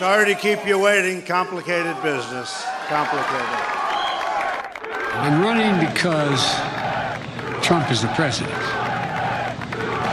Sorry 0.00 0.24
to 0.32 0.34
keep 0.34 0.66
you 0.66 0.78
waiting. 0.78 1.20
Complicated 1.20 1.94
business. 2.02 2.64
Complicated. 2.88 3.46
I'm 5.12 5.42
running 5.42 5.78
because 5.78 6.40
Trump 7.62 7.90
is 7.90 8.00
the 8.00 8.08
president. 8.14 8.50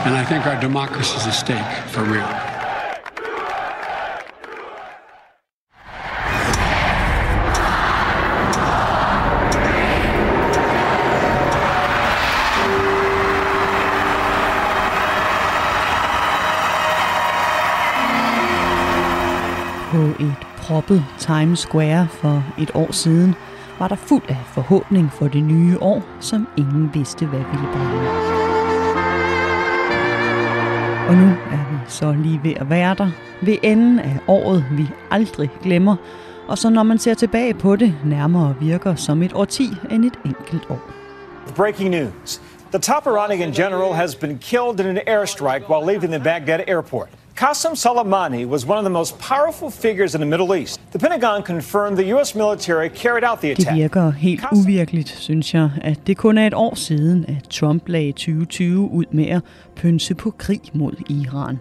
And 0.04 0.14
I 0.14 0.26
think 0.28 0.46
our 0.46 0.60
democracy 0.60 1.16
is 1.16 1.26
at 1.26 1.30
stake 1.30 1.88
for 1.88 2.04
real. 2.04 2.37
Proppet 20.68 21.04
Times 21.18 21.58
Square 21.58 22.08
for 22.10 22.44
et 22.58 22.70
år 22.74 22.92
siden 22.92 23.34
var 23.78 23.88
der 23.88 23.96
fuld 23.96 24.22
af 24.28 24.36
forhåbning 24.46 25.12
for 25.12 25.28
det 25.28 25.42
nye 25.42 25.78
år, 25.80 26.02
som 26.20 26.48
ingen 26.56 26.90
vidste, 26.94 27.26
hvad 27.26 27.38
ville 27.38 27.68
bringe. 27.72 28.08
Og 31.08 31.14
nu 31.14 31.26
er 31.26 31.70
vi 31.70 31.78
så 31.88 32.12
lige 32.12 32.40
ved 32.42 32.52
at 32.56 32.70
være 32.70 32.94
der, 32.94 33.10
ved 33.42 33.56
enden 33.62 33.98
af 33.98 34.18
året, 34.26 34.64
vi 34.72 34.88
aldrig 35.10 35.50
glemmer, 35.62 35.96
og 36.48 36.58
så 36.58 36.70
når 36.70 36.82
man 36.82 36.98
ser 36.98 37.14
tilbage 37.14 37.54
på 37.54 37.76
det, 37.76 37.94
nærmere 38.04 38.54
virker 38.60 38.94
som 38.94 39.22
et 39.22 39.32
årti 39.32 39.70
end 39.90 40.04
et 40.04 40.18
enkelt 40.24 40.70
år. 40.70 40.80
Breaking 41.56 41.90
news. 41.90 42.40
The 42.72 42.80
top 42.80 43.06
Iranian 43.06 43.52
general 43.52 43.92
has 43.92 44.14
been 44.14 44.38
killed 44.38 44.80
in 44.80 44.86
an 44.86 45.00
airstrike 45.06 45.70
while 45.70 45.92
leaving 45.92 46.12
the 46.12 46.24
Baghdad 46.24 46.60
airport. 46.66 47.08
Qasem 47.38 47.76
Soleimani 47.76 48.44
was 48.44 48.66
one 48.66 48.78
of 48.78 48.84
the 48.84 48.90
most 48.90 49.16
powerful 49.18 49.70
figures 49.70 50.14
in 50.14 50.20
the 50.20 50.26
Middle 50.26 50.54
East. 50.56 50.80
The 50.90 50.98
Pentagon 50.98 51.42
confirmed 51.42 51.96
the 51.96 52.06
U.S. 52.14 52.34
military 52.34 52.88
carried 52.88 53.24
out 53.24 53.40
the 53.40 53.50
attack. 53.50 53.56
Det 53.56 53.62
attack. 53.66 53.76
virker 53.76 54.10
helt 54.10 54.44
uvirkeligt, 54.52 55.08
synes 55.08 55.54
jeg, 55.54 55.70
at 55.80 56.06
det 56.06 56.16
kun 56.16 56.38
er 56.38 56.46
et 56.46 56.54
år 56.54 56.74
siden, 56.74 57.24
at 57.28 57.48
Trump 57.50 57.88
lagde 57.88 58.12
2020 58.12 58.90
ud 58.90 59.04
med 59.10 59.26
at 59.26 59.42
pynse 59.76 60.14
på 60.14 60.30
krig 60.30 60.60
mod 60.72 60.92
Iran. 61.10 61.58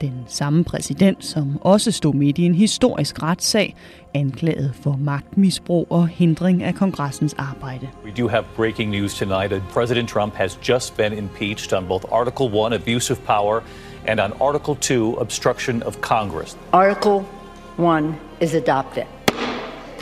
Den 0.00 0.24
samme 0.26 0.64
præsident, 0.64 1.24
som 1.24 1.58
også 1.60 1.90
stod 1.90 2.14
midt 2.14 2.38
i 2.38 2.42
en 2.42 2.54
historisk 2.54 3.22
retssag, 3.22 3.76
anklaget 4.14 4.72
for 4.82 4.96
magtmisbrug 5.00 5.86
og 5.90 6.08
hindring 6.08 6.62
af 6.62 6.74
kongressens 6.74 7.34
arbejde. 7.38 7.88
We 8.04 8.22
do 8.22 8.28
have 8.28 8.44
breaking 8.56 8.90
news 8.90 9.14
tonight. 9.14 9.50
that 9.50 9.62
President 9.72 10.08
Trump 10.08 10.34
has 10.34 10.58
just 10.68 10.96
been 10.96 11.12
impeached 11.12 11.72
on 11.72 11.88
both 11.88 12.04
Article 12.12 12.46
1, 12.66 12.72
abuse 12.72 13.12
of 13.12 13.18
power, 13.18 13.60
and 14.06 14.20
on 14.20 14.32
Article 14.34 14.76
2, 14.76 15.14
obstruction 15.14 15.82
of 15.82 16.00
Congress. 16.00 16.56
Article 16.72 17.22
1 17.76 18.18
is 18.40 18.54
adopted. 18.54 19.06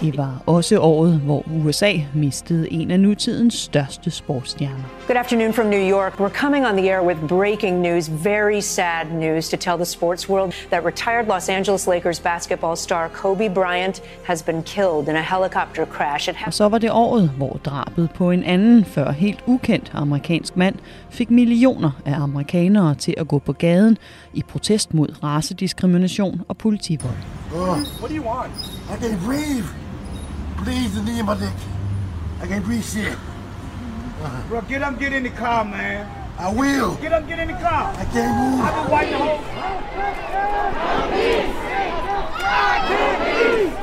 Det 0.00 0.16
var 0.16 0.42
også 0.46 0.78
året, 0.78 1.20
hvor 1.20 1.44
USA 1.64 1.92
mistede 2.14 2.72
en 2.72 2.90
af 2.90 3.00
nutidens 3.00 3.54
største 3.54 4.10
sportsstjerner. 4.10 4.84
Good 5.06 5.16
afternoon 5.16 5.52
from 5.52 5.66
New 5.66 5.90
York. 5.90 6.20
We're 6.20 6.38
coming 6.40 6.66
on 6.66 6.76
the 6.76 6.90
air 6.90 7.02
with 7.02 7.20
breaking 7.28 7.80
news, 7.80 8.10
very 8.24 8.60
sad 8.60 9.04
news 9.12 9.48
to 9.48 9.56
tell 9.56 9.76
the 9.76 9.84
sports 9.84 10.28
world 10.28 10.52
that 10.70 10.84
retired 10.84 11.26
Los 11.26 11.48
Angeles 11.48 11.86
Lakers 11.86 12.20
basketball 12.20 12.76
star 12.76 13.08
Kobe 13.08 13.48
Bryant 13.48 14.02
has 14.24 14.42
been 14.42 14.62
killed 14.62 15.08
in 15.08 15.16
a 15.16 15.22
helicopter 15.22 15.86
crash. 15.86 16.28
It 16.28 16.36
Og 16.46 16.54
så 16.54 16.68
var 16.68 16.78
det 16.78 16.90
året, 16.90 17.30
hvor 17.36 17.60
drabet 17.64 18.10
på 18.10 18.30
en 18.30 18.44
anden, 18.44 18.84
før 18.84 19.10
helt 19.10 19.40
ukendt 19.46 19.90
amerikansk 19.94 20.56
mand, 20.56 20.74
fik 21.10 21.30
millioner 21.30 21.90
af 22.04 22.14
amerikanere 22.14 22.94
til 22.94 23.14
at 23.18 23.28
gå 23.28 23.38
på 23.38 23.52
gaden 23.52 23.98
i 24.34 24.42
protest 24.48 24.94
mod 24.94 25.08
racediskrimination 25.22 26.40
og 26.48 26.56
politivold. 26.56 27.16
What 27.52 28.10
do 28.10 28.16
you 28.16 28.24
want? 28.24 28.52
I 28.90 29.04
can't 29.04 29.26
breathe. 29.26 29.89
Please, 30.64 30.94
the 30.94 31.02
knee 31.02 31.20
in 31.20 31.26
my 31.26 31.38
neck. 31.38 31.52
I 32.42 32.46
can't 32.46 32.64
breathe 32.64 32.84
shit. 32.84 33.16
Bro, 34.48 34.60
get 34.68 34.82
up, 34.82 34.98
get 34.98 35.12
in 35.12 35.22
the 35.22 35.30
car, 35.30 35.64
man. 35.64 36.06
I 36.38 36.52
will. 36.52 36.96
Get 37.00 37.12
up, 37.12 37.26
get 37.28 37.38
in 37.38 37.48
the 37.48 37.54
car. 37.54 37.94
I 37.96 38.04
can't 38.12 38.34
move. 38.40 38.60
I've 38.60 38.74
been 38.82 38.92
waiting 38.94 39.12
the 39.12 39.18
whole. 39.18 39.40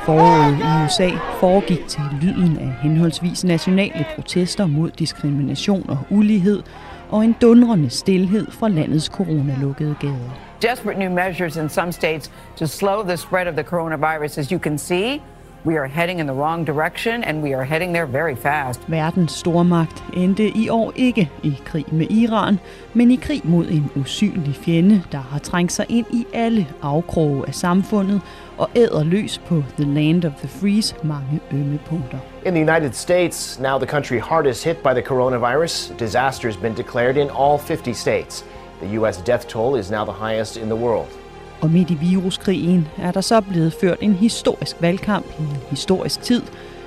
Foråret 0.04 0.58
i 0.58 0.84
USA 0.84 1.10
foregik 1.40 1.86
til 1.86 2.02
lyden 2.20 2.58
af 2.58 2.74
henholdsvis 2.82 3.44
nationale 3.44 4.06
protester 4.14 4.66
mod 4.66 4.90
diskrimination 4.90 5.90
og 5.90 5.98
ulighed, 6.10 6.62
og 7.10 7.24
en 7.24 7.36
dundrende 7.40 7.90
stillhed 7.90 8.46
fra 8.50 8.68
landets 8.68 9.06
coronalukkede 9.06 9.94
gader. 10.00 10.48
desperate 10.60 10.98
new 10.98 11.10
measures 11.10 11.56
in 11.56 11.68
some 11.68 11.92
states 11.92 12.30
to 12.56 12.66
slow 12.66 13.02
the 13.02 13.16
spread 13.16 13.46
of 13.46 13.54
the 13.54 13.64
coronavirus. 13.64 14.38
As 14.38 14.50
you 14.50 14.58
can 14.58 14.78
see, 14.78 15.22
we 15.64 15.76
are 15.76 15.86
heading 15.86 16.20
in 16.20 16.26
the 16.26 16.34
wrong 16.34 16.64
direction 16.64 17.24
and 17.24 17.42
we 17.42 17.54
are 17.54 17.64
heading 17.64 17.92
there 17.92 18.06
very 18.06 18.34
fast. 18.34 18.80
Verdens 18.88 19.32
stormagt 19.32 20.04
endte 20.14 20.48
i 20.48 20.68
år 20.68 20.92
ikke 20.96 21.30
i 21.42 21.58
krig 21.64 21.94
med 21.94 22.06
Iran, 22.10 22.60
men 22.94 23.10
i 23.10 23.16
krig 23.16 23.40
mod 23.44 23.66
en 23.68 23.90
usynlig 23.96 24.54
fjende, 24.54 25.02
der 25.12 25.18
har 25.18 25.38
trængt 25.38 25.72
sig 25.72 25.86
ind 25.88 26.06
i 26.10 26.26
alle 26.34 26.66
afkroge 26.82 27.44
af 27.48 27.54
samfundet 27.54 28.20
og 28.58 28.70
æder 28.76 29.04
løs 29.04 29.38
på 29.38 29.62
The 29.76 29.94
Land 29.94 30.24
of 30.24 30.32
the 30.32 30.48
Frees 30.48 30.94
mange 31.02 31.40
ømme 31.52 31.78
punkter. 31.86 32.18
In 32.46 32.54
the 32.54 32.72
United 32.72 32.92
States, 32.92 33.60
now 33.60 33.78
the 33.78 33.86
country 33.86 34.20
hardest 34.20 34.64
hit 34.64 34.76
by 34.76 34.92
the 34.92 35.02
coronavirus, 35.02 35.92
disaster 35.98 36.48
has 36.48 36.56
been 36.56 36.74
declared 36.74 37.16
in 37.16 37.28
all 37.38 37.58
50 37.58 37.92
states. 37.92 38.44
The 38.82 39.00
U.S. 39.00 39.16
death 39.16 39.46
toll 39.48 39.80
is 39.80 39.90
now 39.90 40.04
the 40.04 40.26
highest 40.26 40.56
in 40.56 40.68
the 40.68 40.76
world. 40.76 41.08
Og 41.60 41.70
midt 41.70 41.90
i 41.90 41.94
viruskrigen 41.94 42.88
er 42.98 43.12
der 43.12 43.20
så 43.20 43.40
blevet 43.40 43.72
ført 43.72 43.98
en 44.00 44.12
historisk 44.12 44.76
valgkamp 44.80 45.26
i 45.38 45.42
en 45.42 45.56
historisk 45.70 46.22
tid, 46.22 46.42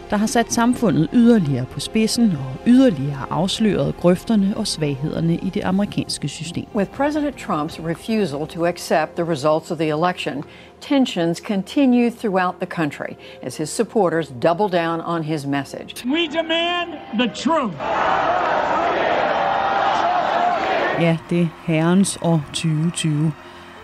der 0.09 0.17
har 0.17 0.27
sat 0.27 0.53
samfundet 0.53 1.09
yderligere 1.13 1.65
på 1.65 1.79
spidsen 1.79 2.31
og 2.31 2.67
yderligere 2.67 3.25
afsløret 3.29 3.95
grøfterne 3.97 4.53
og 4.57 4.67
svaghederne 4.67 5.35
i 5.35 5.49
det 5.49 5.63
amerikanske 5.63 6.27
system. 6.27 6.65
With 6.75 6.91
President 6.91 7.35
Trump's 7.35 7.87
refusal 7.87 8.47
to 8.47 8.65
accept 8.65 9.15
the 9.15 9.31
results 9.31 9.71
of 9.71 9.77
the 9.77 9.87
election, 9.87 10.43
tensions 10.81 11.37
continue 11.37 12.09
throughout 12.09 12.55
the 12.55 12.65
country 12.65 13.15
as 13.41 13.57
his 13.57 13.69
supporters 13.69 14.33
double 14.43 14.79
down 14.79 15.01
on 15.01 15.23
his 15.23 15.45
message. 15.45 16.05
We 16.05 16.27
demand 16.27 16.89
the 17.13 17.31
truth. 17.35 17.75
Ja, 21.01 21.17
det 21.29 21.41
er 21.41 21.47
herrens 21.65 22.17
år 22.21 22.41
2020. 22.53 23.31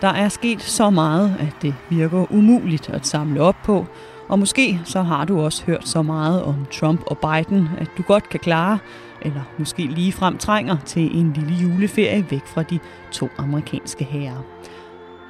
Der 0.00 0.08
er 0.08 0.28
sket 0.28 0.62
så 0.62 0.90
meget, 0.90 1.36
at 1.40 1.54
det 1.62 1.74
virker 1.90 2.32
umuligt 2.32 2.88
at 2.88 3.06
samle 3.06 3.40
op 3.40 3.56
på, 3.64 3.86
og 4.28 4.38
måske 4.38 4.80
så 4.84 5.02
har 5.02 5.24
du 5.24 5.40
også 5.40 5.64
hørt 5.64 5.88
så 5.88 6.02
meget 6.02 6.42
om 6.42 6.66
Trump 6.72 7.02
og 7.06 7.18
Biden, 7.18 7.68
at 7.78 7.90
du 7.98 8.02
godt 8.02 8.28
kan 8.28 8.40
klare, 8.40 8.78
eller 9.22 9.40
måske 9.58 9.82
lige 9.82 10.12
frem 10.12 10.38
trænger 10.38 10.76
til 10.84 11.18
en 11.18 11.32
lille 11.32 11.54
juleferie 11.54 12.26
væk 12.30 12.46
fra 12.46 12.62
de 12.62 12.78
to 13.12 13.28
amerikanske 13.38 14.04
herrer. 14.04 14.42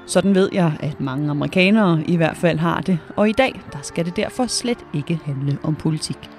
Sådan 0.07 0.35
ved 0.35 0.49
jeg, 0.53 0.73
at 0.81 1.01
mange 1.01 1.31
amerikanere 1.31 2.03
i 2.07 2.17
hvert 2.17 2.37
fald 2.37 2.59
har 2.59 2.81
det, 2.81 2.99
og 3.17 3.29
i 3.29 3.33
dag 3.33 3.61
der 3.73 3.79
skal 3.83 4.05
det 4.05 4.17
derfor 4.17 4.47
slet 4.47 4.79
ikke 4.95 5.21
handle 5.25 5.59
om 5.63 5.75
politik. 5.75 6.31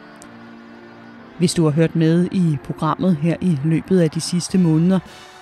Hvis 1.37 1.53
du 1.53 1.63
har 1.63 1.71
hørt 1.71 1.95
med 1.95 2.27
i 2.31 2.57
programmet 2.63 3.15
her 3.15 3.35
i 3.41 3.57
løbet 3.65 3.99
af 3.99 4.09
de 4.09 4.21
sidste 4.21 4.57
måneder, 4.57 4.99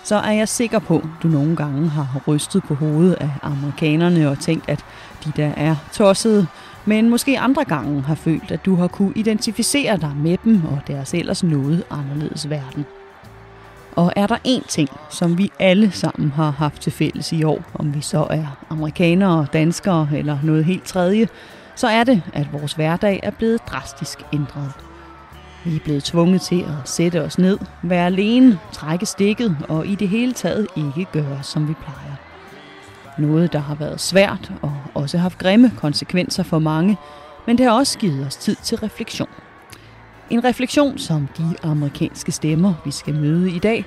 så 0.08 0.16
er 0.16 0.32
jeg 0.32 0.48
sikker 0.48 0.80
på, 0.80 0.98
at 0.98 1.24
du 1.24 1.28
nogle 1.28 1.56
gange 1.56 1.90
har 1.90 2.22
rystet 2.28 2.64
på 2.64 2.76
hovedet 2.76 3.14
af 3.14 3.30
amerikanerne 3.42 4.30
og 4.30 4.40
tænkt, 4.40 4.70
at 4.70 4.86
de 5.26 5.32
der 5.36 5.52
er 5.58 5.76
tossede, 5.94 6.48
men 6.86 7.10
måske 7.10 7.40
andre 7.40 7.66
gange 7.66 8.02
har 8.02 8.16
følt, 8.16 8.52
at 8.52 8.66
du 8.66 8.76
har 8.76 8.88
kunne 8.88 9.14
identificere 9.16 9.98
dig 9.98 10.12
med 10.16 10.38
dem 10.44 10.66
og 10.66 10.80
deres 10.88 11.14
ellers 11.14 11.44
noget 11.44 11.84
anderledes 11.90 12.50
verden. 12.50 12.86
Og 13.96 14.14
er 14.16 14.28
der 14.28 14.38
én 14.48 14.68
ting, 14.68 14.90
som 15.10 15.38
vi 15.38 15.52
alle 15.60 15.92
sammen 15.92 16.32
har 16.32 16.52
haft 16.52 16.82
til 16.82 16.92
fælles 16.92 17.32
i 17.32 17.44
år, 17.44 17.64
om 17.74 17.94
vi 17.94 18.02
så 18.02 18.28
er 18.30 18.66
amerikanere, 18.70 19.48
danskere 19.54 20.10
eller 20.14 20.38
noget 20.44 20.66
helt 20.66 20.84
tredje, 20.84 21.28
så 21.76 21.88
er 21.88 22.04
det, 22.04 22.22
at 22.34 22.54
vores 22.54 22.74
hverdag 22.74 23.20
er 23.24 23.32
blevet 23.32 23.62
drastisk 23.68 24.20
ændret. 24.34 24.87
Vi 25.68 25.76
er 25.76 25.80
blevet 25.80 26.04
tvunget 26.04 26.42
til 26.42 26.62
at 26.62 26.90
sætte 26.90 27.22
os 27.22 27.38
ned, 27.38 27.60
være 27.84 28.06
alene, 28.06 28.60
trække 28.72 29.06
stikket 29.06 29.58
og 29.70 29.88
i 29.88 29.96
det 29.96 30.10
hele 30.10 30.34
taget 30.34 30.68
ikke 30.76 31.06
gøre, 31.12 31.44
som 31.44 31.68
vi 31.68 31.74
plejer. 31.74 32.16
Noget, 33.18 33.54
der 33.54 33.60
har 33.60 33.76
været 33.76 34.02
svært 34.02 34.52
og 34.62 34.78
også 34.94 35.18
haft 35.18 35.38
grimme 35.38 35.72
konsekvenser 35.78 36.44
for 36.44 36.60
mange, 36.60 36.98
men 37.48 37.58
det 37.58 37.66
har 37.66 37.74
også 37.74 38.00
givet 38.00 38.26
os 38.26 38.36
tid 38.36 38.56
til 38.64 38.78
refleksion. 38.78 39.30
En 40.30 40.44
refleksion, 40.44 40.98
som 40.98 41.28
de 41.38 41.56
amerikanske 41.64 42.32
stemmer, 42.32 42.74
vi 42.86 42.92
skal 42.92 43.14
møde 43.14 43.52
i 43.52 43.60
dag, 43.60 43.86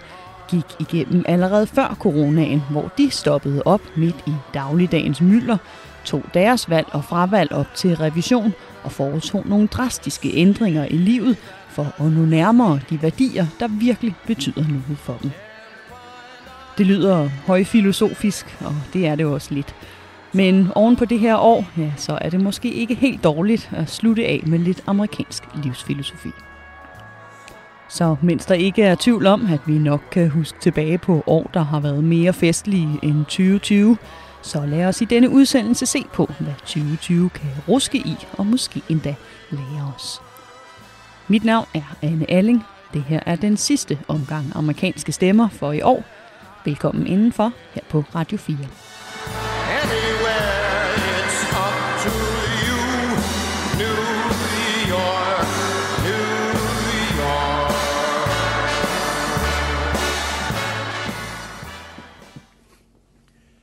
gik 0.49 0.65
igennem 0.79 1.25
allerede 1.29 1.67
før 1.67 1.97
coronaen, 2.01 2.63
hvor 2.71 2.91
de 2.99 3.11
stoppede 3.11 3.63
op 3.65 3.83
midt 3.97 4.17
i 4.27 4.33
dagligdagens 4.55 5.21
mylder, 5.21 5.57
tog 6.05 6.23
deres 6.35 6.71
valg 6.71 6.87
og 6.93 7.05
fravalg 7.05 7.53
op 7.53 7.75
til 7.75 7.97
revision 7.97 8.53
og 8.83 8.93
foretog 8.93 9.43
nogle 9.47 9.67
drastiske 9.67 10.31
ændringer 10.35 10.85
i 10.85 10.97
livet 10.97 11.37
for 11.71 11.83
at 11.99 12.13
nå 12.13 12.25
nærmere 12.25 12.81
de 12.91 13.03
værdier, 13.03 13.47
der 13.61 13.69
virkelig 13.69 14.15
betyder 14.27 14.69
noget 14.69 14.99
for 14.99 15.19
dem. 15.23 15.31
Det 16.79 16.87
lyder 16.87 17.29
højfilosofisk, 17.47 18.57
og 18.61 18.75
det 18.93 19.07
er 19.07 19.15
det 19.15 19.27
også 19.27 19.55
lidt. 19.55 19.75
Men 20.33 20.69
oven 20.75 20.97
på 20.97 21.05
det 21.05 21.21
her 21.21 21.37
år, 21.37 21.67
ja, 21.79 21.93
så 21.97 22.19
er 22.21 22.31
det 22.31 22.41
måske 22.41 22.73
ikke 22.73 22.95
helt 22.95 23.25
dårligt 23.25 23.71
at 23.73 23.91
slutte 23.91 24.27
af 24.27 24.43
med 24.47 24.59
lidt 24.59 24.83
amerikansk 24.87 25.43
livsfilosofi. 25.63 26.31
Så 27.89 28.17
mens 28.23 28.47
der 28.47 28.55
ikke 28.55 28.83
er 28.83 28.95
tvivl 28.95 29.27
om, 29.27 29.47
at 29.53 29.61
vi 29.67 29.79
nok 29.79 30.03
kan 30.11 30.31
huske 30.31 30.59
tilbage 30.61 30.99
på 30.99 31.25
år, 31.27 31.51
der 31.55 31.63
har 31.63 31.81
været 31.81 32.05
mere 32.05 32.33
festlige 32.33 32.99
end 33.03 33.25
2020, 33.25 33.97
så 34.43 34.67
lad 34.67 34.85
os 34.85 35.01
i 35.01 35.05
denne 35.05 35.31
udsendelse 35.31 35.87
se 35.87 36.05
på, 36.13 36.31
hvad 36.41 36.55
2020 36.55 37.31
kan 37.31 37.51
ruske 37.69 37.99
i 37.99 38.17
og 38.33 38.47
måske 38.47 38.83
endda 38.89 39.15
lære 39.51 39.93
os. 39.97 40.30
Mit 41.31 41.45
navn 41.45 41.67
er 41.75 41.97
Anne 42.03 42.31
Alling. 42.31 42.65
Det 42.93 43.03
her 43.03 43.21
er 43.27 43.37
den 43.37 43.57
sidste 43.57 43.99
omgang 44.09 44.53
amerikanske 44.55 45.13
stemmer 45.13 45.49
for 45.49 45.73
i 45.73 45.83
år. 45.83 46.05
Velkommen 46.65 47.07
indenfor 47.07 47.53
her 47.75 47.83
på 47.91 48.05
Radio 48.15 48.39
4. 48.39 48.57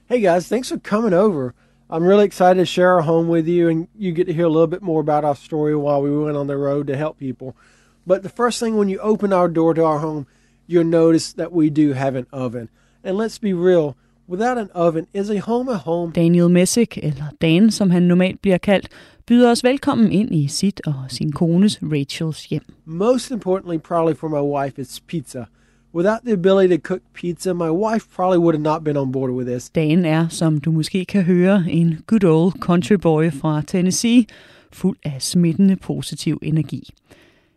Hey 0.10 0.34
guys, 0.34 0.50
thanks 0.50 0.70
for 0.70 0.78
coming 0.78 1.16
over. 1.16 1.52
I'm 1.90 2.04
really 2.04 2.26
excited 2.26 2.60
to 2.60 2.66
share 2.66 2.96
our 2.96 3.02
home 3.02 3.30
with 3.30 3.48
you, 3.48 3.70
and 3.70 3.88
you 3.98 4.12
get 4.12 4.26
to 4.26 4.34
hear 4.34 4.46
a 4.46 4.50
little 4.50 4.68
bit 4.68 4.82
more 4.82 5.00
about 5.00 5.24
our 5.24 5.36
story 5.36 5.74
while 5.74 6.02
we 6.02 6.12
went 6.12 6.36
on 6.36 6.48
the 6.48 6.58
road 6.58 6.88
to 6.88 6.98
help 6.98 7.18
people. 7.18 7.56
But 8.06 8.24
the 8.24 8.30
first 8.30 8.60
thing 8.60 8.78
when 8.78 8.90
you 8.90 9.00
open 9.00 9.32
our 9.32 9.48
door 9.48 9.74
to 9.74 9.86
our 9.86 10.00
home, 10.00 10.28
you'll 10.68 10.84
notice 10.84 11.32
that 11.34 11.54
we 11.54 11.70
do 11.70 11.94
have 11.94 12.16
an 12.16 12.28
oven. 12.34 12.68
And 13.06 13.16
let's 13.16 13.40
be 13.40 13.54
real, 13.54 13.96
without 14.28 14.58
an 14.58 14.70
oven, 14.74 15.08
is 15.14 15.30
a 15.30 15.38
home 15.38 15.70
a 15.70 15.78
home? 15.78 16.12
Daniel 16.12 16.50
Messick, 16.50 16.98
eller 16.98 17.32
Dan 17.42 17.72
som 17.72 17.90
han 17.90 18.04
normalt 18.04 18.42
bliver 18.42 18.58
kaldt, 18.58 18.90
byder 19.28 19.52
os 19.52 19.64
velkommen 19.64 20.12
ind 20.12 20.36
i 20.36 20.48
sit 20.48 20.82
og 20.86 20.94
sin 21.08 21.32
kones 21.32 21.80
Rachels 21.84 22.46
hjem. 22.46 22.64
Most 22.86 23.32
importantly, 23.32 23.78
probably 23.78 24.16
for 24.16 24.28
my 24.28 24.42
wife, 24.42 24.82
is 24.82 25.00
pizza. 25.08 25.46
Without 25.98 26.20
the 26.26 26.34
ability 26.34 26.78
to 26.78 26.82
cook 26.82 27.02
pizza, 27.14 27.54
my 27.54 27.72
wife 27.72 28.06
probably 28.16 28.38
would 28.38 28.56
have 28.56 28.62
not 28.62 28.84
been 28.84 28.98
on 28.98 29.12
board 29.12 29.32
with 29.32 29.48
this. 29.48 29.70
Dan 29.70 30.06
er, 30.06 30.28
som 30.28 30.60
du 30.60 30.72
måske 30.72 31.06
kan 31.06 31.24
høre, 31.24 31.66
en 31.70 32.00
good 32.08 32.24
old 32.24 32.54
country 32.60 32.96
boy 33.02 33.32
fra 33.32 33.62
Tennessee, 33.62 34.26
fuld 34.74 34.98
af 35.04 35.22
smittende 35.22 35.76
positiv 35.76 36.40
energi. 36.42 36.90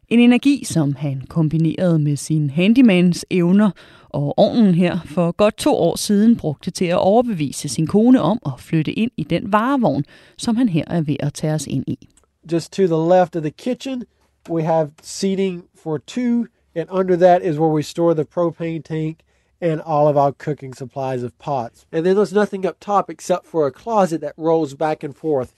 En 0.08 0.18
energi, 0.18 0.64
som 0.64 0.94
han 0.94 1.22
kombinerede 1.28 1.98
med 1.98 2.16
sin 2.16 2.50
handymans 2.50 3.26
evner 3.30 3.70
og 4.08 4.38
ovnen 4.38 4.74
her 4.74 4.98
for 5.04 5.32
godt 5.32 5.56
to 5.56 5.74
år 5.74 5.96
siden 5.96 6.36
brugte 6.36 6.70
til 6.70 6.84
at 6.84 6.98
overbevise 6.98 7.68
sin 7.68 7.86
kone 7.86 8.20
om 8.20 8.38
at 8.46 8.52
flytte 8.58 8.92
ind 8.92 9.10
i 9.16 9.22
den 9.22 9.52
varevogn, 9.52 10.04
som 10.38 10.56
han 10.56 10.68
her 10.68 10.84
er 10.86 11.00
ved 11.00 11.16
at 11.20 11.34
tage 11.34 11.54
os 11.54 11.66
ind 11.66 11.84
i. 11.86 12.08
Just 12.52 12.72
to 12.72 12.82
the 12.82 13.18
left 13.18 13.36
of 13.36 13.42
the 13.42 13.50
kitchen, 13.50 14.02
we 14.50 14.62
have 14.62 14.90
seating 15.02 15.62
for 15.82 15.96
two 15.96 16.44
and 16.74 16.88
under 16.90 17.16
that 17.16 17.42
is 17.42 17.58
where 17.58 17.68
we 17.68 17.82
store 17.82 18.14
the 18.14 18.24
propane 18.24 18.84
tank 18.84 19.22
and 19.60 19.80
all 19.80 20.08
of 20.08 20.16
our 20.16 20.32
cooking 20.32 20.72
supplies 20.72 21.22
of 21.22 21.38
pots. 21.38 21.86
And 21.92 22.06
then 22.06 22.16
there's 22.16 22.32
nothing 22.32 22.64
up 22.64 22.80
top 22.80 23.10
except 23.10 23.46
for 23.46 23.66
a 23.66 23.72
closet 23.72 24.20
that 24.22 24.34
rolls 24.36 24.74
back 24.74 25.02
and 25.02 25.14
forth. 25.14 25.54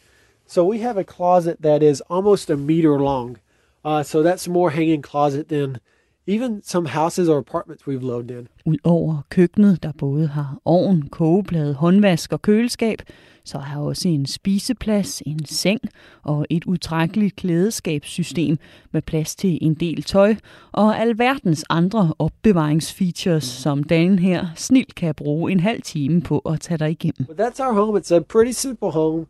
So 0.46 0.64
we 0.64 0.80
have 0.80 0.96
a 0.96 1.04
closet 1.04 1.62
that 1.62 1.82
is 1.82 2.00
almost 2.02 2.50
a 2.50 2.56
meter 2.56 2.98
long. 2.98 3.38
Uh, 3.84 4.02
so 4.02 4.22
that's 4.22 4.48
more 4.48 4.70
hanging 4.70 5.02
closet 5.02 5.48
than 5.48 5.80
even 6.26 6.60
some 6.62 6.88
houses 6.88 7.28
or 7.28 7.38
apartments 7.38 7.86
we've 7.86 8.02
lived 8.02 8.30
in. 8.30 8.48
Udover 8.66 9.22
køkkenet, 9.30 9.82
der 9.82 9.92
både 9.98 10.26
har 10.26 10.58
ovn, 10.64 11.08
kogeplade, 11.10 11.74
håndvask 11.74 12.32
og 12.32 12.42
køleskab, 12.42 13.02
så 13.44 13.58
har 13.58 13.80
også 13.80 14.08
en 14.08 14.26
spiseplads, 14.26 15.22
en 15.26 15.44
seng 15.44 15.80
og 16.22 16.46
et 16.50 16.64
utrækkeligt 16.64 17.36
klædeskabssystem 17.36 18.58
med 18.92 19.02
plads 19.02 19.36
til 19.36 19.58
en 19.62 19.74
del 19.74 20.02
tøj 20.02 20.34
og 20.72 21.00
alverdens 21.00 21.64
andre 21.70 22.14
opbevaringsfeatures, 22.18 23.44
som 23.44 23.84
Dan 23.84 24.18
her 24.18 24.46
snilt 24.56 24.94
kan 24.94 25.14
bruge 25.14 25.52
en 25.52 25.60
halv 25.60 25.82
time 25.82 26.20
på 26.20 26.38
at 26.38 26.60
tage 26.60 26.78
dig 26.78 26.90
igennem. 26.90 27.26
But 27.26 27.40
that's 27.40 27.66
our 27.66 27.72
home. 27.72 28.00
It's 28.00 28.14
a 28.14 28.20
pretty 28.20 28.52
simple 28.52 28.90
home. 28.90 29.26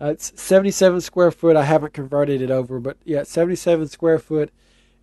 Uh, 0.00 0.06
it's 0.06 0.32
77 0.36 1.00
square 1.00 1.30
foot. 1.30 1.56
I 1.56 1.62
haven't 1.62 1.92
converted 1.92 2.40
it 2.40 2.50
over, 2.50 2.80
but 2.80 2.94
yeah, 3.06 3.26
77 3.26 3.88
square 3.88 4.18
foot. 4.18 4.48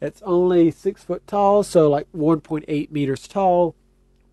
It's 0.02 0.22
only 0.22 0.72
six 0.72 1.04
foot 1.04 1.26
tall, 1.28 1.64
so 1.64 1.90
like 1.90 2.08
1.8 2.16 2.92
meters 2.92 3.28
tall. 3.28 3.76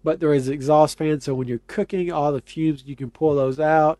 But 0.02 0.20
there 0.20 0.34
is 0.34 0.48
exhaust 0.48 0.98
fan, 0.98 1.20
so 1.20 1.34
when 1.34 1.48
you're 1.48 1.66
cooking, 1.66 2.12
all 2.12 2.32
the 2.32 2.42
fumes 2.42 2.84
you 2.86 2.96
can 2.96 3.10
pull 3.10 3.34
those 3.34 3.58
out. 3.58 3.98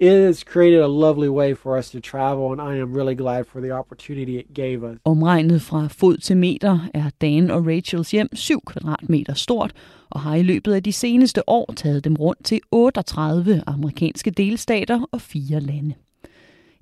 It 0.00 0.26
has 0.26 0.42
created 0.42 0.80
a 0.80 0.88
lovely 0.88 1.28
way 1.28 1.54
for 1.54 1.78
us 1.78 1.90
to 1.90 2.00
travel, 2.00 2.52
and 2.52 2.60
I 2.60 2.76
am 2.80 2.92
really 2.92 3.14
glad 3.14 3.46
for 3.46 3.60
the 3.60 3.70
opportunity 3.70 4.38
it 4.38 4.54
gave 4.54 4.82
us. 4.82 4.98
Omregnet 5.04 5.62
fra 5.62 5.86
fod 5.90 6.16
til 6.16 6.36
meter 6.36 6.88
er 6.94 7.10
Dan 7.20 7.50
og 7.50 7.66
Rachels 7.66 8.10
hjem 8.10 8.28
7 8.32 8.60
kvadratmeter 8.66 9.34
stort, 9.34 9.72
og 10.10 10.20
har 10.20 10.34
i 10.34 10.42
løbet 10.42 10.72
af 10.72 10.82
de 10.82 10.92
seneste 10.92 11.48
år 11.48 11.72
taget 11.76 12.04
dem 12.04 12.14
rundt 12.14 12.44
til 12.44 12.60
38 12.70 13.62
amerikanske 13.66 14.30
delstater 14.30 15.08
og 15.12 15.20
fire 15.20 15.60
lande. 15.60 15.94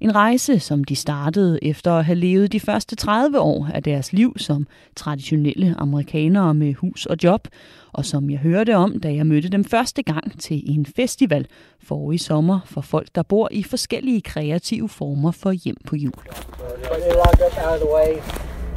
En 0.03 0.15
rejse, 0.15 0.61
som 0.61 0.85
de 0.85 0.97
startede 0.97 1.59
efter 1.65 1.93
at 1.93 2.05
have 2.05 2.19
levet 2.19 2.53
de 2.53 2.61
første 2.61 2.97
30 2.97 3.41
år 3.41 3.69
af 3.75 3.83
deres 3.83 4.13
liv 4.13 4.35
som 4.39 4.67
traditionelle 4.97 5.75
amerikanere 5.79 6.55
med 6.55 6.75
hus 6.75 7.07
og 7.07 7.17
job, 7.25 7.49
og 7.93 8.05
som 8.05 8.31
jeg 8.31 8.39
hørte 8.39 8.77
om, 8.77 9.01
da 9.01 9.15
jeg 9.15 9.27
mødte 9.27 9.49
dem 9.49 9.65
første 9.65 10.03
gang 10.03 10.41
til 10.41 10.63
en 10.67 10.87
festival 10.97 11.47
for 11.83 12.13
i 12.13 12.19
sommer 12.19 12.61
for 12.67 12.81
folk, 12.81 13.09
der 13.15 13.23
bor 13.23 13.49
i 13.51 13.63
forskellige 13.63 14.21
kreative 14.21 14.89
former 14.89 15.31
for 15.31 15.53
hjem 15.53 15.77
på 15.87 15.97
jul. 15.97 16.15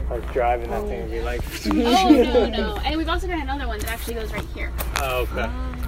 I 0.08 0.18
was 0.18 0.24
driving 0.34 0.70
that 0.70 0.86
thing 0.88 1.02
would 1.02 1.12
be 1.12 1.22
like. 1.32 1.42
oh 1.72 2.12
no 2.36 2.46
no! 2.62 2.76
And 2.86 2.96
we've 2.98 3.10
also 3.10 3.28
got 3.28 3.42
another 3.42 3.68
one 3.68 3.80
that 3.80 3.92
actually 3.94 4.14
goes 4.22 4.32
right 4.34 4.50
here. 4.56 4.70
Oh, 5.02 5.24
okay. 5.24 5.85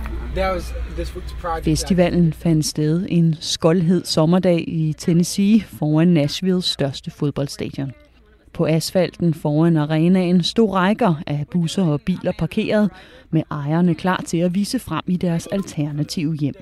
Festivalen 1.63 2.34
fandt 2.34 2.65
sted 2.65 3.06
en 3.10 3.36
skoldhed 3.39 4.06
sommerdag 4.06 4.63
i 4.67 4.94
Tennessee 4.98 5.62
foran 5.62 6.08
Nashvilles 6.08 6.65
største 6.65 7.12
fodboldstadion. 7.12 7.91
På 8.53 8.65
asfalten 8.65 9.34
foran 9.34 9.77
arenaen 9.77 10.44
stod 10.44 10.70
rækker 10.70 11.22
af 11.27 11.46
busser 11.51 11.84
og 11.84 12.01
biler 12.01 12.32
parkeret, 12.39 12.91
med 13.29 13.44
ejerne 13.51 13.96
klar 13.96 14.24
til 14.25 14.38
at 14.38 14.56
vise 14.56 14.79
frem 14.79 15.03
i 15.08 15.17
deres 15.17 15.48
alternative 15.48 16.36
hjem. 16.36 16.56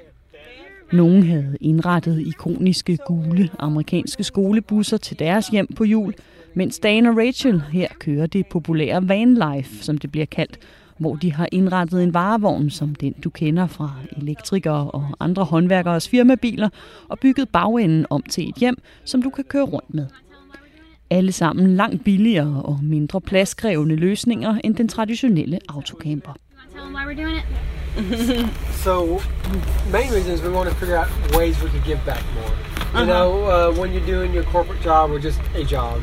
Nogle 0.94 1.25
havde 1.25 1.58
indrettet 1.62 2.27
ikoniske 2.27 2.98
gule 3.08 3.50
amerikanske 3.60 4.24
skolebusser 4.24 4.98
til 4.98 5.20
deres 5.20 5.48
hjem 5.48 5.67
på 5.75 5.84
jul, 5.84 6.13
mens 6.53 6.79
Dan 6.79 7.05
og 7.05 7.17
Rachel 7.17 7.63
her 7.72 7.88
kører 8.00 8.27
det 8.27 8.48
populære 8.48 9.08
vanlife, 9.08 9.84
som 9.84 9.98
det 9.98 10.12
bliver 10.12 10.25
kaldt, 10.25 10.60
hvor 10.98 11.16
de 11.16 11.34
har 11.34 11.48
indrettet 11.52 12.04
en 12.04 12.14
varevogn 12.14 12.70
som 12.70 12.96
den, 12.96 13.14
du 13.24 13.30
kender 13.30 13.68
fra 13.68 13.94
elektrikere 14.18 14.92
og 14.92 15.08
andre 15.20 15.44
håndværkeres 15.44 16.10
firmabiler, 16.10 16.70
og 17.10 17.20
bygget 17.20 17.50
bagenden 17.50 18.06
om 18.10 18.24
til 18.24 18.50
et 18.50 18.56
hjem, 18.56 18.78
som 19.06 19.22
du 19.22 19.30
kan 19.30 19.44
køre 19.44 19.64
rundt 19.64 19.94
med. 19.94 20.08
Alle 21.10 21.32
sammen 21.32 21.75
langt 21.75 22.04
billigere 22.04 22.62
og 22.62 22.80
mindre 22.84 23.22
pladskrævende 23.22 23.96
løsninger 23.96 24.60
end 24.64 24.75
den 24.75 24.88
traditionelle 24.88 25.60
autocamper. 25.70 26.34
So, 28.86 29.22
main 29.92 30.12
reason 30.12 30.34
is 30.34 30.44
we 30.44 30.52
want 30.52 30.70
to 30.70 30.75
figure 30.75 30.98
out 30.98 31.08
ways 31.38 31.64
we 31.64 31.70
could 31.70 31.86
give 31.86 32.00
back 32.06 32.24
more. 32.36 32.52
You 33.00 33.06
know, 33.06 33.30
uh, 33.44 33.72
when 33.80 33.94
you're 33.94 34.16
doing 34.16 34.34
your 34.34 34.44
corporate 34.44 34.82
job 34.84 35.12
or 35.12 35.20
just 35.20 35.40
a 35.56 35.64
job, 35.64 36.02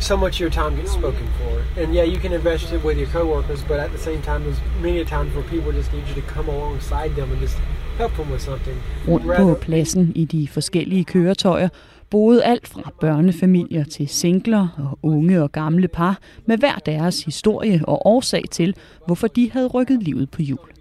so 0.00 0.16
much 0.16 0.34
of 0.36 0.40
your 0.40 0.50
time 0.50 0.76
gets 0.76 0.92
spoken 0.92 1.26
for. 1.38 1.80
And 1.80 1.94
yeah, 1.94 2.04
you 2.04 2.18
can 2.18 2.32
invest 2.32 2.72
it 2.72 2.84
with 2.84 2.98
your 2.98 3.08
coworkers, 3.08 3.64
but 3.68 3.78
at 3.80 3.90
the 3.90 3.98
same 3.98 4.22
time, 4.22 4.42
there's 4.42 4.60
many 4.82 5.04
times 5.04 5.34
where 5.34 5.44
people 5.44 5.72
just 5.72 5.92
need 5.92 6.06
you 6.08 6.14
to 6.14 6.26
come 6.34 6.48
alongside 6.48 7.10
them 7.16 7.30
and 7.32 7.40
just 7.40 7.58
help 7.98 8.12
them 8.16 8.30
with 8.30 8.42
something. 8.42 8.76
Rundt 9.08 9.36
på 9.36 9.58
pladsen 9.60 10.12
i 10.14 10.24
de 10.24 10.48
forskellige 10.48 11.04
køretøjer 11.04 11.68
boede 12.10 12.44
alt 12.44 12.68
fra 12.68 12.92
børnefamilier 13.00 13.84
til 13.84 14.08
singler 14.08 14.68
og 14.78 14.98
unge 15.02 15.42
og 15.42 15.52
gamle 15.52 15.88
par 15.88 16.18
med 16.46 16.58
hver 16.58 16.74
deres 16.86 17.22
historie 17.22 17.80
og 17.84 18.06
årsag 18.06 18.42
til, 18.50 18.74
hvorfor 19.06 19.26
de 19.26 19.50
havde 19.52 19.66
rykket 19.66 20.02
livet 20.02 20.30
på 20.30 20.42
jul. 20.42 20.75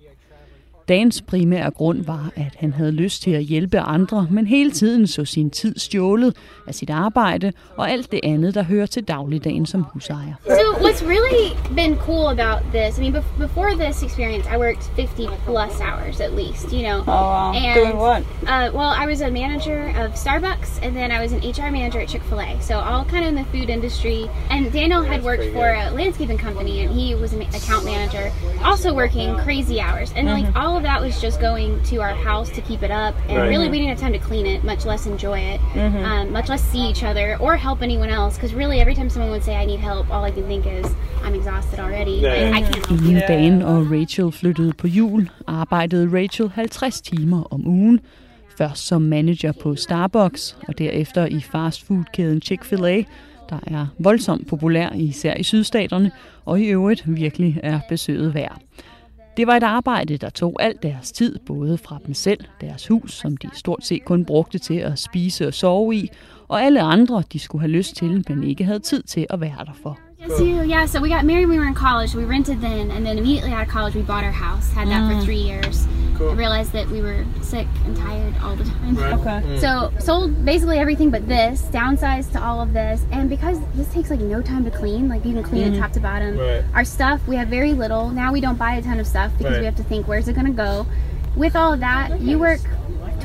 Dans 0.90 1.22
primære 1.22 1.72
grund 1.72 2.06
var, 2.06 2.32
at 2.36 2.56
han 2.58 2.74
havde 2.74 2.92
lyst 2.92 3.22
til 3.22 3.32
at 3.32 3.44
hjælpe 3.44 3.80
andre, 3.80 4.28
men 4.32 4.48
hele 4.48 4.72
tiden 4.72 5.08
så 5.08 5.26
sin 5.26 5.50
tid 5.50 5.80
stjålet 5.80 6.36
af 6.68 6.76
sit 6.76 6.90
arbejde 6.90 7.52
og 7.78 7.92
alt 7.92 8.12
det 8.12 8.20
andet, 8.24 8.56
der 8.56 8.64
hører 8.64 8.86
til 8.86 9.04
dagligdagen 9.04 9.66
som 9.66 9.86
husejer. 9.94 10.34
So 10.46 10.86
what's 10.86 11.04
really 11.06 11.76
been 11.76 11.98
cool 11.98 12.26
about 12.40 12.60
this? 12.74 12.98
I 12.98 13.02
mean, 13.02 13.14
before 13.40 13.72
this 13.86 14.04
experience, 14.04 14.48
I 14.54 14.58
worked 14.58 14.84
50 14.96 15.28
plus 15.46 15.82
hours 15.82 16.20
at 16.20 16.32
least. 16.34 16.72
You 16.74 16.84
know. 16.88 17.00
Oh, 17.08 17.28
wow. 17.36 17.54
And, 17.54 17.80
Doing 17.80 17.98
what? 17.98 18.22
Uh, 18.54 18.68
well, 18.80 18.92
I 19.04 19.06
was 19.12 19.22
a 19.22 19.30
manager 19.30 19.82
of 20.02 20.08
Starbucks, 20.24 20.72
and 20.84 20.92
then 20.96 21.10
I 21.12 21.20
was 21.24 21.32
an 21.36 21.42
HR 21.52 21.72
manager 21.72 22.00
at 22.02 22.10
Chick 22.10 22.24
Fil 22.30 22.42
A. 22.42 22.62
So 22.62 22.76
all 22.90 23.06
kind 23.06 23.24
of 23.26 23.30
in 23.34 23.38
the 23.44 23.50
food 23.54 23.70
industry. 23.78 24.20
And 24.50 24.62
Daniel 24.72 25.04
had 25.12 25.24
worked 25.24 25.48
for 25.56 25.68
a 25.82 25.90
landscaping 26.00 26.40
company, 26.48 26.76
and 26.84 26.90
he 27.00 27.16
was 27.16 27.34
an 27.34 27.42
account 27.60 27.84
manager, 27.86 28.26
also 28.64 28.94
working 28.94 29.28
crazy 29.38 29.78
hours. 29.82 30.10
And 30.16 30.28
like 30.28 30.48
all 30.56 30.75
of 30.78 30.84
that 30.84 31.02
was 31.02 31.22
just 31.22 31.40
going 31.42 31.72
to 31.90 31.96
our 32.02 32.16
house 32.30 32.50
to 32.56 32.62
keep 32.62 32.82
it 32.84 32.92
up, 32.92 33.14
and 33.30 33.38
Right. 33.38 33.50
really 33.54 33.70
we 33.70 33.78
didn't 33.80 33.94
have 33.96 34.00
time 34.06 34.14
to 34.20 34.26
clean 34.30 34.46
it, 34.46 34.64
much 34.64 34.86
less 34.86 35.06
enjoy 35.06 35.40
it, 35.54 35.60
Mhm. 35.76 36.04
um, 36.12 36.32
much 36.34 36.50
less 36.50 36.62
see 36.72 36.90
each 36.92 37.04
other 37.04 37.28
or 37.40 37.56
help 37.56 37.82
anyone 37.82 38.10
else. 38.20 38.34
Because 38.38 38.56
really, 38.62 38.78
every 38.80 38.96
time 38.96 39.10
someone 39.10 39.32
would 39.32 39.44
say 39.44 39.54
I 39.64 39.66
need 39.66 39.80
help, 39.80 40.06
all 40.14 40.24
I 40.30 40.32
can 40.32 40.44
think 40.44 40.66
is 40.80 40.86
I'm 41.26 41.36
exhausted 41.36 41.80
already. 41.80 42.16
Like, 42.22 42.58
I 42.60 42.62
can't 42.62 42.88
help 42.88 43.02
Inden. 43.02 43.16
Dan 43.28 43.62
og 43.62 43.92
Rachel 43.92 44.32
flyttede 44.32 44.74
på 44.74 44.88
jul, 44.88 45.30
arbejdede 45.48 46.10
Rachel 46.22 46.50
50 46.56 47.02
timer 47.02 47.54
om 47.54 47.68
ugen. 47.68 48.00
Først 48.58 48.88
som 48.88 49.02
manager 49.02 49.52
på 49.64 49.76
Starbucks, 49.76 50.58
og 50.68 50.78
derefter 50.78 51.26
i 51.26 51.42
fastfoodkæden 51.42 52.42
Chick-fil-A, 52.42 53.02
der 53.50 53.60
er 53.68 53.88
voldsomt 54.00 54.48
populær 54.48 54.90
især 54.96 55.34
i 55.34 55.44
sydstaterne, 55.44 56.12
og 56.46 56.60
i 56.62 56.66
øvrigt 56.68 57.04
virkelig 57.06 57.60
er 57.64 57.80
besøget 57.90 58.34
værd. 58.34 58.58
Det 59.38 59.48
var 59.48 59.56
et 59.58 59.64
arbejde, 59.64 60.18
der 60.18 60.30
tog 60.30 60.64
al 60.64 60.76
deres 60.84 61.12
tid, 61.12 61.40
både 61.46 61.78
fra 61.78 61.98
dem 62.06 62.14
selv, 62.14 62.40
deres 62.62 62.88
hus, 62.88 63.14
som 63.14 63.38
de 63.38 63.50
stort 63.54 63.86
set 63.86 64.06
kun 64.06 64.26
brugte 64.26 64.58
til 64.58 64.78
at 64.78 65.00
spise 65.00 65.48
og 65.48 65.54
sove 65.54 65.96
i, 65.96 66.10
og 66.48 66.62
alle 66.64 66.82
andre, 66.82 67.24
de 67.34 67.40
skulle 67.40 67.62
have 67.62 67.72
lyst 67.72 67.96
til, 67.96 68.26
men 68.30 68.44
ikke 68.44 68.64
havde 68.64 68.80
tid 68.80 69.04
til 69.04 69.28
at 69.30 69.42
være 69.42 69.66
der 69.66 69.74
for. 69.74 70.05
Yes, 70.28 70.40
you. 70.40 70.62
Yeah, 70.64 70.86
so 70.86 71.00
we 71.02 71.10
got 71.10 71.26
married 71.26 71.46
when 71.48 71.58
we 71.58 71.60
were 71.64 71.68
in 71.68 71.74
college. 71.74 72.16
We 72.16 72.24
rented 72.26 72.62
then, 72.62 72.92
and 72.92 73.06
then 73.06 73.18
immediately 73.18 73.52
out 73.54 73.64
of 73.64 73.70
college, 73.70 73.96
we 73.96 74.02
bought 74.02 74.24
our 74.24 74.32
house. 74.32 74.72
Had 74.72 74.88
that 74.90 75.08
for 75.10 75.16
Mm. 75.18 75.24
three 75.24 75.38
years. 75.38 75.88
Cool. 76.18 76.30
I 76.30 76.34
realized 76.34 76.72
that 76.72 76.88
we 76.90 77.02
were 77.02 77.26
sick 77.42 77.68
and 77.86 77.96
tired 77.98 78.34
all 78.42 78.56
the 78.56 78.64
time. 78.74 78.96
Right. 78.96 79.14
Okay. 79.14 79.42
Mm. 79.46 79.60
So 79.60 79.92
sold 80.00 80.46
basically 80.46 80.80
everything 80.80 81.10
but 81.10 81.28
this, 81.28 81.64
downsized 81.74 82.32
to 82.34 82.42
all 82.44 82.62
of 82.62 82.72
this, 82.74 83.04
and 83.12 83.30
because 83.30 83.60
this 83.76 83.88
takes 83.94 84.10
like 84.10 84.22
no 84.22 84.42
time 84.42 84.64
to 84.66 84.72
clean, 84.72 85.10
like 85.10 85.26
you 85.26 85.34
can 85.34 85.44
clean 85.44 85.72
Mhm. 85.74 85.76
it 85.76 85.80
top 85.80 85.92
to 85.94 86.00
bottom. 86.00 86.38
Right. 86.38 86.64
Our 86.74 86.86
stuff, 86.86 87.20
we 87.28 87.36
have 87.36 87.50
very 87.50 87.74
little. 87.74 88.10
Now 88.10 88.32
we 88.32 88.40
don't 88.42 88.58
buy 88.58 88.76
a 88.76 88.82
ton 88.82 89.00
of 89.00 89.08
stuff 89.08 89.32
because 89.38 89.54
Right. 89.54 89.60
we 89.60 89.66
have 89.66 89.76
to 89.76 89.84
think 89.84 90.08
where's 90.08 90.28
it 90.28 90.34
gonna 90.36 90.52
go. 90.52 90.86
With 91.36 91.56
all 91.58 91.74
of 91.74 91.82
that, 91.82 92.22
you 92.22 92.40
work 92.40 92.62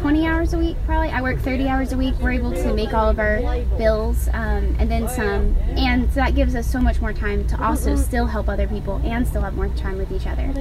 20 0.01 0.27
hours 0.27 0.55
a 0.55 0.59
week 0.59 0.77
probably. 0.87 1.11
I 1.11 1.21
work 1.21 1.39
30 1.41 1.69
hours 1.69 1.93
a 1.93 1.97
week. 1.97 2.15
We're 2.23 2.33
able 2.33 2.53
to 2.53 2.75
make 2.75 2.95
all 2.95 3.09
of 3.11 3.19
our 3.19 3.41
bills 3.77 4.29
um, 4.33 4.65
and 4.79 4.91
then 4.91 5.09
some. 5.09 5.55
And 5.77 6.09
so 6.09 6.21
that 6.21 6.35
gives 6.35 6.55
us 6.55 6.67
so 6.67 6.81
much 6.81 7.01
more 7.01 7.13
time 7.13 7.47
to 7.49 7.63
also 7.63 7.97
still 7.97 8.27
help 8.27 8.49
other 8.49 8.67
people 8.67 8.95
and 9.05 9.27
still 9.27 9.43
have 9.43 9.55
more 9.55 9.69
time 9.77 9.99
with 9.99 10.11
each 10.11 10.27
other. 10.27 10.53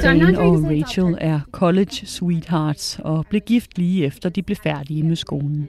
So 0.00 0.08
I'm 0.08 0.18
not 0.18 0.36
og 0.36 0.64
Rachel 0.64 1.18
er 1.20 1.40
college 1.52 2.06
sweethearts 2.06 3.00
og 3.04 3.26
blev 3.28 3.40
gift 3.40 3.78
lige 3.78 4.04
efter 4.04 4.28
de 4.28 4.42
blev 4.42 4.56
færdige 4.56 5.02
med 5.02 5.16
skolen. 5.16 5.68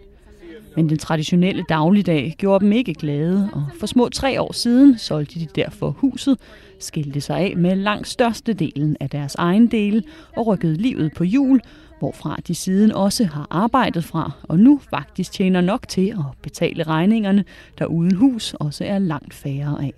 Men 0.76 0.90
den 0.90 0.98
traditionelle 0.98 1.64
dagligdag 1.70 2.36
gjorde 2.38 2.66
dem 2.66 2.72
ikke 2.72 2.94
glade, 2.94 3.50
og 3.54 3.66
for 3.80 3.88
små 3.88 4.10
tre 4.10 4.42
år 4.42 4.54
siden 4.54 4.98
solgte 4.98 5.40
de 5.40 5.48
derfor 5.56 5.90
huset, 5.90 6.38
skilte 6.80 7.22
sig 7.22 7.38
af 7.38 7.54
med 7.58 7.76
langt 7.76 8.08
størstedelen 8.08 8.98
af 9.00 9.10
deres 9.10 9.36
egen 9.36 9.68
dele 9.68 10.04
og 10.36 10.48
rykkede 10.48 10.78
livet 10.78 11.12
på 11.16 11.24
jul, 11.24 11.62
hvorfra 12.00 12.36
de 12.48 12.56
siden 12.56 12.92
også 12.92 13.25
har 13.25 13.48
arbejdet 13.50 14.04
fra, 14.04 14.32
og 14.44 14.60
nu 14.60 14.80
faktisk 14.89 15.32
tjener 15.32 15.62
nok 15.62 15.88
til 15.88 16.08
at 16.10 16.25
betale 16.42 16.84
regningerne, 16.84 17.44
der 17.80 17.86
uden 17.86 18.16
hus 18.16 18.54
også 18.60 18.84
er 18.86 19.00
langt 19.00 19.34
færre 19.34 19.77
af. 19.82 19.94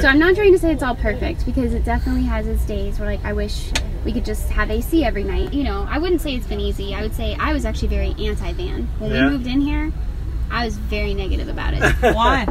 So 0.00 0.06
I'm 0.08 0.16
not 0.18 0.36
trying 0.36 0.54
to 0.54 0.60
say 0.60 0.74
it's 0.76 0.86
all 0.88 0.96
perfect 0.96 1.44
because 1.46 1.76
it 1.78 1.84
definitely 1.86 2.24
has 2.28 2.46
its 2.46 2.64
days 2.66 3.00
where 3.00 3.10
like 3.12 3.28
I 3.30 3.32
wish 3.32 3.72
we 4.04 4.12
could 4.12 4.26
just 4.28 4.48
have 4.50 4.70
AC 4.78 5.02
every 5.02 5.24
night. 5.24 5.54
You 5.54 5.64
know, 5.64 5.80
I 5.96 5.98
wouldn't 5.98 6.20
say 6.20 6.30
it's 6.34 6.48
been 6.48 6.60
easy. 6.60 6.94
I 6.94 7.00
would 7.02 7.14
say 7.14 7.36
I 7.48 7.52
was 7.52 7.64
actually 7.64 7.96
very 7.98 8.14
anti-van. 8.30 8.88
When 9.00 9.10
Yeah. 9.10 9.24
we 9.24 9.30
moved 9.32 9.46
in 9.46 9.60
here, 9.60 9.92
I 10.60 10.64
was 10.66 10.76
very 10.90 11.14
negative 11.14 11.48
about 11.56 11.72
it. 11.74 11.82
Why? 12.18 12.46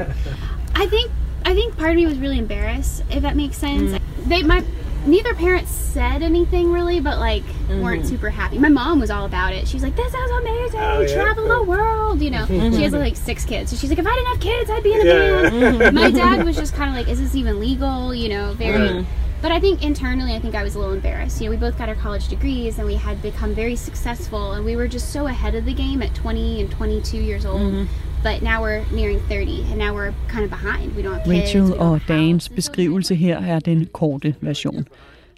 I 0.84 0.86
think 0.93 1.12
I 1.46 1.53
think 1.53 1.77
part 1.77 1.89
of 1.91 1.96
me 1.96 2.05
was 2.05 2.17
really 2.20 2.38
embarrassed, 2.38 3.03
if 3.15 3.22
that 3.22 3.36
makes 3.36 3.58
sense. 3.58 4.00
They 4.29 4.43
my 4.43 4.63
neither 5.05 5.34
parent 5.36 5.67
said 5.67 6.22
anything 6.24 6.72
really, 6.72 7.00
but 7.00 7.20
like 7.20 7.43
weren't 7.70 8.03
Mhm. 8.03 8.08
super 8.10 8.29
happy. 8.29 8.58
My 8.60 8.70
mom 8.70 9.00
was 9.00 9.10
all 9.12 9.25
about 9.25 9.53
it. 9.53 9.67
She's 9.67 9.84
like, 9.84 9.96
"This 9.96 10.12
sounds 10.12 10.31
amazing! 10.41 10.79
Oh, 10.81 11.01
yeah. 11.01 11.13
Travel 11.13 11.48
the 11.48 11.63
world!" 11.63 12.22
You 12.22 12.31
know. 12.31 12.46
Mhm. 12.46 12.75
She 12.75 12.84
has 12.84 12.93
like 12.93 13.15
six 13.15 13.43
kids, 13.46 13.72
so 13.72 13.77
she's 13.77 13.89
like, 13.89 14.00
"If 14.00 14.05
I 14.08 14.13
didn't 14.13 14.27
have 14.27 14.39
kids, 14.39 14.70
I'd 14.70 14.84
be 14.84 14.93
in 14.93 15.01
a 15.01 15.05
Yeah. 15.05 15.50
band." 15.79 15.96
My 15.96 16.12
dad 16.12 16.46
was 16.46 16.55
just 16.55 16.74
kind 16.75 16.89
of 16.89 16.96
like, 16.96 17.08
"Is 17.12 17.20
this 17.20 17.36
even 17.36 17.60
legal?" 17.60 18.13
You 18.15 18.29
know, 18.29 18.53
very. 18.53 19.05
But 19.41 19.51
I 19.51 19.60
think 19.60 19.83
internally, 19.83 20.33
I 20.36 20.39
think 20.39 20.53
I 20.55 20.63
was 20.63 20.75
a 20.75 20.79
little 20.79 20.93
embarrassed. 20.93 21.41
You 21.41 21.45
know, 21.48 21.51
we 21.51 21.57
both 21.57 21.77
got 21.77 21.89
our 21.89 21.95
college 21.95 22.27
degrees, 22.27 22.77
and 22.77 22.86
we 22.88 22.95
had 22.95 23.21
become 23.21 23.55
very 23.55 23.75
successful, 23.75 24.51
and 24.53 24.63
we 24.65 24.75
were 24.75 24.88
just 24.88 25.12
so 25.12 25.25
ahead 25.25 25.55
of 25.55 25.65
the 25.65 25.74
game 25.74 26.01
at 26.03 26.13
20 26.15 26.62
and 26.62 26.69
22 26.69 27.17
years 27.17 27.45
old. 27.45 27.62
Mhm. 27.62 27.88
But 28.24 28.43
now 28.43 28.62
we're 28.62 28.83
nearing 28.91 29.19
30, 29.29 29.65
and 29.71 29.77
now 29.77 29.93
we're 29.95 30.13
kind 30.27 30.43
of 30.43 30.50
behind. 30.50 30.95
We 30.95 31.01
don't 31.01 31.13
have 31.13 31.24
kids. 31.25 31.55
Rachel 31.55 31.74
og 31.79 32.00
Dans 32.07 32.50
beskrivelse 32.50 33.15
her 33.15 33.38
er 33.38 33.60
den 33.60 33.88
korte 33.93 34.36
version. 34.41 34.88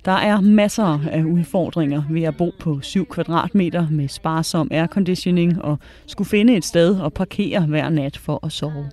Der 0.05 0.11
er 0.11 0.41
masser 0.41 0.99
af 1.11 1.23
udfordringer 1.23 2.03
ved 2.09 2.23
at 2.23 2.37
bo 2.37 2.51
på 2.59 2.79
7 2.81 3.05
kvadratmeter 3.05 3.87
med 3.89 4.07
sparsom 4.07 4.67
airconditioning 4.71 5.61
og 5.61 5.79
skulle 6.07 6.29
finde 6.29 6.55
et 6.57 6.65
sted 6.65 7.01
at 7.05 7.13
parkere 7.13 7.61
hver 7.61 7.89
nat 7.89 8.17
for 8.17 8.45
at 8.45 8.51
sove. 8.51 8.89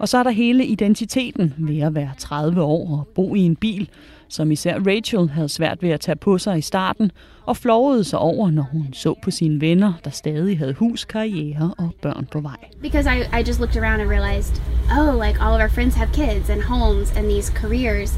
Og 0.00 0.08
så 0.08 0.18
er 0.18 0.22
der 0.22 0.30
hele 0.30 0.66
identiteten 0.66 1.54
ved 1.58 1.80
at 1.80 1.94
være 1.94 2.10
30 2.18 2.62
år 2.62 2.98
og 2.98 3.08
bo 3.14 3.34
i 3.34 3.38
en 3.40 3.56
bil, 3.56 3.88
som 4.28 4.50
især 4.50 4.78
Rachel 4.86 5.28
havde 5.28 5.48
svært 5.48 5.82
ved 5.82 5.90
at 5.90 6.00
tage 6.00 6.16
på 6.16 6.38
sig 6.38 6.58
i 6.58 6.60
starten, 6.60 7.10
og 7.46 7.56
flovede 7.56 8.04
sig 8.04 8.18
over, 8.18 8.50
når 8.50 8.62
hun 8.62 8.86
så 8.92 9.14
på 9.22 9.30
sine 9.30 9.60
venner, 9.60 9.92
der 10.04 10.10
stadig 10.10 10.58
havde 10.58 10.72
hus, 10.74 11.04
karriere 11.04 11.74
og 11.78 11.90
børn 12.02 12.26
på 12.32 12.40
vej. 12.40 12.56
because 12.82 13.06
I, 13.06 13.40
I 13.40 13.42
just 13.48 13.60
looked 13.60 13.76
around 13.76 14.00
and 14.00 14.10
realized, 14.10 14.62
oh, 14.98 15.26
like 15.26 15.40
all 15.40 15.54
of 15.54 15.60
our 15.60 15.68
friends 15.68 15.94
have 15.94 16.10
kids 16.12 16.50
and 16.50 16.62
homes 16.62 17.16
and 17.16 17.26
these 17.30 17.52
careers. 17.52 18.10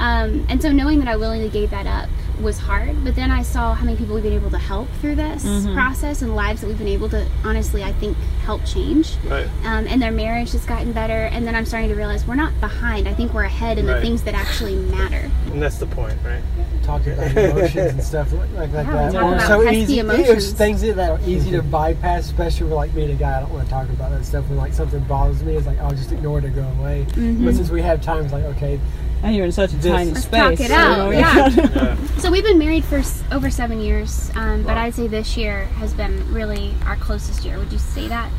Um, 0.00 0.46
and 0.50 0.60
so 0.62 0.68
knowing 0.72 0.98
that 1.02 1.14
I 1.14 1.16
willingly 1.16 1.50
gave 1.58 1.68
that 1.70 1.86
up 1.86 2.08
was 2.40 2.58
hard. 2.58 3.04
But 3.04 3.14
then 3.14 3.30
I 3.30 3.42
saw 3.42 3.74
how 3.74 3.84
many 3.84 3.96
people 3.96 4.14
we've 4.14 4.24
been 4.24 4.32
able 4.32 4.50
to 4.50 4.58
help 4.58 4.88
through 5.00 5.16
this 5.16 5.44
Mhm. 5.44 5.74
process 5.74 6.22
and 6.22 6.34
lives 6.34 6.60
that 6.60 6.66
we've 6.66 6.78
been 6.78 6.88
able 6.88 7.08
to, 7.10 7.24
honestly, 7.44 7.84
I 7.84 7.92
think, 7.92 8.16
help 8.44 8.64
change. 8.64 9.16
Right. 9.28 9.46
Um, 9.64 9.86
and 9.88 10.00
their 10.02 10.10
marriage 10.12 10.52
has 10.52 10.64
gotten 10.64 10.92
better. 10.92 11.24
And 11.32 11.46
then 11.46 11.54
I'm 11.54 11.64
starting 11.66 11.88
to 11.90 11.94
realize 11.94 12.26
we're 12.26 12.34
not 12.34 12.58
behind. 12.60 13.06
I 13.08 13.14
think 13.14 13.32
we're 13.34 13.44
ahead 13.44 13.78
in 13.78 13.86
the 13.86 14.00
things 14.00 14.22
that 14.22 14.34
actually 14.34 14.74
matter. 14.76 15.30
And 15.52 15.62
that's 15.62 15.78
the 15.78 15.86
point, 15.86 16.14
right? 16.24 16.40
talking 16.82 17.12
about 17.12 17.30
emotions 17.36 17.76
and 17.92 18.02
stuff 18.02 18.32
like, 18.32 18.40
like 18.56 18.72
Yeah, 18.72 18.82
that. 18.82 19.06
we 19.06 19.12
talk 19.12 19.22
Or 19.22 19.34
about 19.34 19.46
so 19.46 19.62
pesky 19.62 19.76
easy. 19.78 19.98
Emotions. 20.00 20.50
things 20.50 20.80
that 20.82 20.98
are 20.98 21.20
easy 21.24 21.52
to 21.52 21.62
bypass, 21.62 22.24
especially 22.24 22.64
with 22.64 22.72
like 22.72 22.92
being 22.92 23.12
a 23.12 23.14
guy. 23.14 23.36
I 23.36 23.40
don't 23.40 23.52
want 23.52 23.64
to 23.66 23.70
talk 23.70 23.88
about 23.88 24.10
that 24.10 24.24
stuff. 24.24 24.48
When 24.48 24.58
like 24.58 24.72
something 24.72 24.98
bothers 25.04 25.44
me, 25.44 25.54
it's 25.54 25.66
like 25.68 25.78
I'll 25.80 25.92
just 25.92 26.10
ignore 26.10 26.38
it 26.40 26.44
and 26.44 26.54
go 26.56 26.66
away. 26.80 27.06
Mhm. 27.12 27.44
But 27.44 27.54
since 27.54 27.70
we 27.70 27.82
have 27.82 28.00
time, 28.00 28.24
it's 28.24 28.32
like 28.32 28.42
okay. 28.56 28.80
And 29.22 29.36
you're 29.36 29.46
in 29.46 29.52
such 29.52 29.72
a 29.72 29.76
this- 29.76 29.92
tiny 29.92 30.10
Let's 30.10 30.24
space. 30.24 30.40
talk 30.40 30.60
it 30.60 30.68
so, 30.68 30.74
out. 30.74 31.14
you 31.14 31.20
know, 31.20 31.28
Yeah. 31.28 31.96
so 32.18 32.30
we've 32.30 32.42
been 32.44 32.58
married 32.58 32.84
for 32.84 32.96
s- 32.98 33.22
over 33.30 33.50
seven 33.50 33.80
years, 33.80 34.30
um, 34.34 34.62
but 34.64 34.76
I'd 34.76 34.94
say 34.94 35.06
this 35.06 35.36
year 35.36 35.64
has 35.78 35.92
been 35.94 36.14
really 36.32 36.74
our 36.86 36.96
closest 36.96 37.44
year. 37.44 37.56
Would 37.58 37.72
you 37.72 37.78
say 37.78 38.08
that? 38.08 38.30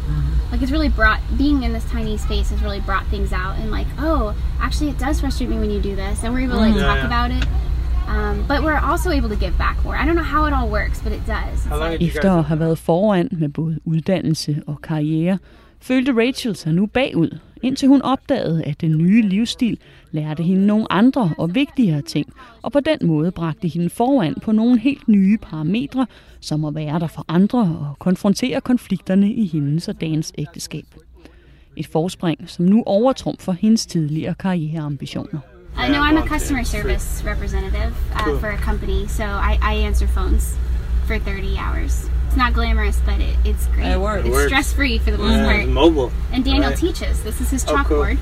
Like 0.51 0.61
it's 0.61 0.71
really 0.71 0.89
brought 0.89 1.19
being 1.37 1.63
in 1.63 1.71
this 1.73 1.85
tiny 1.85 2.17
space 2.17 2.49
has 2.51 2.61
really 2.61 2.79
brought 2.81 3.05
things 3.07 3.31
out 3.33 3.57
and 3.59 3.71
like 3.71 3.87
oh 3.97 4.35
actually 4.61 4.89
it 4.91 4.99
does 4.99 5.19
frustrate 5.21 5.49
me 5.49 5.57
when 5.57 5.71
you 5.71 5.81
do 5.81 5.95
this 5.95 6.23
and 6.23 6.33
we're 6.33 6.41
able 6.47 6.55
to 6.55 6.59
like 6.59 6.73
Mhm. 6.75 6.79
talk 6.81 6.97
Yeah, 6.97 7.07
yeah. 7.07 7.07
about 7.07 7.31
it. 7.31 7.47
Um, 8.07 8.45
but 8.47 8.61
we're 8.63 8.77
also 8.91 9.09
able 9.09 9.29
to 9.29 9.35
give 9.35 9.57
back 9.57 9.77
more. 9.83 9.95
I 9.95 10.05
don't 10.05 10.15
know 10.15 10.29
how 10.35 10.45
it 10.45 10.53
all 10.53 10.67
works, 10.69 10.99
but 11.03 11.11
it 11.13 11.25
does. 11.25 11.65
It's 11.65 11.79
like- 11.79 12.01
Efter 12.01 12.29
at 12.39 12.45
have 12.45 12.59
været 12.59 12.77
foran 12.77 13.27
med 13.31 13.49
både 13.49 13.79
uddannelse 13.85 14.61
og 14.67 14.81
karriere, 14.81 15.37
følte 15.81 16.11
Rachel 16.17 16.55
sig 16.55 16.73
nu 16.73 16.85
bagud, 16.85 17.29
indtil 17.63 17.87
hun 17.87 18.01
opdagede, 18.01 18.63
at 18.63 18.81
den 18.81 18.97
nye 18.97 19.21
livsstil 19.21 19.77
lærte 20.11 20.43
hende 20.43 20.65
nogle 20.65 20.91
andre 20.91 21.33
og 21.37 21.55
vigtigere 21.55 22.01
ting, 22.01 22.33
og 22.61 22.71
på 22.71 22.79
den 22.79 23.07
måde 23.07 23.31
bragte 23.31 23.67
hende 23.67 23.89
foran 23.89 24.35
på 24.41 24.51
nogle 24.51 24.79
helt 24.79 25.07
nye 25.07 25.37
parametre, 25.37 26.07
som 26.39 26.65
at 26.65 26.75
være 26.75 26.99
der 26.99 27.07
for 27.07 27.25
andre 27.27 27.59
og 27.59 27.99
konfrontere 27.99 28.61
konflikterne 28.61 29.33
i 29.33 29.45
hendes 29.45 29.87
og 29.87 30.01
Dans 30.01 30.33
ægteskab. 30.37 30.85
Et 31.77 31.87
forspring, 31.87 32.39
som 32.49 32.65
nu 32.65 32.83
overtrumfer 32.85 33.51
hendes 33.51 33.85
tidligere 33.85 34.33
karriereambitioner. 34.33 35.39
Uh, 35.75 35.89
no, 35.89 35.97
I'm 35.97 36.17
a 36.17 36.27
customer 36.27 36.63
service 36.63 37.23
representative 37.25 37.93
uh, 38.13 38.39
for 38.39 38.47
a 38.47 38.57
company, 38.57 39.07
so 39.07 39.23
I, 39.23 39.57
I 39.73 39.85
answer 39.87 40.07
phones 40.07 40.55
for 41.07 41.17
30 41.17 41.57
hours. 41.57 42.22
It's 42.33 42.37
not 42.39 42.53
glamorous, 42.53 42.99
but 43.05 43.19
it, 43.21 43.35
it's 43.45 43.67
great. 43.67 43.91
It 43.91 43.99
works. 43.99 44.25
It's 44.25 44.35
It 44.35 44.47
stress 44.47 44.73
free 44.73 44.97
for 44.97 45.11
the 45.11 45.19
most 45.19 45.33
Yeah, 45.33 45.45
part. 45.45 45.59
it's 45.59 45.69
mobile, 45.69 46.11
And 46.31 46.43
Daniel 46.43 46.71
right? 46.71 46.75
teaches. 46.75 47.21
This 47.21 47.39
is 47.39 47.51
his 47.51 47.63
Oh, 47.67 47.83
cool. 47.85 48.17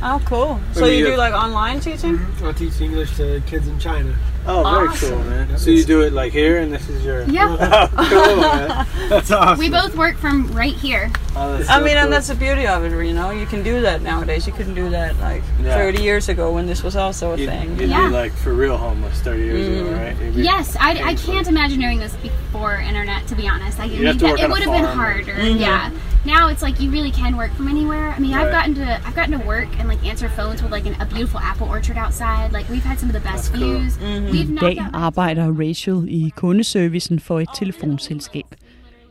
Chalkboard. 0.00 0.20
Oh, 0.20 0.22
cool. 0.24 0.60
So 0.72 0.80
Maybe 0.82 0.96
you 0.96 1.04
you- 1.06 1.10
do 1.12 1.16
like 1.18 1.32
online 1.34 1.80
teaching? 1.80 2.18
I 2.44 2.52
teach 2.52 2.80
English 2.80 3.16
to 3.16 3.42
kids 3.46 3.68
in 3.68 3.78
China. 3.78 4.14
Oh, 4.46 4.62
very 4.62 4.88
very 4.88 4.98
cool, 4.98 5.10
cool, 5.22 5.30
man. 5.30 5.58
So 5.58 5.70
you 5.70 5.84
do 5.84 6.00
it 6.00 6.14
like 6.14 6.32
here, 6.32 6.58
and 6.60 6.72
this 6.72 6.88
is 6.88 7.04
your. 7.04 7.24
Yeah. 7.24 7.88
cool, 7.94 8.36
man. 8.40 8.86
That's 9.10 9.30
awesome. 9.30 9.58
We 9.58 9.68
both 9.68 9.94
work 9.96 10.16
from 10.16 10.46
right 10.54 10.72
here. 10.74 11.10
Oh, 11.36 11.56
that's 11.58 11.68
I 11.68 11.78
so 11.78 11.84
mean, 11.84 11.96
and 11.96 12.12
that's 12.12 12.26
the 12.28 12.34
beauty 12.34 12.66
of 12.66 12.82
it, 12.84 13.06
you 13.06 13.12
know. 13.12 13.30
You 13.30 13.46
can 13.46 13.62
do 13.62 13.80
that 13.82 14.02
nowadays. 14.02 14.46
You 14.46 14.52
couldn't 14.52 14.74
do 14.74 14.88
that 14.90 15.16
like 15.20 15.42
Yeah. 15.62 15.76
30 15.76 16.02
years 16.02 16.28
ago 16.28 16.52
when 16.52 16.66
this 16.66 16.82
was 16.82 16.96
also 16.96 17.32
a 17.32 17.36
You'd, 17.36 17.48
thing. 17.50 17.78
you'd 17.78 17.90
Yeah. 17.90 18.08
be 18.08 18.14
like 18.14 18.32
for 18.32 18.52
real 18.54 18.76
homeless 18.76 19.20
30 19.20 19.44
years 19.44 19.68
ago, 19.68 19.90
Mm. 19.90 19.98
right? 19.98 20.34
Yes, 20.34 20.76
I, 20.80 21.10
I 21.10 21.14
can't 21.14 21.46
imagine 21.46 21.78
doing 21.78 21.98
this 22.00 22.14
before 22.16 22.76
internet. 22.80 23.26
To 23.28 23.34
be 23.36 23.46
honest, 23.46 23.78
like 23.78 23.92
You'd 23.92 24.18
that- 24.20 24.40
it 24.40 24.48
would 24.50 24.62
have 24.62 24.72
been 24.72 24.84
farm. 24.84 24.98
harder. 24.98 25.34
Mhm. 25.34 25.60
Yeah. 25.60 25.90
Now 26.24 26.48
it's 26.48 26.62
like 26.62 26.80
you 26.82 26.90
really 26.90 27.10
can 27.10 27.36
work 27.36 27.52
from 27.56 27.68
anywhere. 27.68 28.10
I 28.16 28.18
mean, 28.20 28.34
I've 28.34 28.46
Right. 28.46 28.52
gotten 28.58 28.74
to 28.74 28.86
I've 29.06 29.14
gotten 29.14 29.38
to 29.40 29.46
work 29.46 29.68
and 29.80 29.88
like 29.88 30.10
answer 30.10 30.28
phones 30.28 30.62
with 30.62 30.72
like 30.72 30.86
an, 30.86 30.94
a 31.00 31.06
beautiful 31.06 31.40
apple 31.40 31.66
orchard 31.68 31.96
outside. 31.96 32.52
Like 32.52 32.68
we've 32.70 32.84
had 32.88 32.98
some 32.98 33.10
of 33.10 33.14
the 33.22 33.30
best 33.32 33.52
views. 33.54 33.98
We've 34.32 34.50
I 34.52 34.56
dag 34.60 34.78
arbejder 34.92 35.46
Rachel 35.60 36.04
i 36.08 36.32
kundeservicen 36.36 37.20
for 37.20 37.40
et 37.40 37.48
telefonselskab. 37.58 38.44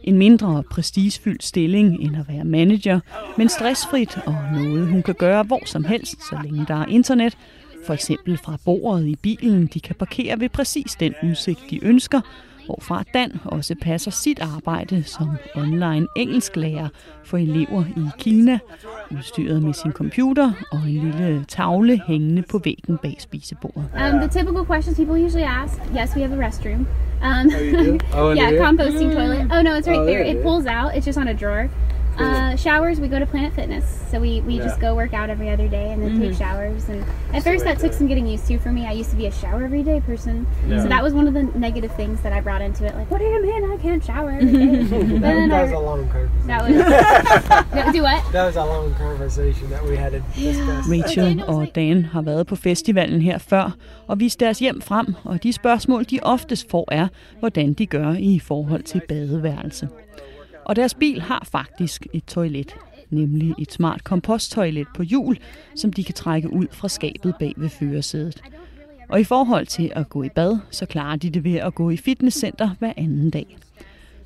En 0.04 0.18
mindre 0.18 0.64
prestigefyldt 0.72 1.44
stilling 1.44 2.02
end 2.02 2.16
at 2.18 2.28
være 2.28 2.44
manager, 2.44 3.00
men 3.38 3.50
stressfrit 3.50 4.18
og 4.26 4.36
noget 4.54 4.88
hun 4.88 5.04
kan 5.04 5.16
gøre 5.16 5.44
hvor 5.44 5.62
som 5.66 5.84
helst, 5.86 6.30
så 6.30 6.38
længe 6.44 6.66
der 6.68 6.76
er 6.76 6.86
internet. 6.86 7.38
For 7.86 7.94
eksempel 7.94 8.38
fra 8.38 8.58
bordet 8.66 9.06
i 9.08 9.16
bilen, 9.16 9.68
de 9.74 9.80
kan 9.80 9.96
parkere 9.96 10.40
ved 10.40 10.50
præcis 10.50 10.96
den 11.00 11.14
udsigt, 11.24 11.60
de 11.70 11.84
ønsker, 11.86 12.22
hvorfra 12.70 13.04
Dan 13.14 13.32
også 13.46 13.76
passer 13.82 14.12
sit 14.12 14.40
arbejde 14.56 15.04
som 15.04 15.30
online 15.56 16.08
engelsklærer 16.16 16.88
for 17.24 17.38
elever 17.38 17.84
i 17.98 18.02
Kina, 18.18 18.60
udstyret 19.12 19.64
med 19.64 19.74
sin 19.74 19.92
computer 19.92 20.52
og 20.72 20.80
en 20.80 20.88
lille 21.12 21.46
tavle 21.48 22.02
hængende 22.08 22.42
på 22.52 22.62
væggen 22.64 22.98
bag 22.98 23.16
spisebordet. 23.20 23.84
Um, 23.94 24.20
the 24.20 24.28
typical 24.28 24.66
questions 24.66 24.98
people 24.98 25.26
usually 25.26 25.48
ask. 25.48 25.74
Yes, 26.02 26.16
we 26.16 26.22
have 26.22 26.34
a 26.42 26.48
restroom. 26.48 26.88
Um, 27.24 27.46
Oh? 27.50 27.98
Oh, 28.20 28.30
yeah, 28.38 28.52
composting 28.68 29.12
toilet. 29.14 29.42
Oh 29.54 29.62
no, 29.62 29.72
it's 29.78 29.88
right 29.88 30.00
Oh, 30.00 30.06
there. 30.06 30.24
It 30.32 30.44
pulls 30.44 30.66
out. 30.66 30.96
It's 30.96 31.06
just 31.06 31.18
on 31.20 31.28
a 31.28 31.34
drawer. 31.34 31.70
Uh, 32.20 32.56
showers, 32.56 33.00
we 33.00 33.08
go 33.08 33.20
to 33.20 33.26
Planet 33.26 33.54
Fitness, 33.54 33.86
so 34.12 34.20
we, 34.20 34.42
we 34.42 34.58
just 34.58 34.80
go 34.80 34.94
work 34.96 35.14
out 35.14 35.30
every 35.30 35.50
other 35.50 35.68
day 35.68 35.92
and 35.94 36.02
then 36.04 36.20
take 36.20 36.32
Mhm. 36.32 36.38
showers. 36.38 36.90
And 36.90 37.04
at 37.34 37.44
first, 37.44 37.64
that 37.64 37.80
took 37.80 37.94
some 37.94 38.08
getting 38.08 38.28
used 38.28 38.46
to 38.48 38.60
for 38.60 38.72
me. 38.72 38.86
I 38.86 38.92
used 38.92 39.10
to 39.12 39.16
be 39.16 39.28
a 39.28 39.32
shower 39.32 39.64
every 39.64 39.84
day 39.84 40.02
person, 40.02 40.46
Yeah. 40.68 40.82
so 40.84 40.88
that 40.90 41.02
was 41.04 41.14
one 41.14 41.28
of 41.28 41.34
the 41.34 41.44
negative 41.68 41.92
things 41.96 42.20
that 42.22 42.34
I 42.34 42.42
brought 42.42 42.62
into 42.62 42.86
it. 42.86 42.94
Like, 42.96 43.10
what 43.12 43.20
do 43.20 43.26
you 43.26 43.42
mean 43.42 43.72
I 43.74 43.78
can't 43.78 44.04
shower 44.06 44.32
every 44.32 44.52
day? 44.52 44.84
But 45.20 45.22
then 45.22 45.50
that 45.50 45.62
was 45.64 45.72
a 45.72 45.84
long 45.90 46.08
conversation. 46.16 46.48
that 46.48 47.86
was 47.86 47.94
do 47.98 48.02
what? 48.02 48.22
That 48.34 48.46
was 48.50 48.56
a 48.56 48.66
long 48.74 48.94
conversation 49.06 49.66
that 49.74 49.84
we 49.90 49.96
had 50.04 50.12
to 50.12 50.22
discuss. 50.36 50.86
Rachel 50.92 51.44
og 51.48 51.68
Dan 51.76 52.06
har 52.06 52.22
været 52.22 52.48
på 52.48 52.56
festivalen 52.56 53.22
her 53.22 53.38
før 53.38 53.76
og 54.08 54.20
vist 54.20 54.40
deres 54.40 54.60
hjem 54.60 54.82
frem, 54.82 55.16
og 55.24 55.44
de 55.44 55.54
spørgsmål, 55.54 56.04
de 56.12 56.20
oftest 56.24 56.70
får, 56.72 56.88
er, 56.92 57.08
hvordan 57.40 57.74
de 57.74 57.86
gør 57.86 58.14
i 58.20 58.40
forhold 58.40 58.84
til 58.84 59.02
badeværelse. 59.10 59.88
Og 60.70 60.76
deres 60.76 60.94
bil 60.94 61.22
har 61.22 61.48
faktisk 61.52 62.08
et 62.14 62.24
toilet, 62.26 62.76
nemlig 63.10 63.54
et 63.60 63.72
smart 63.74 64.04
komposttoilet 64.04 64.88
på 64.96 65.04
hjul, 65.04 65.38
som 65.76 65.94
de 65.94 66.04
kan 66.04 66.14
trække 66.16 66.54
ud 66.54 66.68
fra 66.72 66.88
skabet 66.90 67.34
bag 67.40 67.54
ved 67.58 67.70
førersædet. 67.70 68.42
Og 69.10 69.20
i 69.20 69.24
forhold 69.24 69.66
til 69.66 69.92
at 69.96 70.10
gå 70.10 70.24
i 70.24 70.30
bad, 70.30 70.58
så 70.72 70.86
klarer 70.86 71.16
de 71.16 71.30
det 71.30 71.44
ved 71.44 71.56
at 71.56 71.76
gå 71.76 71.90
i 71.90 71.98
fitnesscenter 71.98 72.70
hver 72.80 72.94
anden 72.98 73.30
dag. 73.30 73.58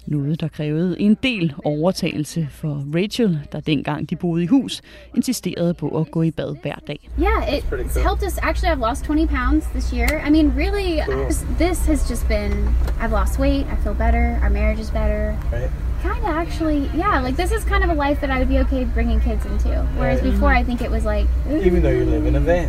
Noget, 0.05 0.41
der 0.41 0.47
krævede 0.47 0.99
en 1.01 1.17
del 1.23 1.53
overtagelse 1.63 2.47
for 2.51 2.83
Rachel, 2.95 3.39
der 3.51 3.59
dengang 3.59 4.09
de 4.09 4.15
boede 4.15 4.43
i 4.43 4.47
hus, 4.47 4.81
insisterede 5.15 5.73
på 5.73 5.99
at 5.99 6.11
gå 6.11 6.21
i 6.21 6.31
bad 6.31 6.55
hver 6.61 6.75
dag. 6.87 7.09
Yeah, 7.19 7.57
it, 7.57 7.63
cool. 7.69 7.79
helped 7.79 8.27
us. 8.27 8.37
Actually, 8.37 8.73
I've 8.75 8.87
lost 8.89 9.03
20 9.05 9.27
pounds 9.27 9.65
this 9.65 9.93
year. 9.93 10.27
I 10.27 10.29
mean, 10.29 10.51
really, 10.57 11.01
Cool. 11.05 11.25
this- 11.25 11.45
this 11.59 11.85
has 11.85 12.09
just 12.11 12.27
been. 12.27 12.51
I've 13.01 13.11
lost 13.11 13.39
weight. 13.39 13.65
I 13.73 13.75
feel 13.83 13.93
better. 13.97 14.39
Our 14.43 14.49
marriage 14.49 14.81
is 14.81 14.91
better. 14.91 15.37
Right. 15.53 15.71
Kind 16.09 16.23
of 16.29 16.33
actually, 16.43 16.81
yeah. 17.03 17.23
Like 17.25 17.35
this 17.41 17.51
is 17.51 17.63
kind 17.63 17.83
of 17.83 17.89
a 17.89 18.07
life 18.07 18.19
that 18.21 18.29
I 18.29 18.37
would 18.39 18.49
be 18.55 18.59
okay 18.59 18.87
bringing 18.93 19.19
kids 19.21 19.45
into. 19.45 19.69
Whereas 19.99 20.21
before, 20.21 20.51
I 20.59 20.63
think 20.63 20.81
it 20.81 20.91
was 20.91 21.03
like. 21.13 21.27
Even 21.67 21.81
though 21.83 21.97
you 21.99 22.05
live 22.15 22.25
in 22.27 22.35
a 22.35 22.39
van. 22.39 22.67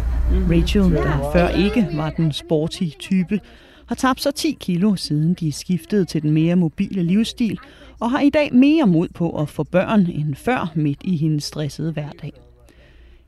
Rachel, 0.50 0.92
Yeah. 0.92 1.04
der 1.04 1.30
før 1.32 1.48
ikke 1.48 1.88
var 1.92 2.10
den 2.10 2.32
sporty 2.32 2.88
type, 2.98 3.40
har 3.86 3.94
tabt 3.94 4.20
sig 4.22 4.34
10 4.34 4.56
kilo 4.60 4.96
siden 4.96 5.34
de 5.34 5.52
skiftede 5.52 6.04
til 6.04 6.22
den 6.22 6.30
mere 6.30 6.56
mobile 6.56 7.02
livsstil, 7.02 7.58
og 8.00 8.10
har 8.10 8.20
i 8.20 8.30
dag 8.30 8.54
mere 8.54 8.86
mod 8.86 9.08
på 9.14 9.30
at 9.40 9.48
få 9.48 9.62
børn 9.62 10.00
end 10.00 10.34
før 10.34 10.72
midt 10.74 11.00
i 11.04 11.16
hendes 11.16 11.44
stressede 11.44 11.92
hverdag. 11.92 12.32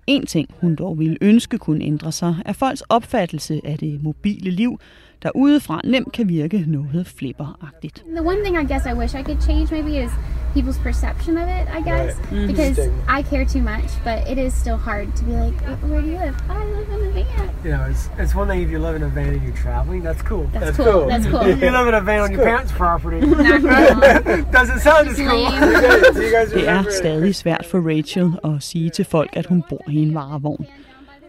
En 0.07 0.27
ting, 0.27 0.49
hun 0.61 0.75
dog 0.75 0.99
ville 0.99 1.17
ønske 1.21 1.59
kunne 1.59 1.85
ændre 1.85 2.13
sig, 2.13 2.35
er 2.45 2.53
folks 2.53 2.81
opfattelse 2.81 3.61
af 3.65 3.79
det 3.79 4.03
mobile 4.03 4.51
liv, 4.51 4.79
der 5.23 5.31
udefra 5.35 5.81
nemt 5.85 6.13
kan 6.13 6.29
virke 6.29 6.65
noget 6.67 7.07
flipperagtigt. 7.07 8.03
The 8.17 8.23
one 8.23 8.37
thing 8.45 8.57
I 8.63 8.65
guess 8.73 8.87
I 8.87 8.93
wish 8.95 9.15
I 9.15 9.23
could 9.23 9.41
change 9.49 9.67
maybe 9.71 10.05
is 10.05 10.11
people's 10.55 10.79
perception 10.79 11.37
of 11.37 11.49
it. 11.59 11.67
I 11.79 11.81
guess 11.91 12.17
Right. 12.17 12.33
Mhm. 12.33 12.47
because. 12.47 12.79
I 13.19 13.23
care 13.23 13.45
too 13.45 13.63
much, 13.63 13.91
but 14.05 14.19
it 14.33 14.39
is 14.47 14.53
still 14.53 14.77
hard 14.89 15.07
to 15.19 15.25
be 15.25 15.33
like, 15.45 15.57
"Wh- 15.67 15.91
where 15.91 16.01
do 16.03 16.09
you 16.15 16.19
live? 16.27 16.37
I 16.59 16.61
live 16.77 16.89
in 16.97 17.01
a 17.09 17.11
van. 17.13 17.49
You 17.65 17.71
know, 17.77 17.85
it's, 17.91 18.03
it's 18.23 18.35
one 18.41 18.47
thing 18.51 18.61
if 18.67 18.71
you 18.71 18.79
live 18.87 18.97
in 18.97 19.03
a 19.03 19.09
van 19.19 19.29
and 19.37 19.43
you're 19.47 19.61
traveling. 19.67 20.01
That's 20.09 20.23
cool. 20.31 20.45
That's 20.53 20.77
cool. 20.77 21.07
That's 21.13 21.27
cool. 21.33 21.45
You 21.49 21.71
live 21.79 21.89
in 21.93 21.95
a 21.95 22.01
van 22.11 22.21
on 22.21 22.31
your 22.31 22.39
cool. 22.41 22.51
parents' 22.51 22.73
property, 22.73 23.21
Not 23.21 23.61
cool. 23.61 24.45
doesn't 24.59 24.81
sound 24.89 25.05
as 25.13 25.19
cool. 25.31 25.47
Det 26.61 26.69
er 26.69 26.83
stadig 26.91 27.35
svært 27.35 27.67
for 27.71 27.79
Rachel 27.97 28.29
at 28.45 28.63
sige 28.63 28.91
til 28.91 29.05
folk, 29.05 29.31
at 29.33 29.47
hun 29.47 29.65
bor 29.71 29.83
i 29.89 29.97
en 30.03 30.15
varevogn. 30.15 30.67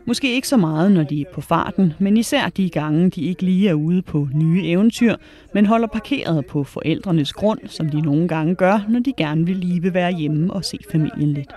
Måske 0.08 0.36
ikke 0.36 0.48
så 0.48 0.58
meget, 0.58 0.92
når 0.92 1.04
de 1.04 1.22
er 1.22 1.26
på 1.34 1.42
farten, 1.42 1.94
men 2.00 2.18
især 2.18 2.50
de 2.50 2.70
gange, 2.70 3.10
de 3.10 3.22
ikke 3.22 3.44
lige 3.44 3.70
er 3.70 3.74
ude 3.74 4.02
på 4.02 4.28
nye 4.34 4.66
eventyr, 4.66 5.16
men 5.54 5.66
holder 5.66 5.88
parkeret 5.88 6.46
på 6.46 6.64
forældrenes 6.64 7.34
grund, 7.34 7.60
som 7.66 7.90
de 7.90 8.02
nogle 8.02 8.28
gange 8.28 8.56
gør, 8.56 8.86
når 8.90 9.00
de 9.00 9.14
gerne 9.18 9.46
vil 9.46 9.56
lige 9.56 9.94
være 9.94 10.12
hjemme 10.12 10.54
og 10.54 10.66
se 10.66 10.78
familien 10.92 11.34
lidt. 11.34 11.52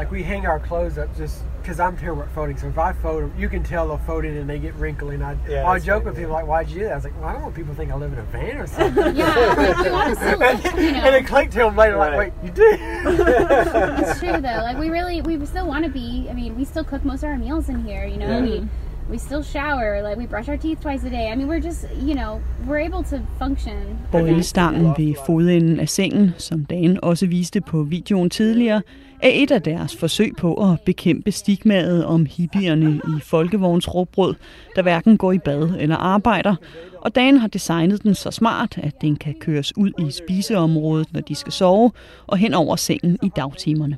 Like 0.00 0.12
we 0.12 0.22
hang 0.22 0.48
our 0.48 0.66
clothes 0.66 0.98
up 0.98 1.20
just 1.20 1.44
because 1.62 1.80
I'm 1.80 1.96
terrible 1.96 2.22
at 2.22 2.30
folding. 2.32 2.56
So 2.56 2.68
if 2.68 2.78
I 2.78 2.92
fold 2.92 3.22
them, 3.22 3.32
you 3.38 3.48
can 3.48 3.62
tell 3.62 3.88
they'll 3.88 3.98
fold 3.98 4.24
in 4.24 4.36
and 4.36 4.48
they 4.48 4.58
get 4.58 4.74
wrinkly. 4.74 5.14
And 5.14 5.24
I, 5.24 5.36
Yeah, 5.48 5.66
I 5.68 5.74
that's 5.74 5.84
joke 5.84 6.04
with 6.04 6.16
people 6.16 6.32
like, 6.32 6.46
"Why'd 6.46 6.68
you 6.68 6.78
do 6.80 6.84
that?" 6.84 6.92
I 6.92 6.94
was 6.96 7.04
like, 7.04 7.20
"Well, 7.20 7.28
I 7.28 7.32
don't 7.32 7.42
want 7.42 7.54
people 7.54 7.72
to 7.74 7.78
think 7.78 7.90
I 7.92 7.96
live 7.96 8.12
in 8.12 8.18
a 8.18 8.22
van 8.22 8.56
or 8.58 8.66
something." 8.66 9.16
Yeah, 9.20 9.54
like, 9.56 9.78
we 9.84 9.90
wanna 9.90 10.14
still, 10.24 10.38
like, 10.38 10.64
you 10.64 10.92
know. 10.92 10.98
and 11.04 11.14
then 11.14 11.24
Clint 11.24 11.52
tell 11.52 11.68
them 11.68 11.76
later, 11.76 11.96
like, 11.96 12.18
"Wait, 12.18 12.32
you 12.44 12.50
did?" 12.50 12.80
it's 14.00 14.18
true 14.20 14.40
though. 14.40 14.62
Like 14.62 14.78
we 14.78 14.90
really, 14.90 15.20
we 15.22 15.44
still 15.46 15.66
want 15.66 15.84
to 15.84 15.90
be. 15.90 16.26
I 16.30 16.34
mean, 16.34 16.56
we 16.56 16.64
still 16.64 16.84
cook 16.84 17.04
most 17.04 17.22
of 17.22 17.28
our 17.30 17.38
meals 17.38 17.68
in 17.68 17.84
here. 17.84 18.04
You 18.06 18.18
know, 18.18 18.26
Yeah. 18.28 18.40
we 18.40 18.48
mm-hmm. 18.60 19.10
we 19.12 19.18
still 19.18 19.42
shower. 19.42 20.02
Like 20.02 20.16
we 20.16 20.26
brush 20.26 20.48
our 20.48 20.56
teeth 20.56 20.80
twice 20.80 21.04
a 21.04 21.10
day. 21.10 21.28
I 21.32 21.34
mean, 21.36 21.48
we're 21.48 21.60
just, 21.60 21.86
you 22.00 22.14
know, 22.14 22.40
we're 22.66 22.78
able 22.88 23.02
to 23.04 23.20
function. 23.38 23.98
Bøjlestangen 24.12 24.94
ved 24.98 25.14
fodenden 25.26 25.80
af 25.80 25.88
sengen, 25.88 26.34
som 26.38 26.64
Dan 26.64 26.98
også 27.02 27.26
viste 27.26 27.60
på 27.60 27.82
videoen 27.82 28.30
tidligere, 28.30 28.82
er 29.22 29.30
et 29.32 29.50
af 29.50 29.62
deres 29.62 29.96
forsøg 29.96 30.32
på 30.38 30.70
at 30.70 30.80
bekæmpe 30.80 31.32
stigmaet 31.32 32.04
om 32.04 32.26
hippierne 32.26 33.00
i 33.16 33.20
folkevognsråbrød, 33.22 34.34
der 34.76 34.82
hverken 34.82 35.16
går 35.16 35.32
i 35.32 35.38
bad 35.38 35.76
eller 35.78 35.96
arbejder. 35.96 36.54
Og 37.00 37.14
Dan 37.14 37.36
har 37.38 37.48
designet 37.48 38.02
den 38.02 38.14
så 38.14 38.30
smart, 38.30 38.78
at 38.82 39.00
den 39.00 39.16
kan 39.16 39.34
køres 39.40 39.76
ud 39.76 39.92
i 39.98 40.10
spiseområdet, 40.10 41.12
når 41.12 41.20
de 41.20 41.34
skal 41.34 41.52
sove, 41.52 41.90
og 42.26 42.38
hen 42.38 42.54
over 42.54 42.76
sengen 42.76 43.18
i 43.22 43.30
dagtimerne. 43.36 43.96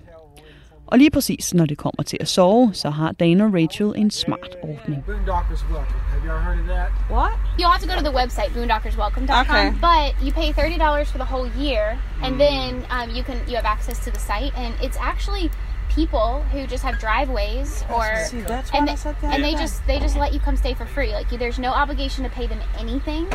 Og 0.92 0.98
lige 0.98 1.10
præcis 1.10 1.54
når 1.54 1.66
det 1.66 1.78
kommer 1.78 2.02
til 2.02 2.18
at 2.20 2.28
sove, 2.28 2.70
så 2.74 2.90
har 2.90 3.12
Dan 3.12 3.40
og 3.40 3.50
Rachel 3.54 3.92
en 3.96 4.10
smart 4.10 4.52
ordning. 4.62 5.04
Boondockers 5.06 5.64
welcome. 5.72 6.00
Have 6.12 6.22
y'all 6.28 6.42
heard 6.48 6.58
of 6.60 6.66
that? 6.66 6.88
What? 7.10 7.32
You'll 7.58 7.72
have 7.74 7.82
to 7.84 7.88
go 7.92 7.96
to 8.00 8.04
the 8.10 8.16
website 8.22 8.50
boondockerswelcome.com, 8.56 9.40
Okay. 9.46 9.66
but 9.90 10.08
you 10.24 10.30
pay 10.40 10.48
thirty 10.60 10.78
dollars 10.84 11.08
for 11.12 11.18
the 11.24 11.28
whole 11.34 11.48
year, 11.64 11.84
and 12.24 12.32
Mm. 12.34 12.38
then 12.46 12.68
um, 12.96 13.06
you 13.16 13.22
can 13.28 13.36
you 13.48 13.54
have 13.60 13.68
access 13.76 13.98
to 14.04 14.10
the 14.16 14.22
site, 14.30 14.52
and 14.62 14.72
it's 14.84 14.98
actually 15.12 15.46
people 15.88 16.42
who 16.52 16.66
just 16.66 16.82
have 16.84 16.98
driveways 16.98 17.84
or 17.94 18.04
See, 18.24 18.40
that's 18.40 18.72
why 18.72 18.78
and 18.78 18.88
I 18.90 18.92
they, 18.92 18.96
said 18.96 19.16
that. 19.20 19.34
and 19.34 19.44
they 19.44 19.52
just 19.52 19.86
they 19.86 19.98
just 19.98 20.16
let 20.16 20.32
you 20.34 20.40
come 20.40 20.56
stay 20.56 20.74
for 20.74 20.86
free. 20.86 21.12
Like 21.12 21.30
you, 21.32 21.38
there's 21.38 21.58
no 21.58 21.70
obligation 21.70 22.24
to 22.24 22.30
pay 22.30 22.46
them 22.46 22.58
anything. 22.78 23.26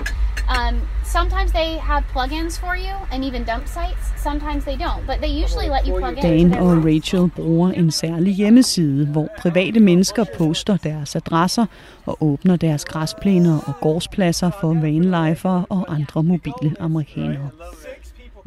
Um, 0.49 0.81
sometimes 1.03 1.51
they 1.51 1.77
have 1.77 2.03
plugins 2.15 2.57
for 2.59 2.75
you, 2.75 2.93
and 3.11 3.23
even 3.25 3.43
dump 3.43 3.67
sites. 3.67 4.13
Sometimes 4.17 4.63
they 4.65 4.77
don't, 4.77 5.05
but 5.05 5.17
they 5.21 5.43
usually 5.43 5.69
let 5.69 5.85
you 5.87 5.99
plug 5.99 6.17
in. 6.17 6.49
Dan 6.51 6.53
og 6.53 6.85
Rachel 6.85 7.29
bruger 7.35 7.71
en 7.71 7.91
særlig 7.91 8.35
hjemmeside, 8.35 9.05
hvor 9.05 9.27
private 9.41 9.79
mennesker 9.79 10.25
poster 10.37 10.77
deres 10.77 11.15
adresser 11.15 11.65
og 12.05 12.17
åbner 12.23 12.55
deres 12.55 12.85
græsplæner 12.85 13.59
og 13.67 13.73
gårdspladser 13.81 14.51
for 14.61 14.73
vanlifer 14.73 15.61
og 15.69 15.85
andre 15.95 16.23
mobile 16.23 16.75
amerikanere. 16.79 17.49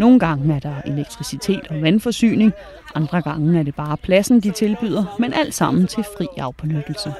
Nogle 0.00 0.18
gange 0.18 0.54
er 0.54 0.58
der 0.58 0.74
elektricitet 0.84 1.66
og 1.70 1.82
vandforsyning, 1.82 2.52
andre 2.94 3.22
gange 3.22 3.58
er 3.58 3.62
det 3.62 3.74
bare 3.74 3.96
pladsen, 3.96 4.40
de 4.40 4.50
tilbyder, 4.50 5.16
men 5.18 5.32
alt 5.32 5.54
sammen 5.54 5.86
til 5.86 6.04
fri 6.16 6.26
afbenyttelse. 6.38 7.12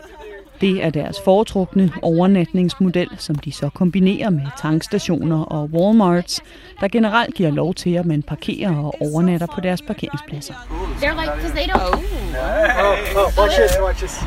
Det 0.61 0.85
er 0.85 0.90
deres 0.90 1.16
foretrukne 1.25 1.93
overnatningsmodel, 2.03 3.09
som 3.19 3.35
de 3.35 3.53
så 3.53 3.69
kombinerer 3.75 4.31
med 4.31 4.47
tankstationer 4.59 5.43
og 5.43 5.71
Walmarts, 5.73 6.40
der 6.81 6.88
generelt 6.88 7.35
giver 7.35 7.51
lov 7.51 7.75
til, 7.75 7.95
at 7.95 8.07
man 8.07 8.23
parkerer 8.23 8.77
og 8.77 8.95
overnatter 9.01 9.47
på 9.55 9.61
deres 9.61 9.83
parkeringspladser. 9.83 10.55
They're 11.01 11.21
like, 11.21 11.33
because 11.35 11.53
they 11.53 11.66
don't. 11.66 11.83
Oh, 11.83 11.99
oh, 13.16 13.38
watch 13.38 13.57
this, 13.57 13.77
watch 13.81 13.99
this. 13.99 14.21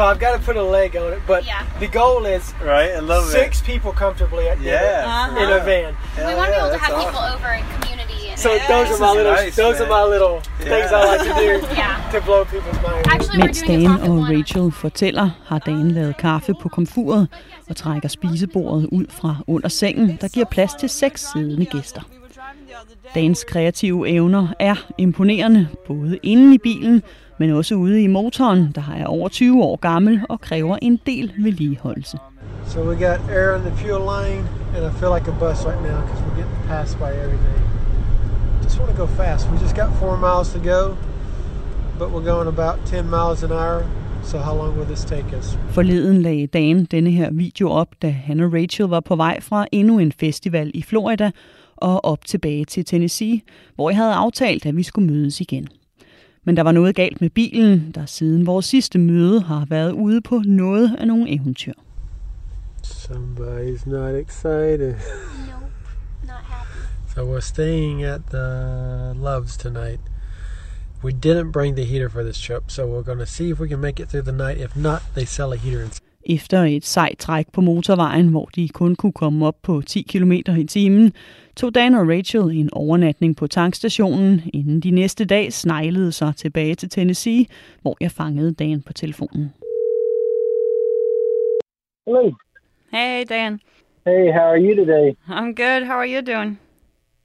So 0.00 0.06
I've 0.06 0.18
got 0.26 0.32
to 0.38 0.42
put 0.48 0.56
a 0.56 0.62
leg 0.78 0.96
on 0.96 1.12
it, 1.12 1.20
but 1.26 1.42
the 1.80 1.86
goal 2.00 2.24
is 2.36 2.54
Right, 2.64 2.90
I 2.98 3.00
love 3.00 3.24
six 3.26 3.60
people 3.60 3.92
comfortably 3.92 4.44
at 4.48 4.58
Yeah. 4.62 5.42
in 5.42 5.48
a 5.58 5.60
van. 5.70 5.94
We 6.16 6.34
want 6.34 6.46
to 6.46 6.52
be 6.52 6.58
able 6.58 6.70
to 6.78 6.82
have 6.84 6.94
people 7.04 7.22
over 7.34 7.50
in 7.58 7.64
community. 7.74 8.20
And 8.30 8.38
So 8.44 8.48
those 8.74 8.88
are 8.94 9.00
my 9.06 9.12
little, 9.18 9.32
nice, 9.32 9.56
those 9.56 9.76
are 9.82 9.88
man. 9.88 9.98
my 9.98 10.04
little 10.14 10.36
things 10.70 10.88
I 10.98 11.00
like 11.12 11.24
to 11.30 11.34
do 11.44 11.50
Yeah. 11.82 12.12
to 12.12 12.18
blow 12.28 12.44
people's 12.44 12.80
minds. 12.86 13.08
Actually, 13.14 13.38
Mens 13.42 13.62
Dan 13.68 13.86
og. 14.10 14.28
Rachel 14.30 14.72
fortæller, 14.72 15.30
har 15.46 15.58
Dan 15.58 15.90
lavet 15.90 16.16
kaffe 16.16 16.52
på 16.62 16.68
komfuret 16.68 17.28
og 17.68 17.76
trækker 17.76 18.08
spisebordet 18.08 18.88
ud 18.92 19.04
fra 19.10 19.36
under 19.46 19.68
sengen, 19.68 20.18
der 20.20 20.28
giver 20.28 20.46
plads 20.46 20.74
til 20.74 20.88
seks 20.88 21.20
siddende 21.32 21.66
gæster. 21.66 22.00
Dans 23.14 23.44
kreative 23.44 24.08
evner 24.08 24.48
er 24.60 24.74
imponerende, 24.98 25.68
både 25.86 26.18
inde 26.22 26.54
i 26.54 26.58
bilen, 26.58 27.02
men 27.40 27.50
også 27.50 27.74
ude 27.74 28.02
i 28.02 28.06
motoren, 28.06 28.72
der 28.74 28.82
er 28.96 29.06
over 29.06 29.28
20 29.28 29.62
år 29.62 29.76
gammel 29.76 30.20
og 30.28 30.40
kræver 30.40 30.76
en 30.82 31.00
del 31.06 31.32
vedligeholdelse. 31.38 32.18
So 32.66 32.78
we 32.88 32.94
got 32.94 33.18
air 33.38 33.56
in 33.56 33.62
the 33.68 33.76
fuel 33.76 34.02
line, 34.14 34.44
and 34.74 34.82
I 34.90 34.92
feel 35.00 35.10
like 35.16 35.26
a 35.34 35.36
bus 35.44 35.58
right 35.68 35.82
now 35.90 35.98
because 36.04 36.20
we're 36.24 36.38
getting 36.40 36.60
passed 36.68 36.96
by 37.04 37.10
everything. 37.24 37.60
Just 38.64 38.76
want 38.80 38.90
to 38.94 38.98
go 39.02 39.06
fast. 39.22 39.42
We 39.52 39.56
just 39.66 39.76
got 39.82 39.88
four 40.02 40.14
miles 40.26 40.48
to 40.56 40.60
go, 40.74 40.82
but 41.98 42.08
we're 42.12 42.28
going 42.34 42.48
about 42.56 42.76
10 42.86 43.10
miles 43.16 43.42
an 43.42 43.52
hour. 43.52 43.80
So 44.30 44.36
how 44.38 44.54
long 44.60 44.70
will 44.76 44.88
this 44.94 45.04
take 45.04 45.28
us? 45.38 45.58
Forleden 45.70 46.22
lagde 46.22 46.46
Dan 46.46 46.84
denne 46.84 47.10
her 47.10 47.30
video 47.32 47.70
op, 47.70 47.88
da 48.02 48.08
han 48.10 48.40
og 48.40 48.52
Rachel 48.54 48.86
var 48.86 49.00
på 49.00 49.16
vej 49.16 49.40
fra 49.40 49.66
endnu 49.72 49.98
en 49.98 50.12
festival 50.12 50.70
i 50.74 50.82
Florida 50.82 51.30
og 51.76 52.04
op 52.04 52.24
tilbage 52.24 52.64
til 52.64 52.84
Tennessee, 52.84 53.40
hvor 53.74 53.90
jeg 53.90 53.96
havde 53.96 54.12
aftalt, 54.12 54.66
at 54.66 54.76
vi 54.76 54.82
skulle 54.82 55.12
mødes 55.12 55.40
igen. 55.40 55.68
Men 56.44 56.56
der 56.56 56.62
var 56.62 56.72
noget 56.72 56.94
galt 56.94 57.20
med 57.20 57.30
bilen, 57.30 57.92
der 57.94 58.06
siden 58.06 58.46
vores 58.46 58.66
sidste 58.66 58.98
møde 58.98 59.42
har 59.42 59.66
været 59.70 59.92
ude 59.92 60.20
på 60.20 60.42
noget 60.46 60.96
af 60.98 61.06
nogle 61.06 61.34
eventyr. 61.34 61.72
Somebody's 62.84 63.90
not 63.90 64.14
excited. 64.14 64.94
No, 65.46 65.58
not 66.26 66.44
happy. 66.44 66.70
So 67.14 67.34
we're 67.34 67.40
staying 67.40 68.04
at 68.04 68.20
the 68.30 69.14
Loves 69.14 69.56
tonight. 69.56 70.00
We 71.04 71.12
didn't 71.12 71.52
bring 71.52 71.76
the 71.76 71.84
heater 71.84 72.08
for 72.08 72.22
this 72.22 72.40
trip, 72.40 72.62
so 72.70 72.86
we're 72.86 73.04
going 73.04 73.18
to 73.18 73.26
see 73.26 73.50
if 73.50 73.60
we 73.60 73.68
can 73.68 73.80
make 73.80 74.02
it 74.02 74.08
through 74.10 74.24
the 74.24 74.32
night. 74.32 74.58
If 74.58 74.76
not, 74.76 75.02
they 75.14 75.24
sell 75.24 75.52
a 75.52 75.56
heater 75.56 75.82
inside. 75.82 76.09
Efter 76.26 76.64
et 76.64 76.84
sejt 76.84 77.18
træk 77.18 77.52
på 77.52 77.60
motorvejen, 77.60 78.28
hvor 78.28 78.44
de 78.44 78.68
kun 78.68 78.96
kunne 78.96 79.12
komme 79.12 79.46
op 79.46 79.56
på 79.62 79.82
10 79.86 80.02
km 80.02 80.32
i 80.32 80.64
timen, 80.64 81.12
tog 81.56 81.74
Dan 81.74 81.94
og 81.94 82.08
Rachel 82.08 82.42
en 82.42 82.68
overnatning 82.72 83.36
på 83.36 83.46
tankstationen, 83.46 84.42
inden 84.54 84.80
de 84.80 84.90
næste 84.90 85.24
dag 85.24 85.52
sneglede 85.52 86.12
sig 86.12 86.36
tilbage 86.36 86.74
til 86.74 86.88
Tennessee, 86.88 87.46
hvor 87.82 87.96
jeg 88.00 88.10
fangede 88.10 88.52
Dan 88.54 88.82
på 88.82 88.92
telefonen. 88.92 89.52
Hello. 92.06 92.32
Hey 92.92 93.24
Dan, 93.28 93.60
Hey, 94.06 94.32
how 94.32 94.46
are 94.48 94.58
you 94.58 94.74
today? 94.74 95.14
I'm 95.28 95.54
good. 95.54 95.84
How 95.86 95.96
are 95.96 96.06
you 96.06 96.22
doing? 96.22 96.58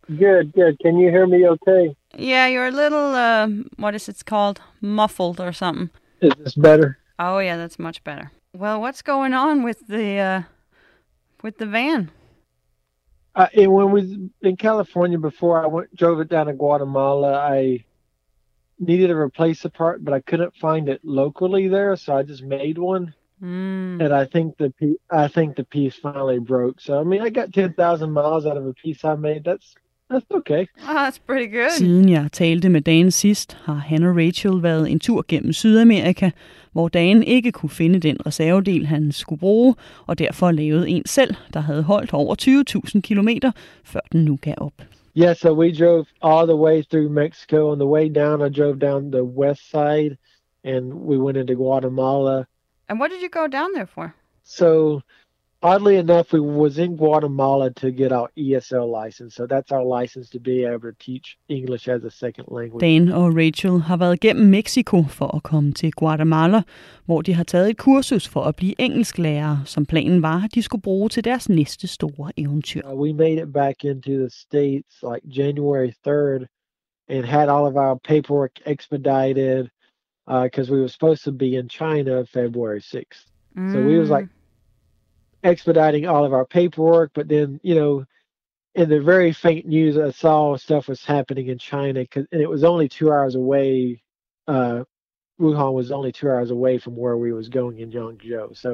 Good, 0.08 0.54
good. 0.54 0.78
Can 0.84 1.00
you 1.00 1.10
hear 1.10 1.26
me 1.26 1.50
okay? 1.50 1.96
Yeah, 2.20 2.48
you're 2.48 2.68
a 2.68 2.72
little, 2.72 3.16
uh, 3.16 3.48
what 3.78 3.96
is 3.96 4.10
it 4.10 4.24
called? 4.26 4.62
Muffled 4.82 5.40
or 5.40 5.54
something. 5.54 5.90
Is 6.22 6.34
this 6.44 6.56
better? 6.56 6.98
Oh 7.18 7.40
yeah, 7.40 7.58
that's 7.58 7.80
much 7.80 8.04
better. 8.04 8.32
Well, 8.56 8.80
what's 8.80 9.02
going 9.02 9.34
on 9.34 9.64
with 9.64 9.86
the, 9.88 10.18
uh, 10.18 10.42
with 11.42 11.58
the 11.58 11.66
van? 11.66 12.10
Uh, 13.36 13.48
and 13.54 13.74
when 13.74 13.92
we 13.92 14.02
was 14.02 14.18
in 14.44 14.56
California 14.56 15.18
before, 15.18 15.62
I 15.62 15.68
went 15.68 15.94
drove 15.94 16.22
it 16.22 16.30
down 16.30 16.46
to 16.46 16.54
Guatemala. 16.54 17.34
I 17.34 17.84
needed 18.80 19.08
to 19.08 19.16
replace 19.16 19.62
the 19.62 19.70
part, 19.70 20.06
but 20.06 20.14
I 20.14 20.22
couldn't 20.22 20.56
find 20.56 20.88
it 20.88 21.02
locally 21.04 21.68
there, 21.68 21.98
so 21.98 22.16
I 22.16 22.24
just 22.24 22.44
made 22.44 22.78
one. 22.78 23.14
Mm. 23.44 24.02
And 24.02 24.14
I 24.14 24.24
think 24.24 24.58
the 24.58 24.74
I 25.12 25.28
think 25.28 25.58
the 25.58 25.66
piece 25.66 25.96
finally 25.96 26.40
broke. 26.40 26.80
So 26.80 26.98
I 26.98 27.04
mean, 27.04 27.22
I 27.22 27.30
got 27.30 27.52
ten 27.52 27.74
thousand 27.74 28.14
miles 28.14 28.46
out 28.46 28.56
of 28.56 28.66
a 28.66 28.74
piece 28.74 29.04
I 29.04 29.16
made. 29.16 29.44
That's 29.44 29.76
that's 30.10 30.26
okay. 30.30 30.68
Oh, 30.90 30.94
that's 30.94 31.20
pretty 31.28 31.48
good. 31.58 31.72
Siden 31.72 32.10
jeg 32.10 32.30
talte 32.32 32.70
med 32.70 32.82
Dan 32.82 33.12
sidst, 33.12 33.58
har 33.64 33.74
han 33.74 34.04
og 34.04 34.16
Rachel 34.18 34.64
været 34.64 34.92
en 34.92 35.00
tur 35.00 35.26
gennem 35.28 35.54
Sydamerika, 35.54 36.30
hvor 36.72 36.88
Dan 36.88 37.24
ikke 37.24 37.52
kunne 37.52 37.70
finde 37.70 38.00
den 38.00 38.18
reservedel, 38.26 38.86
han 38.86 39.12
skulle 39.12 39.40
bruge, 39.40 39.76
og 40.08 40.20
derfor 40.20 40.52
lavede 40.52 40.90
en 40.90 41.06
selv, 41.06 41.36
der 41.54 41.60
havde 41.60 41.84
holdt 41.84 42.14
over 42.14 42.36
20.000 42.96 43.02
kilometer, 43.02 43.52
før 43.84 44.00
den 44.12 44.26
nu 44.26 44.38
gav 44.42 44.56
op. 44.58 44.74
Yeah, 45.18 45.36
so 45.36 45.54
we 45.54 45.72
drove 45.72 46.06
all 46.22 46.46
the 46.46 46.58
way 46.58 46.84
through 46.84 47.10
Mexico. 47.10 47.72
On 47.72 47.80
the 47.80 47.88
way 47.88 48.10
down, 48.10 48.42
I 48.42 48.50
drove 48.50 48.80
down 48.80 49.12
the 49.12 49.24
west 49.24 49.70
side, 49.72 50.18
and 50.64 50.94
we 50.94 51.18
went 51.18 51.38
into 51.38 51.54
Guatemala. 51.54 52.46
And 52.90 53.00
what 53.00 53.12
did 53.12 53.22
you 53.22 53.30
go 53.30 53.48
down 53.48 53.70
there 53.74 53.88
for? 53.88 54.14
So, 54.44 55.02
oddly 55.72 55.96
enough, 55.98 56.34
we 56.34 56.40
was 56.40 56.78
in 56.78 56.92
Guatemala 56.98 57.70
to 57.82 57.92
get 57.92 58.12
our 58.12 58.30
ESL 58.38 58.88
license. 59.04 59.36
So 59.36 59.48
that's 59.48 59.72
our 59.72 59.86
license 60.00 60.30
to 60.30 60.40
be 60.40 60.64
able 60.64 60.92
to 60.92 60.96
teach 61.00 61.38
English 61.50 61.88
as 61.88 62.04
a 62.04 62.10
second 62.10 62.46
language. 62.48 62.82
Dan 62.82 63.12
og 63.12 63.36
Rachel 63.38 63.80
har 63.80 63.98
været 63.98 64.20
gennem 64.20 64.46
Mexico 64.50 65.04
for 65.04 65.36
at 65.36 65.44
komme 65.44 65.72
til 65.72 65.92
Guatemala, 65.92 66.62
hvor 67.06 67.22
de 67.22 67.34
har 67.34 67.44
taget 67.44 67.70
et 67.70 67.78
kursus 67.78 68.28
for 68.28 68.42
at 68.42 68.56
blive 68.56 68.82
engelsklærer, 68.82 69.58
som 69.66 69.86
planen 69.86 70.22
var, 70.22 70.44
at 70.44 70.56
de 70.56 70.62
skulle 70.62 70.82
bruge 70.82 71.10
til 71.10 71.24
deres 71.24 71.50
næste 71.50 71.88
store 71.88 72.32
eventyr. 72.38 72.82
Uh, 72.88 73.00
we 73.00 73.14
made 73.14 73.38
it 73.44 73.54
back 73.54 73.84
into 73.84 74.12
the 74.12 74.30
states 74.30 75.04
like 75.04 75.24
January 75.40 75.92
third, 76.08 76.48
and 77.10 77.26
had 77.26 77.50
all 77.50 77.66
of 77.68 77.76
our 77.76 77.96
paperwork 78.04 78.52
expedited 78.66 79.70
because 80.44 80.72
we 80.72 80.80
were 80.80 80.88
supposed 80.88 81.24
to 81.24 81.32
be 81.32 81.50
in 81.60 81.70
China 81.70 82.26
February 82.26 82.82
sixth. 82.82 83.26
So 83.72 83.78
we 83.90 84.00
was 84.00 84.10
like 84.10 84.28
expediting 85.52 86.04
all 86.08 86.26
of 86.26 86.34
our 86.34 86.46
paperwork, 86.46 87.10
but 87.18 87.28
then 87.28 87.60
you 87.64 87.76
know, 87.80 87.94
in 88.82 88.90
the 88.90 89.00
very 89.14 89.32
faint 89.46 89.66
news, 89.76 89.96
I 89.98 90.12
saw 90.12 90.58
stuff 90.58 90.88
was 90.90 91.06
happening 91.06 91.48
in 91.54 91.58
China, 91.58 92.00
'cause- 92.06 92.28
and 92.32 92.42
it 92.42 92.50
was 92.56 92.64
only 92.64 92.88
two 92.98 93.10
hours 93.16 93.36
away. 93.36 94.02
Uh, 94.48 94.84
Wuhan 95.40 95.74
was 95.74 95.92
only 95.92 96.12
two 96.12 96.30
hours 96.30 96.52
away 96.52 96.76
from 96.84 96.94
where 97.04 97.18
we 97.18 97.32
was 97.40 97.50
going 97.50 97.78
in 97.84 97.90
Yangzhou, 97.98 98.56
so 98.64 98.72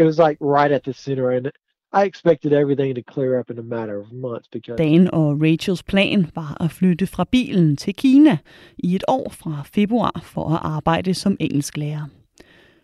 it 0.00 0.04
was 0.04 0.18
like 0.18 0.36
right 0.40 0.72
at 0.72 0.82
the 0.84 0.92
center, 0.92 1.30
and 1.36 1.46
I 1.92 2.04
expected 2.04 2.52
everything 2.52 2.94
to 2.94 3.02
clear 3.14 3.38
up 3.40 3.50
in 3.50 3.58
a 3.58 3.62
matter 3.76 3.98
of 4.00 4.06
months 4.12 4.48
because 4.52 4.76
Dan 4.78 5.10
og 5.12 5.40
Rachels 5.42 5.82
plan 5.82 6.26
var 6.34 6.56
at 6.64 6.70
flytte 6.70 7.06
fra 7.06 7.24
bilen 7.24 7.76
til 7.76 7.94
Kina 7.94 8.38
i 8.78 8.94
et 8.94 9.04
år 9.08 9.28
fra 9.30 9.62
februar 9.74 10.20
for 10.22 10.44
at 10.54 10.60
arbejde 10.62 11.14
som 11.14 11.36
engelsklærer. 11.40 12.04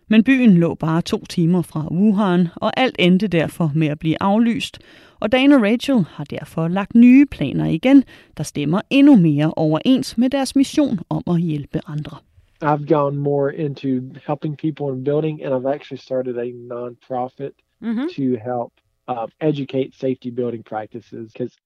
Men 0.08 0.24
byen 0.24 0.54
lå 0.54 0.74
bare 0.74 1.02
to 1.02 1.18
timer 1.24 1.62
fra 1.62 1.88
Wuhan, 1.92 2.48
og 2.56 2.80
alt 2.80 2.96
endte 2.98 3.28
derfor 3.28 3.72
med 3.74 3.88
at 3.88 3.98
blive 3.98 4.16
aflyst, 4.22 4.78
og 5.20 5.32
Dan 5.32 5.52
og 5.52 5.62
Rachel 5.62 6.04
har 6.08 6.24
derfor 6.24 6.68
lagt 6.68 6.94
nye 6.94 7.26
planer 7.26 7.66
igen, 7.66 8.04
der 8.36 8.42
stemmer 8.44 8.80
endnu 8.90 9.16
mere 9.16 9.52
overens 9.56 10.18
med 10.18 10.30
deres 10.30 10.56
mission 10.56 10.98
om 11.08 11.22
at 11.26 11.40
hjælpe 11.40 11.80
andre. 11.86 12.16
I've 12.64 12.86
gone 12.86 13.16
more 13.18 13.54
into 13.54 13.88
helping 14.26 14.56
people 14.56 14.96
in 14.96 15.04
building, 15.04 15.42
and 15.44 15.54
I've 15.54 15.74
actually 15.74 15.98
started 16.00 16.36
a 16.38 16.44
nonprofit 16.74 17.50
Mhm. 17.80 18.08
to 18.16 18.22
help 18.22 18.72
um, 19.08 19.28
educate 19.40 19.90
safety 19.94 20.30
building 20.30 20.64
practices. 20.64 21.32
Because 21.32 21.56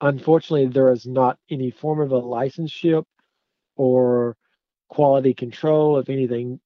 unfortunately, 0.00 0.72
there 0.72 0.92
is 0.92 1.06
not 1.06 1.36
any 1.50 1.70
form 1.80 2.00
of 2.00 2.12
a 2.12 2.42
licenseship 2.44 3.04
or 3.76 4.34
quality 4.96 5.32
control 5.44 5.96
of 5.98 6.08
anything. 6.08 6.60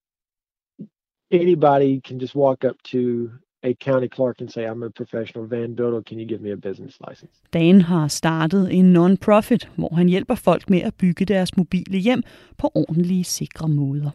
Anybody 1.33 2.01
can 2.09 2.21
just 2.21 2.35
walk 2.37 2.65
up 2.65 2.77
to 2.85 3.31
a 3.63 3.73
county 3.81 4.09
clerk 4.09 4.41
and 4.41 4.49
say, 4.49 4.67
"I'm 4.67 4.83
a 4.83 4.89
professional 4.89 5.49
van 5.49 5.77
builder. 5.77 6.03
Can 6.03 6.19
you 6.19 6.29
give 6.29 6.43
me 6.43 6.53
a 6.53 6.55
business 6.55 6.99
license?" 7.09 7.43
Dan 7.53 7.81
har 7.81 8.09
startet 8.09 8.79
en 8.79 8.93
non-profit, 8.93 9.71
hvor 9.77 9.95
han 9.95 10.09
hjælper 10.09 10.35
folk 10.35 10.71
med 10.71 10.81
at 10.81 10.95
bygge 10.95 11.25
deres 11.25 11.57
mobile 11.57 11.99
hjem 11.99 12.23
på 12.59 12.71
ordentlige, 12.75 13.25
sikre 13.25 13.69
måder. 13.69 14.11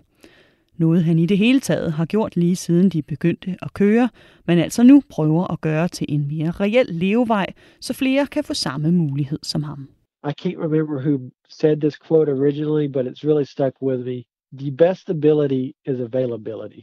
Noget 0.75 1.03
han 1.03 1.19
i 1.19 1.25
det 1.25 1.37
hele 1.37 1.59
taget 1.59 1.91
har 1.91 2.05
gjort 2.05 2.35
lige 2.35 2.55
siden 2.55 2.89
de 2.89 3.01
begyndte 3.01 3.57
at 3.61 3.73
køre, 3.73 4.09
men 4.47 4.59
altså 4.59 4.83
nu 4.83 5.01
prøver 5.09 5.53
at 5.53 5.61
gøre 5.61 5.87
til 5.87 6.05
en 6.09 6.27
mere 6.27 6.51
reel 6.51 6.85
levevej, 6.89 7.53
så 7.81 7.93
flere 7.93 8.27
kan 8.27 8.43
få 8.43 8.53
samme 8.53 8.91
mulighed 8.91 9.39
som 9.43 9.63
ham. 9.63 9.89
I 10.23 10.31
can't 10.41 10.59
remember 10.59 11.01
who 11.01 11.31
said 11.49 11.77
this 11.77 11.97
quote 12.07 12.31
originally, 12.31 12.87
but 12.87 13.05
it's 13.05 13.23
really 13.27 13.45
stuck 13.45 13.73
with 13.81 13.99
me. 14.05 14.23
The 14.59 14.71
best 14.71 15.09
ability 15.09 15.71
is 15.85 15.99
availability. 15.99 16.81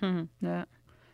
Hmm, 0.00 0.24
yeah. 0.40 0.64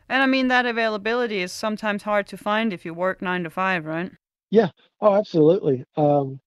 And 0.08 0.22
I 0.22 0.26
mean, 0.26 0.48
that 0.48 0.66
availability 0.66 1.40
is 1.40 1.52
sometimes 1.52 2.02
hard 2.02 2.26
to 2.28 2.36
find 2.36 2.72
if 2.72 2.84
you 2.84 2.94
work 2.94 3.22
nine 3.22 3.44
to 3.44 3.50
five, 3.50 3.86
right? 3.86 4.12
Yeah. 4.50 4.70
Oh, 5.00 5.14
absolutely. 5.14 5.84
Um, 5.96 6.40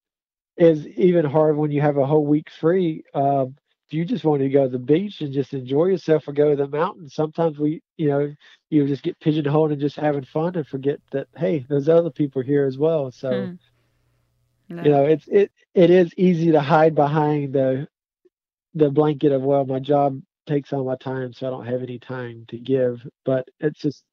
is 0.56 0.86
even 0.88 1.24
hard 1.24 1.56
when 1.56 1.70
you 1.70 1.80
have 1.80 1.96
a 1.98 2.06
whole 2.06 2.26
week 2.26 2.50
free. 2.50 3.04
Um, 3.14 3.56
if 3.88 3.94
you 3.94 4.04
just 4.04 4.24
want 4.24 4.42
to 4.42 4.48
go 4.50 4.64
to 4.64 4.70
the 4.70 4.78
beach 4.78 5.20
and 5.20 5.32
just 5.32 5.54
enjoy 5.54 5.86
yourself 5.86 6.28
or 6.28 6.32
go 6.32 6.50
to 6.50 6.56
the 6.56 6.68
mountains, 6.68 7.14
sometimes 7.14 7.58
we, 7.58 7.82
you 7.96 8.08
know, 8.08 8.34
you 8.70 8.86
just 8.86 9.02
get 9.02 9.18
pigeonholed 9.20 9.72
and 9.72 9.80
just 9.80 9.96
having 9.96 10.24
fun 10.24 10.56
and 10.56 10.66
forget 10.66 11.00
that 11.12 11.28
hey, 11.36 11.66
there's 11.68 11.88
other 11.88 12.10
people 12.10 12.42
here 12.42 12.66
as 12.66 12.78
well. 12.78 13.10
So, 13.12 13.50
Hmm. 13.50 13.58
you 14.80 14.90
know, 14.90 15.04
it's 15.04 15.26
it 15.28 15.50
it 15.74 15.90
is 15.90 16.12
easy 16.16 16.52
to 16.52 16.60
hide 16.60 16.94
behind 16.94 17.52
the 17.52 17.88
the 18.74 18.90
blanket 18.90 19.32
of 19.32 19.42
well, 19.42 19.64
my 19.64 19.78
job 19.80 20.20
takes 20.46 20.72
all 20.72 20.84
my 20.84 20.96
time, 21.00 21.32
so 21.32 21.46
I 21.46 21.50
don't 21.50 21.66
have 21.66 21.82
any 21.82 21.98
time 21.98 22.46
to 22.48 22.56
give. 22.56 22.96
But 23.24 23.44
it's 23.60 23.80
just 23.82 24.04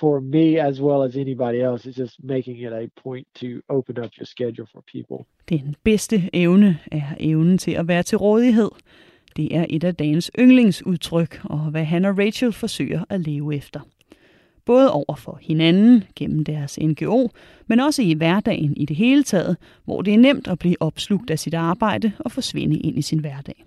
for 0.00 0.20
me 0.20 0.58
as 0.58 0.80
well 0.80 1.02
as 1.02 1.16
anybody 1.16 1.60
else, 1.60 1.88
it's 1.88 1.96
just 1.96 2.16
making 2.22 2.58
it 2.58 2.72
a 2.72 2.88
point 3.02 3.26
to 3.34 3.46
open 3.68 3.98
up 3.98 4.10
your 4.18 4.26
schedule 4.26 4.66
for 4.72 4.82
people. 4.92 5.26
Den 5.48 5.76
bedste 5.84 6.30
evne 6.32 6.78
er 6.92 7.14
evnen 7.20 7.58
til 7.58 7.70
at 7.70 7.88
være 7.88 8.02
til 8.02 8.18
rådighed. 8.18 8.70
Det 9.36 9.56
er 9.56 9.66
et 9.70 9.84
af 9.84 9.94
dagens 9.94 10.30
yndlingsudtryk, 10.38 11.40
og 11.44 11.58
hvad 11.58 11.84
han 11.84 12.04
og 12.04 12.18
Rachel 12.18 12.52
forsøger 12.52 13.04
at 13.08 13.20
leve 13.20 13.56
efter. 13.56 13.80
Både 14.64 14.92
over 14.92 15.14
for 15.16 15.38
hinanden 15.42 16.04
gennem 16.16 16.44
deres 16.44 16.78
NGO, 16.82 17.28
men 17.66 17.80
også 17.80 18.02
i 18.02 18.14
hverdagen 18.14 18.76
i 18.76 18.84
det 18.84 18.96
hele 18.96 19.22
taget, 19.22 19.56
hvor 19.84 20.02
det 20.02 20.14
er 20.14 20.18
nemt 20.18 20.48
at 20.48 20.58
blive 20.58 20.76
opslugt 20.80 21.30
af 21.30 21.38
sit 21.38 21.54
arbejde 21.54 22.12
og 22.18 22.32
forsvinde 22.32 22.78
ind 22.78 22.98
i 22.98 23.02
sin 23.02 23.18
hverdag. 23.18 23.64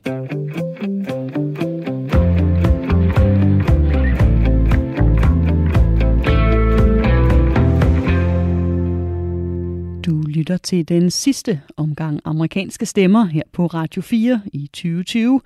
Lytter 10.33 10.57
til 10.57 10.89
den 10.89 11.11
sidste 11.11 11.61
omgang 11.77 12.19
amerikanske 12.25 12.85
stemmer 12.85 13.25
her 13.25 13.41
på 13.51 13.65
Radio 13.65 14.01
4 14.01 14.41
i 14.53 14.67
2020, 14.67 15.41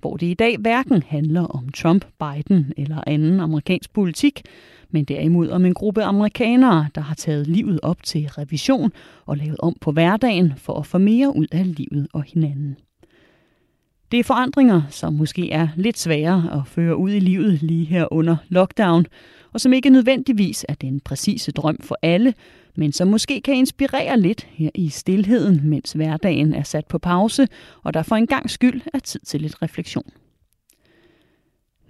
hvor 0.00 0.16
det 0.16 0.26
i 0.26 0.34
dag 0.34 0.56
hverken 0.58 1.02
handler 1.02 1.42
om 1.42 1.68
Trump, 1.68 2.04
Biden 2.18 2.72
eller 2.76 3.04
anden 3.06 3.40
amerikansk 3.40 3.92
politik, 3.92 4.42
men 4.90 5.04
derimod 5.04 5.48
om 5.48 5.64
en 5.64 5.74
gruppe 5.74 6.02
amerikanere, 6.02 6.88
der 6.94 7.00
har 7.00 7.14
taget 7.14 7.46
livet 7.46 7.80
op 7.82 8.02
til 8.02 8.28
revision 8.28 8.92
og 9.26 9.36
lavet 9.36 9.56
om 9.58 9.76
på 9.80 9.92
hverdagen 9.92 10.52
for 10.56 10.78
at 10.78 10.86
få 10.86 10.98
mere 10.98 11.36
ud 11.36 11.46
af 11.52 11.76
livet 11.76 12.08
og 12.12 12.22
hinanden. 12.22 12.76
Det 14.10 14.18
er 14.18 14.24
forandringer, 14.24 14.82
som 14.90 15.12
måske 15.12 15.50
er 15.50 15.68
lidt 15.76 15.98
svære 15.98 16.50
at 16.52 16.66
føre 16.66 16.96
ud 16.96 17.10
i 17.10 17.20
livet 17.20 17.62
lige 17.62 17.84
her 17.84 18.12
under 18.12 18.36
lockdown, 18.48 19.06
og 19.52 19.60
som 19.60 19.72
ikke 19.72 19.90
nødvendigvis 19.90 20.66
er 20.68 20.74
den 20.74 21.00
præcise 21.00 21.52
drøm 21.52 21.76
for 21.80 21.98
alle, 22.02 22.34
men 22.76 22.92
som 22.92 23.08
måske 23.08 23.40
kan 23.40 23.54
inspirere 23.54 24.20
lidt 24.20 24.46
her 24.50 24.70
i 24.74 24.88
stillheden, 24.88 25.60
mens 25.64 25.92
hverdagen 25.92 26.54
er 26.54 26.62
sat 26.62 26.86
på 26.86 26.98
pause, 26.98 27.48
og 27.82 27.94
der 27.94 28.02
for 28.02 28.16
en 28.16 28.26
gang 28.26 28.50
skyld 28.50 28.80
er 28.94 28.98
tid 28.98 29.20
til 29.20 29.40
lidt 29.40 29.62
refleksion. 29.62 30.10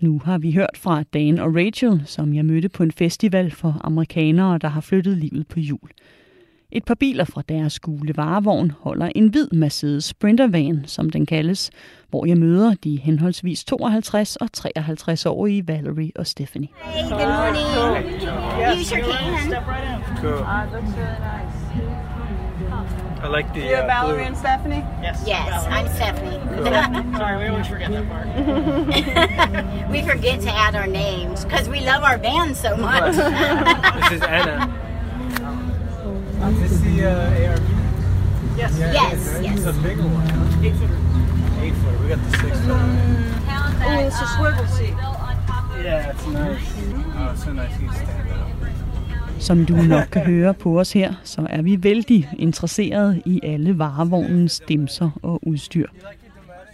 Nu 0.01 0.21
har 0.25 0.39
vi 0.39 0.53
hørt 0.53 0.77
fra 0.77 1.03
Dan 1.03 1.39
og 1.39 1.57
Rachel, 1.57 2.03
som 2.05 2.35
jeg 2.35 2.45
mødte 2.45 2.69
på 2.69 2.83
en 2.83 2.93
festival 2.93 3.51
for 3.51 3.81
amerikanere, 3.85 4.59
der 4.59 4.69
har 4.69 4.81
flyttet 4.81 5.17
livet 5.17 5.49
på 5.49 5.61
jul. 5.61 5.91
Et 6.73 6.85
par 6.85 6.95
biler 6.95 7.25
fra 7.25 7.43
deres 7.49 7.81
gule 7.81 8.17
varevogn 8.17 8.73
holder 8.81 9.11
en 9.15 9.29
hvid 9.29 9.49
Mercedes 9.53 10.05
Sprintervan, 10.05 10.83
som 10.87 11.11
den 11.11 11.27
kaldes, 11.27 11.71
hvor 12.11 12.27
jeg 12.27 12.37
møder 12.37 12.75
de 12.85 12.97
henholdsvis 12.97 13.65
52 13.65 14.37
og 14.37 14.49
53-årige 14.57 15.69
Valerie 15.69 16.13
og 16.17 16.27
Stephanie. 16.27 16.69
Hey, 16.83 17.03
good 17.03 17.11
morning. 17.11 17.67
Use 18.81 18.95
your 18.95 19.05
can. 19.05 19.55
Cool. 20.21 20.33
Uh, 20.33 20.73
looks 20.73 20.97
really 20.97 21.19
nice. 21.19 21.57
I 23.23 23.29
like 23.29 23.53
the 23.55 23.61
You're 23.61 23.83
uh, 23.83 23.87
Valerie 23.87 24.25
and 24.25 24.37
Stephanie? 24.37 24.85
Yes. 25.03 25.25
Yes, 25.27 25.67
I'm 25.67 25.89
Stephanie. 25.89 26.41
Sorry, 27.19 27.37
we 27.39 27.49
always 27.49 27.67
forget 27.67 27.91
that 27.91 28.09
part. 28.09 29.91
we 29.91 30.03
forget 30.03 30.41
to 30.41 30.51
add 30.51 30.75
our 30.75 30.87
names 30.87 31.45
because 31.45 31.69
we 31.69 31.81
love 31.81 32.03
our 32.03 32.17
band 32.19 32.57
so 32.57 32.77
much. 32.77 33.15
this 34.01 34.13
is 34.13 34.23
Anna. 34.23 34.90
Is 36.41 36.71
this 36.71 36.81
the 36.81 37.05
uh, 37.05 37.51
ARV? 37.51 37.63
Yes. 38.57 38.79
Yes, 38.79 38.93
yes. 39.43 39.59
It's 39.59 39.67
a 39.67 39.73
bigger 39.83 40.03
one. 40.03 40.27
Eight 40.65 40.75
footer. 40.75 40.99
Eight 41.63 41.75
footer. 41.75 41.99
We 42.03 42.09
got 42.09 42.19
the 42.25 42.39
six 42.39 42.59
footer. 42.61 42.81
Oh, 43.87 44.07
it's 44.07 44.21
a 44.21 44.29
swivel 44.37 44.67
seat. 44.77 44.95
Yeah, 45.85 46.11
it's 46.11 46.27
nice. 46.27 46.73
Oh, 47.19 47.33
it's 47.33 47.45
so 47.45 47.53
nice. 47.53 47.75
You 47.81 47.89
stand 47.93 48.31
up. 48.31 49.41
Som 49.41 49.67
du 49.67 49.77
nok 49.77 50.09
kan 50.13 50.23
høre 50.23 50.55
på 50.55 50.81
os 50.81 50.93
her, 50.93 51.15
så 51.25 51.47
er 51.51 51.63
vi 51.63 51.83
vældig 51.83 52.29
interesserede 52.39 53.23
i 53.27 53.41
alle 53.43 53.79
varevognens 53.79 54.63
dimser 54.69 55.11
og 55.23 55.41
udstyr. 55.43 55.87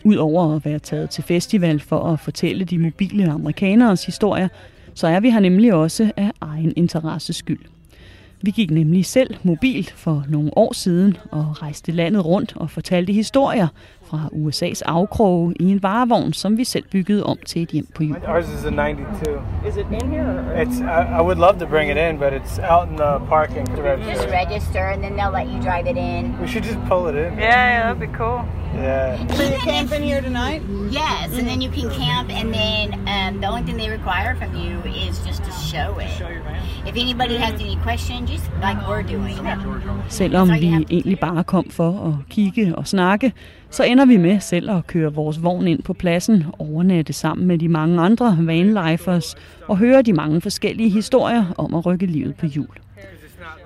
Udover 0.05 0.57
at 0.57 0.65
være 0.65 0.79
taget 0.79 1.11
til 1.11 1.25
festival 1.25 1.81
for 1.81 2.13
at 2.13 2.21
fortælle 2.21 2.65
de 2.65 2.79
mobile 2.79 3.31
amerikaneres 3.31 4.07
historier, 4.07 4.49
så 4.95 5.07
er 5.07 5.21
vi 5.21 5.31
her 5.31 5.41
nemlig 5.41 5.75
også 5.75 6.13
af 6.17 6.31
egen 6.41 6.73
interesse 6.77 7.33
skyld. 7.33 7.61
Vi 8.43 8.51
gik 8.51 8.71
nemlig 8.71 9.07
selv 9.07 9.35
mobilt 9.43 9.91
for 9.91 10.25
nogle 10.29 10.59
år 10.59 10.73
siden 10.73 11.17
og 11.31 11.63
rejste 11.63 11.93
landet 11.93 12.25
rundt 12.25 12.57
og 12.57 12.71
fortalte 12.71 13.13
historier 13.13 13.69
fra 14.07 14.29
USA's 14.33 14.83
afkroge 14.87 15.55
i 15.61 15.71
en 15.73 15.83
varevogn, 15.83 16.33
som 16.33 16.59
vi 16.59 16.65
selv 16.65 16.85
byggede 16.91 17.23
om 17.23 17.39
til 17.47 17.63
et 17.63 17.71
hjem 17.71 17.87
på 17.95 18.03
jul. 18.03 18.17
Ours 18.27 18.49
is 18.49 18.65
a 18.65 18.71
92. 18.71 19.43
Is 19.69 19.77
it 19.77 19.87
in 20.03 20.11
here? 20.11 20.25
Or? 20.25 20.63
It's. 20.63 20.81
I, 20.81 21.19
I 21.19 21.23
would 21.23 21.39
love 21.39 21.59
to 21.59 21.67
bring 21.67 21.91
it 21.91 21.97
in, 21.97 22.19
but 22.19 22.33
it's 22.33 22.59
out 22.59 22.89
in 22.89 22.97
the 22.97 23.21
parking. 23.29 23.67
Just 23.67 23.83
register. 23.83 24.31
register 24.31 24.85
and 24.93 25.03
then 25.03 25.17
they'll 25.17 25.33
let 25.33 25.49
you 25.49 25.61
drive 25.61 25.87
it 25.87 25.97
in. 25.97 26.39
We 26.41 26.47
should 26.47 26.65
just 26.65 26.81
pull 26.89 27.09
it 27.09 27.15
in. 27.15 27.39
Yeah, 27.39 27.83
that'd 27.83 28.01
be 28.01 28.17
cool. 28.19 28.45
Yeah. 28.75 29.27
So 29.29 29.43
you're 29.43 29.59
camping 29.59 30.03
here 30.03 30.21
tonight? 30.21 30.63
Yes, 30.91 31.39
and 31.39 31.49
then 31.49 31.61
you 31.61 31.71
can 31.71 31.91
camp, 31.91 32.31
and 32.31 32.53
then 32.53 32.93
um, 33.09 33.41
the 33.41 33.47
only 33.47 33.63
thing 33.63 33.77
they 33.77 33.89
require 33.89 34.35
from 34.37 34.55
you 34.55 34.81
is 34.83 35.19
just 35.21 35.45
to 35.45 35.51
show 35.53 35.99
it. 35.99 36.11
If 36.87 36.95
anybody 36.97 37.37
has 37.37 37.55
any 37.61 37.77
questions, 37.77 38.31
just 38.31 38.45
like 38.61 38.77
we're 38.89 39.03
doing. 39.03 39.37
Selvom 40.09 40.49
vi 40.49 40.67
egentlig 40.91 41.19
bare 41.21 41.45
kom 41.45 41.71
for 41.71 42.09
at 42.09 42.29
kigge 42.31 42.75
og 42.77 42.87
snakke, 42.87 43.33
så 43.71 43.85
ender 43.97 44.07
vi 44.07 44.17
med 44.17 44.41
selv 44.41 44.71
at 44.71 44.87
køre 44.87 45.15
vores 45.15 45.43
vogn 45.43 45.69
ind 45.69 45.83
på 45.83 45.93
pladsen, 45.93 46.45
overnatte 46.59 47.13
sammen 47.13 47.47
med 47.47 47.59
de 47.59 47.69
mange 47.69 48.01
andre 48.01 48.39
vanlifers 48.41 49.35
og 49.69 49.77
høre 49.77 50.03
de 50.03 50.13
mange 50.13 50.41
forskellige 50.41 50.89
historier 50.89 51.45
om 51.59 51.75
at 51.75 51.87
rykke 51.87 52.07
livet 52.07 52.35
på 52.35 52.47
jul. 52.47 52.69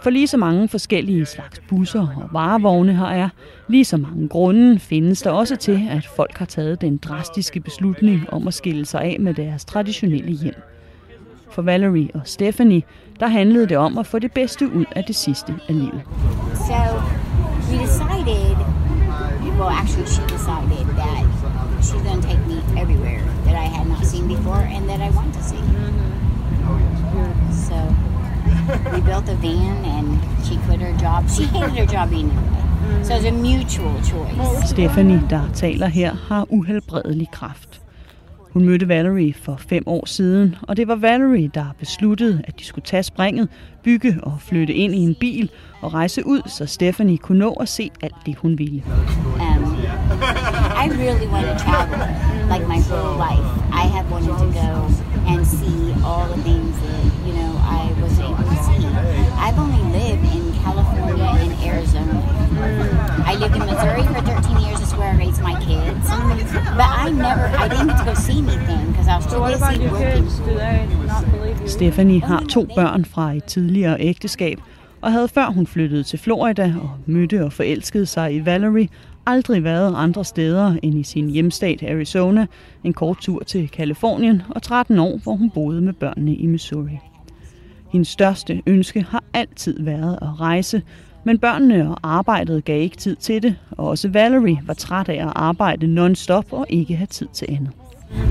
For 0.02 0.10
lige 0.10 0.26
så 0.26 0.36
mange 0.36 0.68
forskellige 0.68 1.26
slags 1.26 1.60
busser 1.68 2.00
og 2.00 2.28
varevogne 2.32 2.96
her 2.96 3.06
er, 3.06 3.28
lige 3.68 3.84
så 3.84 3.96
mange 3.96 4.28
grunde 4.28 4.78
findes 4.78 5.22
der 5.22 5.30
også 5.30 5.56
til, 5.56 5.80
at 5.90 6.06
folk 6.06 6.38
har 6.38 6.46
taget 6.46 6.80
den 6.80 6.96
drastiske 6.96 7.60
beslutning 7.60 8.32
om 8.32 8.48
at 8.48 8.54
skille 8.54 8.86
sig 8.86 9.02
af 9.02 9.16
med 9.20 9.34
deres 9.34 9.64
traditionelle 9.64 10.32
hjem. 10.32 10.62
For 11.50 11.62
Valerie 11.62 12.08
og 12.14 12.20
Stephanie, 12.24 12.82
der 13.20 13.26
handlede 13.26 13.66
det 13.68 13.76
om 13.76 13.98
at 13.98 14.06
få 14.06 14.18
det 14.18 14.32
bedste 14.32 14.72
ud 14.74 14.84
af 14.96 15.04
det 15.04 15.16
sidste 15.16 15.54
af 15.68 15.74
livet. 15.74 16.02
So 16.54 16.74
we 17.70 17.78
decided, 17.78 18.49
well, 19.61 19.68
actually, 19.68 20.07
she 20.07 20.23
decided 20.27 20.87
that 20.96 21.23
she's 21.83 22.01
going 22.01 22.18
to 22.23 22.27
take 22.27 22.40
me 22.46 22.62
everywhere 22.81 23.23
that 23.44 23.55
I 23.55 23.64
had 23.64 23.87
not 23.87 24.07
seen 24.07 24.27
before 24.27 24.57
and 24.57 24.88
that 24.88 25.01
I 25.03 25.11
want 25.11 25.35
to 25.35 25.42
see. 25.42 25.61
So 27.68 27.77
we 28.94 29.03
built 29.03 29.29
a 29.29 29.35
van 29.35 29.85
and 29.85 30.18
she 30.46 30.57
quit 30.64 30.81
her 30.81 30.96
job. 30.96 31.29
She 31.29 31.44
hated 31.44 31.77
her 31.77 31.87
job 31.87 32.09
anyway. 32.12 33.05
So 33.05 33.14
it 33.14 33.16
was 33.16 33.25
a 33.27 33.33
mutual 33.33 33.94
choice. 34.01 34.70
Stephanie, 34.70 35.20
der 35.29 35.49
taler 35.55 35.88
her, 35.88 36.16
har 36.29 36.46
uhelbredelig 36.49 37.31
kræft. 37.31 37.79
Hun 38.52 38.64
mødte 38.64 38.88
Valerie 38.88 39.34
for 39.34 39.56
fem 39.56 39.82
år 39.86 40.06
siden, 40.06 40.56
og 40.62 40.76
det 40.76 40.88
var 40.88 40.94
Valerie, 40.96 41.50
der 41.54 41.64
besluttede, 41.78 42.42
at 42.44 42.58
de 42.58 42.64
skulle 42.64 42.84
tage 42.84 43.02
springet, 43.02 43.48
bygge 43.82 44.18
og 44.22 44.36
flytte 44.40 44.74
ind 44.74 44.94
i 44.94 44.98
en 44.98 45.16
bil 45.20 45.50
og 45.80 45.94
rejse 45.94 46.26
ud, 46.26 46.42
så 46.46 46.66
Stephanie 46.66 47.18
kunne 47.18 47.38
nå 47.38 47.52
at 47.52 47.68
se 47.68 47.90
alt 48.02 48.14
det, 48.26 48.36
hun 48.36 48.58
ville. 48.58 48.82
Um, 49.40 49.76
I 50.84 50.86
really 50.88 51.28
want 51.34 51.46
to 51.46 51.56
travel 51.64 51.98
like 52.52 52.64
my 52.74 52.80
whole 52.90 53.16
life. 53.26 53.46
I 53.82 53.84
have 53.94 54.06
wanted 54.14 54.36
to 54.44 54.48
go 54.62 54.70
and 55.30 55.46
see 55.46 55.80
all 56.08 56.26
the 56.34 56.40
things 56.48 56.74
that, 56.84 57.04
you 57.26 57.32
know, 57.38 57.52
I 57.78 57.82
was 58.02 58.14
able 58.28 58.44
to 58.52 58.56
see. 58.66 58.82
I've 59.44 59.58
only 59.64 59.82
lived 59.98 60.24
in 60.36 60.44
California 60.64 61.28
and 61.44 61.52
Arizona. 61.70 62.16
I 63.30 63.34
lived 63.42 63.56
in 63.56 63.64
Missouri 63.70 64.02
for 64.12 64.20
13 64.20 64.60
where 65.11 65.23
I 65.23 65.27
raised 65.27 65.42
my 65.42 65.55
kids. 65.55 66.07
But 66.77 66.90
I 67.05 67.11
never, 67.11 67.46
I 67.64 67.68
didn't 67.68 67.88
get 67.88 67.99
to 67.99 68.05
go 68.05 68.14
see 68.14 68.38
anything 68.38 68.87
because 68.90 69.09
I 69.09 69.16
was 69.16 69.27
too 69.27 69.40
busy 69.40 69.88
working. 69.88 71.68
Stephanie 71.68 72.20
har 72.20 72.44
to 72.49 72.66
børn 72.75 73.05
fra 73.05 73.33
et 73.33 73.44
tidligere 73.44 74.01
ægteskab, 74.01 74.59
og 75.01 75.12
havde 75.12 75.29
før 75.29 75.46
hun 75.46 75.66
flyttede 75.66 76.03
til 76.03 76.18
Florida 76.18 76.75
og 76.83 76.90
mødte 77.07 77.44
og 77.44 77.53
forelskede 77.53 78.07
sig 78.07 78.35
i 78.35 78.46
Valerie, 78.46 78.88
aldrig 79.27 79.64
været 79.64 79.94
andre 79.96 80.25
steder 80.25 80.77
end 80.83 80.99
i 80.99 81.03
sin 81.03 81.31
hjemstat 81.31 81.83
Arizona, 81.83 82.46
en 82.85 82.92
kort 82.92 83.18
tur 83.20 83.42
til 83.42 83.68
Kalifornien 83.68 84.42
og 84.49 84.62
13 84.62 84.99
år, 84.99 85.18
hvor 85.23 85.37
hun 85.37 85.51
boede 85.51 85.81
med 85.81 85.92
børnene 85.92 86.35
i 86.35 86.46
Missouri. 86.46 86.99
Hendes 87.92 88.09
største 88.09 88.62
ønske 88.66 89.03
har 89.03 89.25
altid 89.35 89.83
været 89.83 90.18
at 90.23 90.40
rejse, 90.40 90.83
men 91.24 91.38
børnene 91.38 91.90
og 91.90 91.98
arbejdet 92.02 92.64
gav 92.64 92.80
ikke 92.80 92.96
tid 92.96 93.16
til 93.16 93.42
det, 93.42 93.56
og 93.70 93.88
også 93.88 94.09
Valerie 94.09 94.59
var 94.66 94.74
træt 94.74 95.09
af 95.09 95.26
at 95.26 95.33
arbejde 95.37 95.87
non-stop 95.87 96.52
og 96.52 96.66
ikke 96.68 96.96
have 96.96 97.06
tid 97.06 97.28
til 97.33 97.46
andet. 97.48 97.70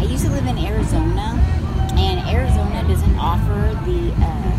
I 0.03 0.13
used 0.13 0.27
to 0.27 0.33
live 0.35 0.49
in 0.49 0.57
Arizona, 0.71 1.27
and 2.07 2.17
Arizona 2.35 2.77
doesn't 2.91 3.17
offer 3.33 3.61
the 3.87 4.01
uh, 4.27 4.53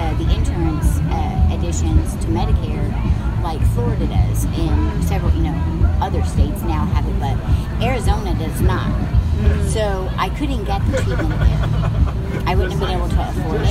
uh, 0.00 0.12
the 0.20 0.26
insurance 0.36 0.88
uh, 1.18 1.54
additions 1.54 2.06
to 2.22 2.26
Medicare 2.38 2.88
like 3.48 3.62
Florida 3.74 4.06
does, 4.06 4.44
and 4.44 5.04
several 5.04 5.32
you 5.36 5.44
know 5.48 5.58
other 6.06 6.22
states 6.24 6.60
now 6.62 6.84
have 6.94 7.06
it, 7.10 7.16
but 7.26 7.36
Arizona 7.88 8.34
does 8.44 8.60
not. 8.60 8.90
So 9.76 9.84
I 10.18 10.28
couldn't 10.38 10.64
get 10.64 10.80
the 10.90 10.96
treatment 11.02 11.40
there. 11.46 12.29
I 12.46 12.54
wouldn't 12.54 12.72
have 12.72 12.80
been 12.80 12.90
able 12.98 13.08
to 13.08 13.20
afford 13.28 13.60
it. 13.62 13.68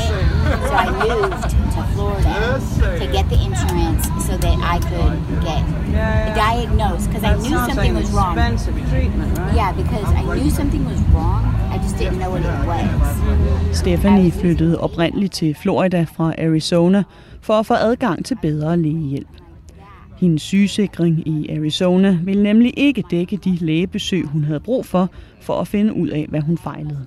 So 0.67 0.73
I 0.83 0.87
moved 1.05 1.43
to 1.75 1.81
Florida 1.93 2.61
to 2.99 3.05
get 3.11 3.29
the 3.29 3.39
insurance 3.47 4.03
so 4.27 4.37
that 4.37 4.57
I 4.73 4.77
could 4.89 5.15
get 5.49 5.61
diagnosed 6.35 7.05
because 7.09 7.23
I 7.23 7.35
knew 7.35 7.57
something 7.69 7.95
was 7.95 8.11
wrong. 8.11 8.35
treatment, 8.89 9.37
right? 9.37 9.55
Yeah, 9.55 9.71
because 9.81 10.07
I 10.19 10.21
knew 10.35 10.49
something 10.49 10.85
was 10.85 11.01
wrong. 11.13 11.43
I 11.73 11.77
just 11.77 11.97
didn't 11.97 12.19
know 12.19 12.29
what 12.31 12.41
it 12.41 12.67
was. 12.67 13.77
Stephanie 13.77 14.31
flyttede 14.31 14.79
oprindeligt 14.79 15.33
til 15.33 15.55
Florida 15.55 16.05
fra 16.15 16.33
Arizona 16.37 17.03
for 17.41 17.53
at 17.53 17.65
få 17.65 17.73
adgang 17.73 18.25
til 18.25 18.37
bedre 18.41 18.77
lægehjælp. 18.77 19.27
Hendes 20.17 20.41
sygesikring 20.41 21.27
i 21.27 21.57
Arizona 21.57 22.17
ville 22.23 22.43
nemlig 22.43 22.73
ikke 22.77 23.03
dække 23.11 23.37
de 23.37 23.57
lægebesøg, 23.61 24.25
hun 24.25 24.43
havde 24.43 24.59
brug 24.59 24.85
for, 24.85 25.09
for 25.41 25.61
at 25.61 25.67
finde 25.67 25.93
ud 25.93 26.07
af, 26.07 26.25
hvad 26.29 26.41
hun 26.41 26.57
fejlede. 26.57 27.05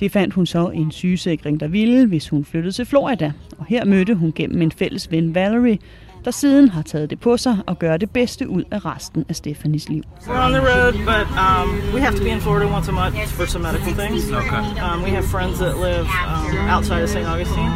Det 0.00 0.12
fandt 0.12 0.34
hun 0.34 0.46
så 0.46 0.68
en 0.68 0.90
sygesikring, 0.90 1.60
der 1.60 1.68
ville, 1.68 2.06
hvis 2.06 2.28
hun 2.28 2.44
flyttede 2.44 2.72
til 2.72 2.84
Florida, 2.84 3.32
og 3.58 3.66
her 3.66 3.84
mødte 3.84 4.14
hun 4.14 4.32
gennem 4.34 4.62
en 4.62 4.72
fælles 4.72 5.10
ven 5.10 5.34
Valerie, 5.34 5.78
der 6.24 6.30
siden 6.30 6.68
har 6.68 6.82
taget 6.82 7.10
det 7.10 7.20
på 7.20 7.36
sig 7.36 7.56
og 7.66 7.78
gør 7.78 7.96
det 7.96 8.10
bedste 8.10 8.48
ud 8.48 8.64
af 8.70 8.84
resten 8.84 9.24
af 9.28 9.36
Stephanies 9.36 9.88
liv. 9.88 10.02
We're 10.20 10.46
on 10.46 10.52
the 10.52 10.60
road, 10.60 10.92
but 10.92 11.26
um, 11.44 11.94
we 11.94 12.00
have 12.00 12.16
to 12.16 12.22
be 12.22 12.30
in 12.30 12.40
Florida 12.40 12.66
once 12.76 12.88
a 12.88 12.92
month 12.92 13.16
for 13.26 13.46
some 13.46 13.62
medical 13.62 13.92
things. 13.92 14.30
Okay. 14.30 14.62
Um, 14.86 15.02
we 15.02 15.10
have 15.10 15.24
friends 15.24 15.58
that 15.58 15.74
live 15.76 16.06
um, 16.32 16.68
outside 16.76 17.02
of 17.02 17.08
St. 17.08 17.26
Augustine. 17.26 17.72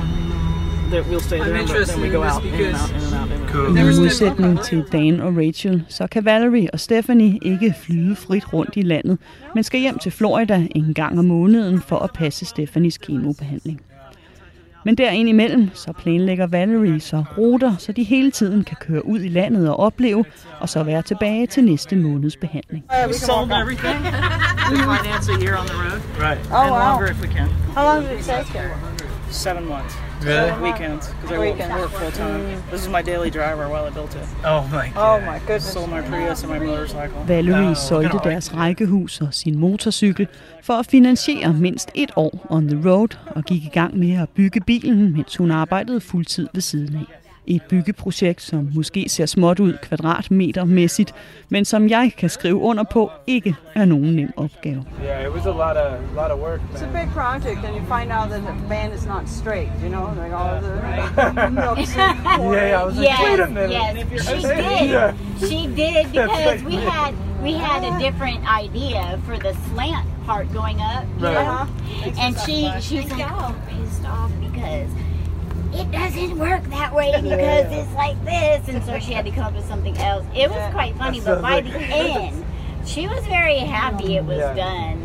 That 0.91 1.05
we'll 1.11 1.21
stay 1.21 1.39
there, 1.41 1.67
but 1.67 1.87
then 1.87 2.01
we 2.01 2.09
go 2.09 2.23
out 2.23 2.45
in 2.45 2.55
and 2.55 2.77
out, 2.77 2.91
in 2.91 3.03
and 3.03 3.15
out. 3.15 3.26
I 3.57 4.01
modsætning 4.01 4.61
til 4.61 4.85
Dan 4.93 5.21
og 5.21 5.37
Rachel, 5.37 5.85
så 5.89 6.07
kan 6.07 6.25
Valerie 6.25 6.69
og 6.73 6.81
Stephanie 6.81 7.39
ikke 7.43 7.75
flyde 7.83 8.17
frit 8.17 8.53
rundt 8.53 8.77
i 8.77 8.83
landet, 8.83 9.19
men 9.55 9.65
skal 9.65 9.81
hjem 9.81 9.99
til 9.99 10.13
Florida 10.13 10.67
en 10.75 10.95
gang 10.95 11.19
om 11.19 11.25
måneden 11.25 11.81
for 11.81 11.99
at 11.99 12.11
passe 12.15 12.45
Stephanies 12.45 12.99
kemobehandling. 12.99 13.81
Men 14.85 14.95
derinde 14.95 15.31
imellem, 15.31 15.71
så 15.75 15.93
planlægger 15.93 16.47
Valerie 16.47 17.01
så 17.01 17.25
ruter, 17.39 17.77
så 17.77 17.93
de 17.93 18.03
hele 18.03 18.31
tiden 18.31 18.65
kan 18.65 18.77
køre 18.81 19.07
ud 19.07 19.21
i 19.21 19.29
landet 19.29 19.71
og 19.71 19.81
opleve, 19.81 20.25
og 20.61 20.69
så 20.69 20.83
være 20.83 21.03
tilbage 21.03 21.47
til 21.47 21.65
næste 21.65 21.97
måneds 21.97 22.37
behandling. 22.37 22.85
We 23.07 23.15
sold 23.15 23.51
everything. 23.63 23.99
we 24.71 24.79
finance 24.79 25.33
a 25.33 25.39
year 25.45 25.57
on 25.61 25.67
the 25.67 25.77
road. 25.85 26.01
Right. 26.19 26.41
Oh, 26.53 26.63
and 26.63 26.71
wow. 26.71 26.79
longer 26.79 27.07
if 27.07 27.21
we 27.23 27.29
can. 27.29 27.49
How 27.77 27.85
long 27.85 28.09
did 28.09 28.19
it 28.19 28.25
take? 28.25 28.47
Seven 29.31 29.65
months. 29.69 30.06
Really? 30.25 30.53
Weekends, 30.63 31.09
because 31.09 31.37
I 31.37 31.39
Weekends. 31.39 31.75
work 31.81 31.91
full 31.91 32.11
time. 32.11 32.63
This 32.71 32.81
is 32.83 32.89
my 32.89 33.03
daily 33.03 33.31
driver 33.31 33.69
while 33.69 33.87
I 33.87 33.91
built 33.91 34.15
it. 34.15 34.23
Oh 34.45 34.63
my 34.73 34.87
Oh 34.97 35.21
my 35.21 35.39
goodness. 35.39 35.73
Sold 35.73 35.91
my 35.91 36.01
Prius 36.03 36.43
and 36.45 36.53
my 36.53 36.59
motorcycle. 36.67 37.19
Valerie 37.29 37.75
solgte 37.75 38.19
deres 38.25 38.55
rækkehus 38.55 39.21
og 39.21 39.29
sin 39.35 39.59
motorcykel 39.59 40.27
for 40.63 40.75
at 40.75 40.87
finansiere 40.87 41.53
mindst 41.53 41.91
et 41.95 42.11
år 42.17 42.47
on 42.51 42.69
the 42.69 42.91
road 42.91 43.17
og 43.27 43.45
gik 43.45 43.65
i 43.65 43.71
gang 43.73 43.99
med 43.99 44.13
at 44.23 44.29
bygge 44.29 44.61
bilen, 44.61 45.13
mens 45.13 45.37
hun 45.37 45.51
arbejdede 45.51 46.01
fuldtid 46.01 46.49
ved 46.55 46.61
siden 46.63 46.95
af. 46.97 47.26
Et 47.49 47.63
byggeprojekt, 47.63 48.43
som 48.43 48.69
måske 48.75 49.05
ser 49.09 49.27
småt 49.27 49.61
ud 49.61 49.73
kvadratmetermæssigt, 49.83 51.15
men 51.49 51.65
som 51.65 51.89
jeg 51.89 52.13
kan 52.19 52.29
skrive 52.29 52.55
under 52.57 52.85
på 52.85 53.11
ikke 53.27 53.55
er 53.75 53.85
nogen 53.85 54.17
nem 54.17 54.33
opgave. 54.37 54.85
Yeah, 55.05 55.27
it 55.27 55.33
was 55.35 55.47
a 55.47 55.51
lot 55.51 55.77
of 55.77 55.93
lot 56.15 56.31
of 56.31 56.39
work. 56.41 56.61
It's 56.75 56.83
a 56.85 57.01
big 57.03 57.11
project, 57.15 57.59
and 57.65 57.75
you 57.77 57.85
find 57.99 58.13
out 58.13 58.29
that 58.31 58.41
the 58.43 58.55
band 58.69 58.93
is 58.99 59.07
not 59.07 59.23
straight. 59.29 59.69
You 59.83 59.89
know, 59.89 60.07
like 60.23 60.33
all 60.41 60.61
the 60.61 61.51
nooks 61.51 61.97
and 61.97 62.19
corners. 62.37 62.57
Yeah, 62.57 62.69
yeah, 62.69 62.83
I 62.83 62.85
was 62.87 62.97
like, 62.97 63.09
yes, 63.09 63.21
wait 63.31 63.41
a 63.41 63.47
minute. 63.47 63.71
yes, 63.71 63.95
she 64.27 64.47
Yeah. 64.93 65.13
did. 65.41 65.49
She 65.51 65.61
did 65.83 66.05
because 66.19 66.63
we 66.71 66.77
had 66.91 67.13
we 67.43 67.53
had 67.69 67.81
a 67.91 67.93
different 68.05 68.41
idea 68.65 69.03
for 69.27 69.37
the 69.39 69.53
slant 69.69 70.07
part 70.27 70.47
going 70.53 70.79
up, 70.81 71.05
you 71.19 71.27
Right. 71.27 71.47
know? 71.47 71.67
and 72.23 72.33
she 72.45 72.57
she's 72.81 73.11
like 73.13 73.33
all 73.33 73.55
pissed 73.69 74.05
off 74.17 74.31
because 74.47 74.91
it 75.81 75.91
doesn't 75.91 76.39
work 76.39 76.63
that 76.71 76.91
way 76.95 77.09
because 77.23 77.67
it's 77.81 77.95
like 78.05 78.19
this, 78.25 78.69
and 78.69 78.83
so 78.85 78.99
she 78.99 79.13
had 79.13 79.25
to 79.25 79.31
come 79.31 79.45
up 79.45 79.55
with 79.55 79.69
something 79.73 79.97
else. 79.99 80.25
It 80.43 80.49
was 80.51 80.65
quite 80.73 80.95
funny, 80.97 81.21
but 81.21 81.43
by 81.43 81.61
the 81.61 81.79
end, 81.79 82.35
she 82.85 83.03
was 83.13 83.23
very 83.39 83.59
happy 83.59 84.17
it 84.17 84.25
was 84.25 84.39
Yeah. 84.39 84.55
done. 84.67 84.99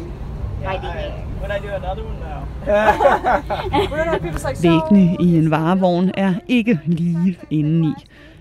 By 0.63 0.77
the 0.83 0.91
end. 1.05 1.13
Would 1.41 1.51
I 1.51 1.59
do 1.59 1.67
another 1.81 2.03
one? 2.03 2.17
No. 2.19 2.37
We're 3.91 4.05
not 4.05 4.21
people's 4.21 4.43
like 4.43 4.55
so. 4.57 4.69
Væggene 4.69 5.17
i 5.19 5.37
en 5.37 5.51
varevogn 5.51 6.11
er 6.17 6.33
ikke 6.47 6.79
lige 6.85 7.37
indeni. 7.49 7.93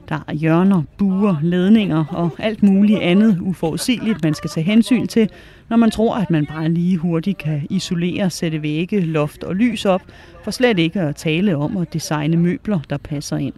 Der 0.09 0.19
er 0.29 0.33
hjørner, 0.33 0.83
buer, 0.99 1.37
ledninger 1.43 2.05
og 2.09 2.31
alt 2.39 2.63
muligt 2.63 3.01
andet 3.01 3.39
uforudsigeligt, 3.41 4.23
man 4.25 4.35
skal 4.35 4.51
tage 4.51 4.65
hensyn 4.65 5.07
til, 5.07 5.29
når 5.71 5.77
man 5.77 5.91
tror, 5.91 6.17
at 6.17 6.31
man 6.31 6.47
bare 6.47 6.69
lige 6.69 6.97
hurtigt 6.97 7.39
kan 7.39 7.67
isolere, 7.71 8.31
sætte 8.31 8.63
vægge, 8.63 9.01
loft 9.01 9.45
og 9.45 9.57
lys 9.57 9.85
op, 9.85 10.03
for 10.45 10.51
slet 10.51 10.79
ikke 10.79 11.01
at 11.01 11.17
tale 11.17 11.57
om 11.57 11.77
at 11.77 11.93
designe 11.93 12.37
møbler, 12.37 12.81
der 12.91 12.97
passer 12.97 13.37
ind. 13.37 13.55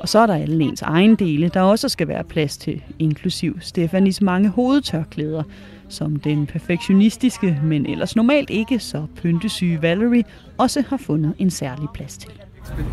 Og 0.00 0.08
så 0.08 0.18
er 0.18 0.26
der 0.26 0.34
alle 0.34 0.64
ens 0.64 0.82
egen 0.82 1.14
dele, 1.16 1.48
der 1.48 1.60
også 1.60 1.88
skal 1.88 2.08
være 2.08 2.24
plads 2.24 2.56
til, 2.56 2.82
inklusiv 2.98 3.60
Stefanis 3.60 4.20
mange 4.20 4.48
hovedtørklæder, 4.48 5.42
som 5.88 6.16
den 6.16 6.46
perfektionistiske, 6.46 7.60
men 7.62 7.86
ellers 7.86 8.16
normalt 8.16 8.50
ikke 8.50 8.78
så 8.78 9.06
pyntesyge 9.22 9.82
Valerie 9.82 10.24
også 10.58 10.84
har 10.88 10.96
fundet 10.96 11.34
en 11.38 11.50
særlig 11.50 11.88
plads 11.94 12.18
til. 12.18 12.30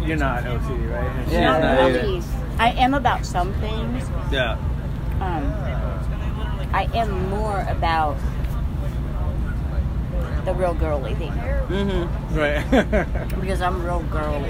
You're 0.01 0.15
not 0.15 0.39
OCD, 0.39 0.71
right? 0.71 1.33
Yeah, 1.33 1.43
Not 1.43 2.03
no. 2.03 2.21
I 2.59 2.69
am 2.77 2.93
about 2.93 3.25
some 3.25 3.53
things. 3.61 4.11
Yeah. 4.33 4.57
Um, 5.21 5.87
I 6.73 6.84
am 6.95 7.30
more 7.30 7.62
about 7.69 8.17
the 10.45 10.53
real 10.53 10.73
girly 10.75 11.13
thing 11.15 11.34
Right. 12.32 12.63
because 13.41 13.62
I'm 13.62 13.84
real 13.84 14.01
girly. 14.03 14.49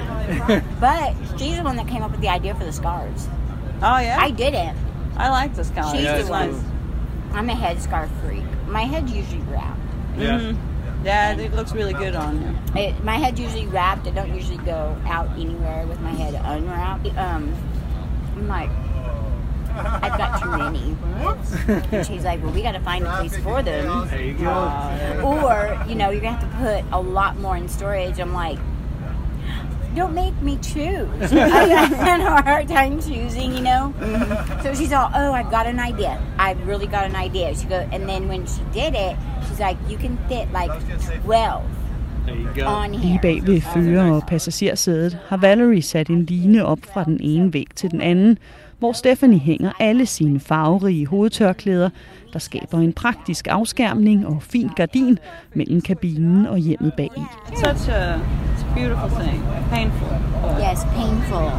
but 0.80 1.14
she's 1.40 1.58
the 1.58 1.64
one 1.64 1.76
that 1.78 1.88
came 1.88 2.04
up 2.04 2.12
with 2.12 2.22
the 2.22 2.30
idea 2.30 2.54
for 2.54 2.64
the 2.66 2.72
scarves. 2.74 3.28
Oh 3.82 3.98
yeah. 3.98 4.18
I 4.20 4.30
didn't. 4.32 4.78
I 5.18 5.30
like 5.30 5.56
this 5.56 5.72
color. 5.72 5.96
She's 5.96 6.04
Yeah, 6.04 6.22
the 6.22 6.30
one. 6.30 6.52
cool. 6.52 6.62
I'm 7.34 7.50
a 7.50 7.54
headscarf 7.54 8.10
freak. 8.22 8.44
My 8.68 8.84
head's 8.84 9.12
usually 9.12 9.42
wrapped. 9.44 9.80
Yeah. 10.18 10.40
Mhm. 10.40 10.58
Yeah, 11.04 11.32
it 11.34 11.54
looks 11.54 11.74
really 11.74 11.94
good 11.94 12.16
on 12.16 12.42
you. 12.42 12.82
It, 12.82 13.04
my 13.04 13.16
head's 13.18 13.40
usually 13.40 13.68
wrapped. 13.68 14.08
I 14.08 14.12
don't 14.12 14.34
usually 14.36 14.58
go 14.66 14.96
out 15.06 15.30
anywhere 15.38 15.86
with 15.88 16.00
my 16.02 16.12
head 16.12 16.34
unwrapped. 16.44 17.08
Um, 17.18 17.54
I'm 18.36 18.48
like, 18.48 18.70
I've 19.78 20.18
got 20.18 20.42
too 20.42 20.52
many. 20.58 20.96
and 21.92 22.06
she's 22.06 22.24
like, 22.24 22.42
well, 22.44 22.52
we 22.54 22.62
got 22.62 22.74
to 22.74 22.80
find 22.82 23.06
a 23.06 23.12
place 23.18 23.38
for 23.38 23.62
them. 23.64 24.08
There 24.10 24.22
you 24.22 24.34
go. 24.34 24.50
Uh, 24.50 25.22
or, 25.24 25.84
you 25.88 25.96
know, 25.96 26.10
you're 26.10 26.22
going 26.22 26.36
to 26.38 26.40
have 26.46 26.52
to 26.52 26.58
put 26.58 26.86
a 26.92 27.02
lot 27.02 27.38
more 27.38 27.58
in 27.58 27.68
storage. 27.68 28.20
I'm 28.20 28.34
like, 28.34 28.60
don't 29.96 30.14
make 30.14 30.40
me 30.42 30.58
choose. 30.58 31.10
I 31.34 31.66
had 32.10 32.20
a 32.22 32.42
hard 32.42 32.68
time 32.68 33.02
choosing, 33.02 33.54
you 33.54 33.62
know. 33.62 33.94
So 34.64 34.74
she's 34.76 34.94
all, 34.94 35.10
oh, 35.16 35.32
I've 35.32 35.50
got 35.50 35.66
an 35.66 35.80
idea. 35.80 36.22
I've 36.38 36.68
really 36.68 36.88
got 36.88 37.06
an 37.06 37.16
idea. 37.16 37.56
She 37.56 37.66
go, 37.66 37.78
and 37.92 38.08
then 38.08 38.28
when 38.28 38.46
she 38.46 38.62
did 38.74 38.94
it, 38.96 39.16
she's 39.48 39.60
like, 39.60 39.78
you 39.90 39.98
can 39.98 40.18
fit 40.30 40.52
like 40.54 40.70
12 41.26 41.64
There 42.28 42.36
you 42.36 42.50
go. 42.56 42.66
on 42.68 42.92
Lige 42.92 43.02
here. 43.08 43.20
bag 43.22 43.46
ved 43.46 43.62
fører- 43.62 44.12
og 44.12 44.24
passagersædet 44.28 45.18
har 45.28 45.38
Valerie 45.38 45.82
sat 45.82 46.08
en 46.08 46.26
line 46.26 46.66
op 46.66 46.80
fra 46.94 47.04
den 47.04 47.18
ene 47.22 47.54
væg 47.54 47.68
til 47.76 47.92
den 47.92 48.02
anden, 48.02 48.38
hvor 48.80 48.92
Stephanie 48.92 49.40
hænger 49.40 49.72
alle 49.80 50.06
sine 50.06 50.40
farverige 50.40 51.08
hovedtørklæder, 51.08 51.90
der 52.34 52.40
skaber 52.40 52.78
en 52.78 52.94
praktisk 52.94 53.48
afskærmning 53.50 54.28
og 54.28 54.44
fin 54.44 54.70
gardin 54.76 55.20
mellem 55.54 55.82
kabinen 55.82 56.46
og 56.46 56.58
hjemmet 56.58 56.94
bag 56.98 57.10
i. 57.18 57.22
Such 57.56 57.90
a, 57.90 58.20
beautiful 58.76 59.10
thing. 59.10 59.44
Painful. 59.70 60.08
but 60.42 60.62
Yes, 60.62 60.80
painful. 60.96 61.52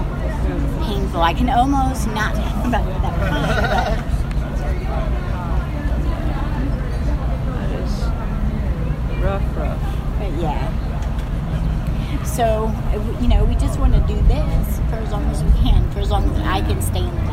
Painful. 0.86 1.20
I 1.30 1.32
can 1.38 1.48
almost 1.48 2.06
not 2.06 2.34
that 2.72 2.84
That 7.54 7.70
is 7.82 7.92
rough, 9.24 9.56
rough. 9.56 9.82
But 10.18 10.42
yeah. 10.42 10.87
So, 12.34 12.72
you 13.20 13.28
know, 13.28 13.44
we 13.44 13.54
just 13.56 13.78
want 13.80 13.94
to 13.94 14.00
do 14.00 14.14
this 14.28 14.78
for 14.90 14.96
as 14.96 15.10
long 15.10 15.24
as 15.26 15.42
we 15.42 15.50
can, 15.60 15.90
for 15.90 15.98
as 16.00 16.10
long 16.10 16.24
as 16.30 16.38
I 16.42 16.60
can 16.60 16.80
stay 16.82 17.00
in 17.00 17.14
the 17.14 17.28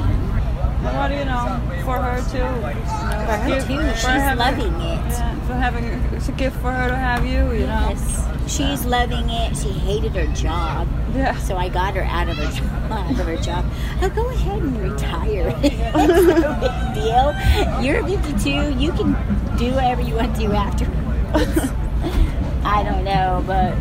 what 0.85 1.07
do 1.07 1.15
you 1.15 1.25
know, 1.25 1.59
for 1.83 1.97
her 1.97 2.21
too. 2.29 2.37
You 2.37 2.43
know, 2.43 3.25
For 3.25 3.37
her 3.37 3.59
too. 3.61 3.89
for 3.89 3.95
She's 3.95 4.05
having- 4.05 4.37
loving 4.37 4.73
it. 4.81 4.99
Yeah, 5.09 5.35
for 5.47 5.53
having 5.53 5.83
it's 6.13 6.29
a 6.29 6.31
gift 6.33 6.57
for 6.57 6.71
her 6.71 6.87
to 6.89 6.95
have 6.95 7.25
you. 7.25 7.51
You 7.53 7.65
know. 7.65 7.89
Yes. 7.89 8.27
She's 8.47 8.85
loving 8.85 9.27
it. 9.29 9.57
She 9.57 9.69
hated 9.69 10.11
her 10.15 10.27
job. 10.35 10.87
Yeah. 11.15 11.35
So 11.37 11.57
I 11.57 11.69
got 11.69 11.95
her 11.95 12.03
out 12.03 12.29
of 12.29 12.37
her 12.37 12.51
job. 12.51 12.71
Out 12.91 13.09
of 13.19 13.25
her 13.25 13.37
job. 13.37 13.65
Oh, 14.03 14.09
go 14.09 14.29
ahead 14.29 14.61
and 14.61 14.79
retire. 14.91 15.55
it's 15.63 16.27
no 16.27 16.53
big 16.61 16.93
deal. 16.93 17.81
You're 17.83 18.07
52. 18.07 18.79
You 18.79 18.91
can 18.91 19.13
do 19.57 19.73
whatever 19.73 20.01
you 20.01 20.13
want 20.15 20.35
to 20.35 20.41
do 20.41 20.51
afterwards. 20.53 21.71
I 22.63 22.83
don't 22.83 23.03
know, 23.03 23.43
but 23.47 23.73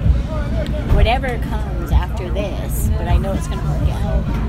whatever 0.95 1.29
comes 1.29 1.93
after 1.93 2.27
this, 2.41 2.91
but 2.99 3.07
I 3.14 3.16
know 3.18 3.33
it's 3.33 3.49
going 3.49 3.61
to 3.61 3.68
work 3.68 3.89
out. 4.05 4.45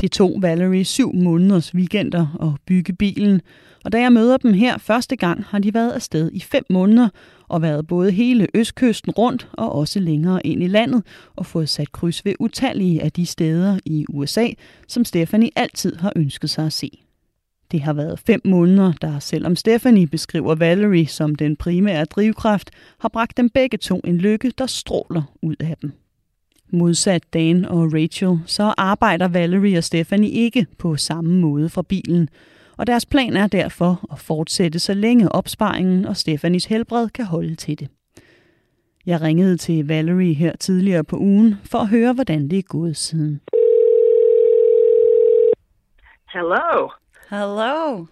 De 0.00 0.08
to 0.08 0.38
Valerie 0.40 0.84
syv 0.84 1.12
måneders 1.14 1.74
weekender 1.74 2.26
og 2.40 2.54
bygge 2.66 2.92
bilen, 2.92 3.40
og 3.84 3.92
da 3.92 4.00
jeg 4.00 4.12
møder 4.12 4.36
dem 4.36 4.52
her 4.52 4.78
første 4.78 5.16
gang, 5.16 5.44
har 5.48 5.58
de 5.58 5.74
været 5.74 5.92
afsted 5.92 6.30
i 6.32 6.40
fem 6.40 6.64
måneder 6.70 7.08
og 7.48 7.62
været 7.62 7.86
både 7.86 8.10
hele 8.10 8.46
østkysten 8.54 9.12
rundt 9.12 9.48
og 9.52 9.72
også 9.72 10.00
længere 10.00 10.46
ind 10.46 10.62
i 10.62 10.66
landet 10.66 11.02
og 11.36 11.46
fået 11.46 11.68
sat 11.68 11.92
kryds 11.92 12.24
ved 12.24 12.34
utallige 12.40 13.02
af 13.02 13.12
de 13.12 13.26
steder 13.26 13.78
i 13.84 14.04
USA, 14.08 14.48
som 14.88 15.04
Stephanie 15.04 15.50
altid 15.56 15.96
har 15.96 16.12
ønsket 16.16 16.50
sig 16.50 16.66
at 16.66 16.72
se. 16.72 17.05
Det 17.70 17.80
har 17.80 17.92
været 17.92 18.18
fem 18.18 18.40
måneder, 18.44 18.92
der 19.00 19.18
selvom 19.18 19.56
Stephanie 19.56 20.06
beskriver 20.06 20.54
Valerie 20.54 21.06
som 21.06 21.34
den 21.34 21.56
primære 21.56 22.04
drivkraft, 22.04 22.70
har 23.00 23.08
bragt 23.08 23.36
dem 23.36 23.50
begge 23.50 23.78
to 23.78 24.00
en 24.04 24.18
lykke, 24.18 24.52
der 24.58 24.66
stråler 24.66 25.22
ud 25.42 25.56
af 25.60 25.76
dem. 25.82 25.92
Modsat 26.72 27.22
Dan 27.32 27.64
og 27.64 27.92
Rachel, 27.94 28.38
så 28.46 28.74
arbejder 28.78 29.28
Valerie 29.28 29.78
og 29.78 29.84
Stephanie 29.84 30.30
ikke 30.30 30.66
på 30.78 30.96
samme 30.96 31.40
måde 31.40 31.68
fra 31.68 31.82
bilen, 31.82 32.28
og 32.76 32.86
deres 32.86 33.06
plan 33.06 33.36
er 33.36 33.46
derfor 33.46 34.08
at 34.12 34.18
fortsætte 34.18 34.78
så 34.78 34.94
længe 34.94 35.32
opsparingen 35.32 36.04
og 36.04 36.16
Stephanies 36.16 36.64
helbred 36.64 37.08
kan 37.08 37.24
holde 37.24 37.54
til 37.54 37.78
det. 37.78 37.88
Jeg 39.06 39.20
ringede 39.20 39.56
til 39.56 39.88
Valerie 39.88 40.34
her 40.34 40.56
tidligere 40.56 41.04
på 41.04 41.16
ugen 41.16 41.54
for 41.64 41.78
at 41.78 41.88
høre, 41.88 42.12
hvordan 42.12 42.48
det 42.48 42.58
er 42.58 42.62
gået 42.62 42.96
siden. 42.96 43.40
Hello. 46.32 46.88
Hello. 47.28 48.08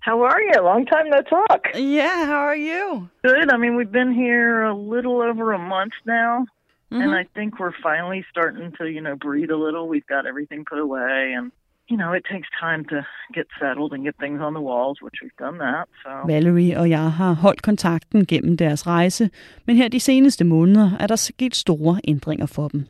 How 0.00 0.22
are 0.22 0.40
you? 0.42 0.62
Long 0.62 0.84
time 0.84 1.08
no 1.08 1.22
talk. 1.22 1.68
Yeah, 1.74 2.26
how 2.26 2.40
are 2.50 2.56
you? 2.56 3.08
Good. 3.22 3.50
I 3.50 3.56
mean, 3.56 3.76
we've 3.76 3.90
been 3.90 4.12
here 4.12 4.62
a 4.64 4.74
little 4.76 5.22
over 5.22 5.52
a 5.52 5.58
month 5.58 5.94
now, 6.04 6.46
and 6.90 7.02
Mhm. 7.10 7.16
I 7.20 7.24
think 7.34 7.58
we're 7.58 7.72
finally 7.82 8.24
starting 8.30 8.72
to, 8.72 8.84
you 8.90 9.00
know, 9.00 9.16
breathe 9.16 9.50
a 9.50 9.56
little. 9.56 9.88
We've 9.88 10.06
got 10.06 10.26
everything 10.26 10.64
put 10.64 10.78
away, 10.78 11.32
and 11.38 11.52
you 11.90 11.96
know, 11.98 12.12
it 12.12 12.24
takes 12.32 12.48
time 12.60 12.84
to 12.84 13.06
get 13.34 13.46
settled 13.60 13.92
and 13.92 14.04
get 14.04 14.14
things 14.20 14.40
on 14.40 14.54
the 14.54 14.60
walls, 14.60 14.98
which 15.02 15.14
we've 15.22 15.36
done 15.38 15.58
that. 15.58 15.84
So 16.02 16.10
Valerie 16.26 16.74
og 16.80 16.88
jeg 16.90 17.10
har 17.12 17.32
holdt 17.34 17.62
kontakten 17.62 18.26
gennem 18.26 18.56
deres 18.56 18.86
rejse, 18.86 19.30
men 19.66 19.76
her 19.76 19.88
de 19.88 20.00
seneste 20.00 20.44
måneder 20.44 20.90
er 21.00 21.06
der 21.06 21.16
sket 21.16 21.54
store 21.56 22.00
ændringer 22.08 22.46
for 22.46 22.68
dem. 22.68 22.86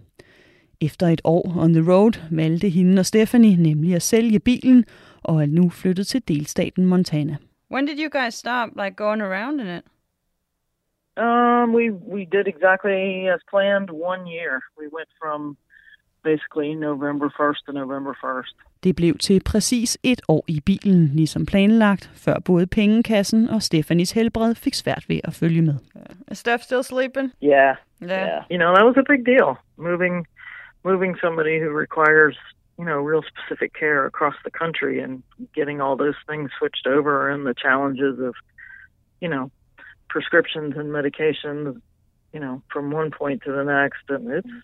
Efter 0.80 1.06
et 1.06 1.20
år 1.24 1.54
on 1.58 1.72
the 1.72 1.92
road 1.92 2.12
valgte 2.30 2.68
hende 2.68 3.00
og 3.00 3.06
Stephanie 3.06 3.56
nemlig 3.56 3.94
at 3.94 4.02
sælge 4.02 4.40
bilen 4.40 4.84
og 5.22 5.42
er 5.42 5.46
nu 5.46 5.70
flyttet 5.70 6.06
til 6.06 6.28
delstaten 6.28 6.86
Montana. 6.86 7.36
When 7.70 7.86
did 7.86 7.98
you 7.98 8.20
guys 8.20 8.34
stop 8.34 8.68
like 8.82 8.96
going 8.96 9.22
around 9.22 9.60
in 9.60 9.66
it? 9.66 9.84
Um, 11.16 11.74
we 11.74 11.84
we 12.14 12.22
did 12.34 12.46
exactly 12.54 13.28
as 13.34 13.40
planned. 13.52 13.88
One 13.90 14.22
year. 14.26 14.52
We 14.80 14.86
went 14.96 15.10
from 15.22 15.56
basically 16.24 16.74
November 16.74 17.28
first 17.40 17.60
to 17.66 17.72
November 17.72 18.14
first. 18.20 18.56
Det 18.84 18.96
blev 18.96 19.18
til 19.18 19.42
præcis 19.46 19.98
et 20.02 20.20
år 20.28 20.44
i 20.48 20.60
bilen, 20.60 21.06
ligesom 21.06 21.46
planlagt, 21.46 22.10
før 22.14 22.38
både 22.44 22.66
pengekassen 22.66 23.48
og 23.48 23.62
Stephanies 23.62 24.12
helbred 24.12 24.54
fik 24.54 24.74
svært 24.74 25.04
ved 25.08 25.20
at 25.24 25.34
følge 25.34 25.62
med. 25.62 25.74
Is 26.30 26.38
Steph 26.38 26.62
still 26.62 26.82
sleeping? 26.82 27.32
Yeah. 27.42 27.76
Yeah. 28.02 28.42
You 28.50 28.58
know, 28.58 28.70
that 28.74 28.84
was 28.88 28.96
a 28.96 29.06
big 29.12 29.26
deal. 29.26 29.48
Moving 29.76 30.26
moving 30.84 31.16
somebody 31.20 31.58
who 31.58 31.70
requires, 31.70 32.36
you 32.78 32.84
know, 32.84 32.98
real 32.98 33.22
specific 33.22 33.72
care 33.74 34.06
across 34.06 34.34
the 34.44 34.50
country 34.50 35.00
and 35.00 35.22
getting 35.54 35.80
all 35.80 35.96
those 35.96 36.18
things 36.28 36.50
switched 36.58 36.86
over 36.86 37.30
and 37.30 37.46
the 37.46 37.54
challenges 37.54 38.18
of, 38.20 38.34
you 39.20 39.28
know, 39.28 39.50
prescriptions 40.08 40.76
and 40.76 40.88
medications, 40.98 41.80
you 42.32 42.40
know, 42.40 42.62
from 42.72 42.90
one 42.90 43.10
point 43.10 43.42
to 43.46 43.52
the 43.52 43.64
next 43.64 44.04
and 44.08 44.30
it's 44.30 44.54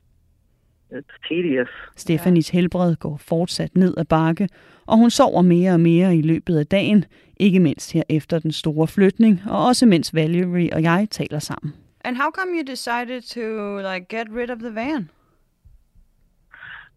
it's 0.93 1.29
tedious. 1.29 1.69
Stephanies 1.97 2.51
helbred 2.51 2.97
går 2.99 3.17
fortsat 3.17 3.77
ned 3.77 3.95
ad 3.97 4.05
bakke, 4.05 4.49
og 4.87 4.99
hun 4.99 5.11
sover 5.11 5.43
mere 5.43 5.73
og 5.73 5.81
mere 5.81 6.17
i 6.17 6.23
løbet 6.23 6.59
af 6.59 6.67
dagen, 6.67 7.05
ikke 7.37 7.61
mindst 7.61 7.93
her 7.93 8.03
efter 8.09 8.39
den 8.39 8.53
store 8.53 8.87
flytning, 8.87 9.43
og 9.47 9.67
også 9.67 9.87
mens 9.87 10.15
Valerie 10.15 10.73
og 10.73 10.83
jeg 10.83 11.09
taler 11.11 11.39
sammen. 11.39 11.75
And 12.05 12.17
how 12.17 12.31
come 12.31 12.51
you 12.57 12.63
decided 12.63 13.21
to 13.23 13.77
like 13.89 14.07
get 14.09 14.27
rid 14.37 14.51
of 14.51 14.59
the 14.59 14.75
van? 14.75 15.11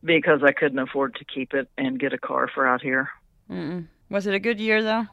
Because 0.04 0.42
I 0.44 0.52
couldn't 0.52 0.80
afford 0.80 1.16
to 1.16 1.26
keep 1.26 1.54
it 1.54 1.70
and 1.78 2.00
get 2.00 2.14
a 2.14 2.18
car 2.18 2.50
for 2.54 2.68
out 2.68 2.82
here. 2.82 3.10
Mm-mm. 3.50 3.88
Was 4.10 4.28
it 4.28 4.34
a 4.34 4.40
good 4.40 4.60
year 4.60 4.84
though? 4.84 5.08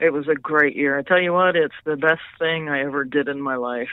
It 0.00 0.12
was 0.12 0.28
a 0.28 0.34
great 0.34 0.76
year. 0.76 0.98
I 0.98 1.02
tell 1.02 1.20
you 1.20 1.32
what, 1.32 1.56
it's 1.56 1.74
the 1.84 1.96
best 1.96 2.22
thing 2.38 2.68
I 2.68 2.84
ever 2.84 3.04
did 3.04 3.28
in 3.28 3.40
my 3.40 3.56
life. 3.56 3.88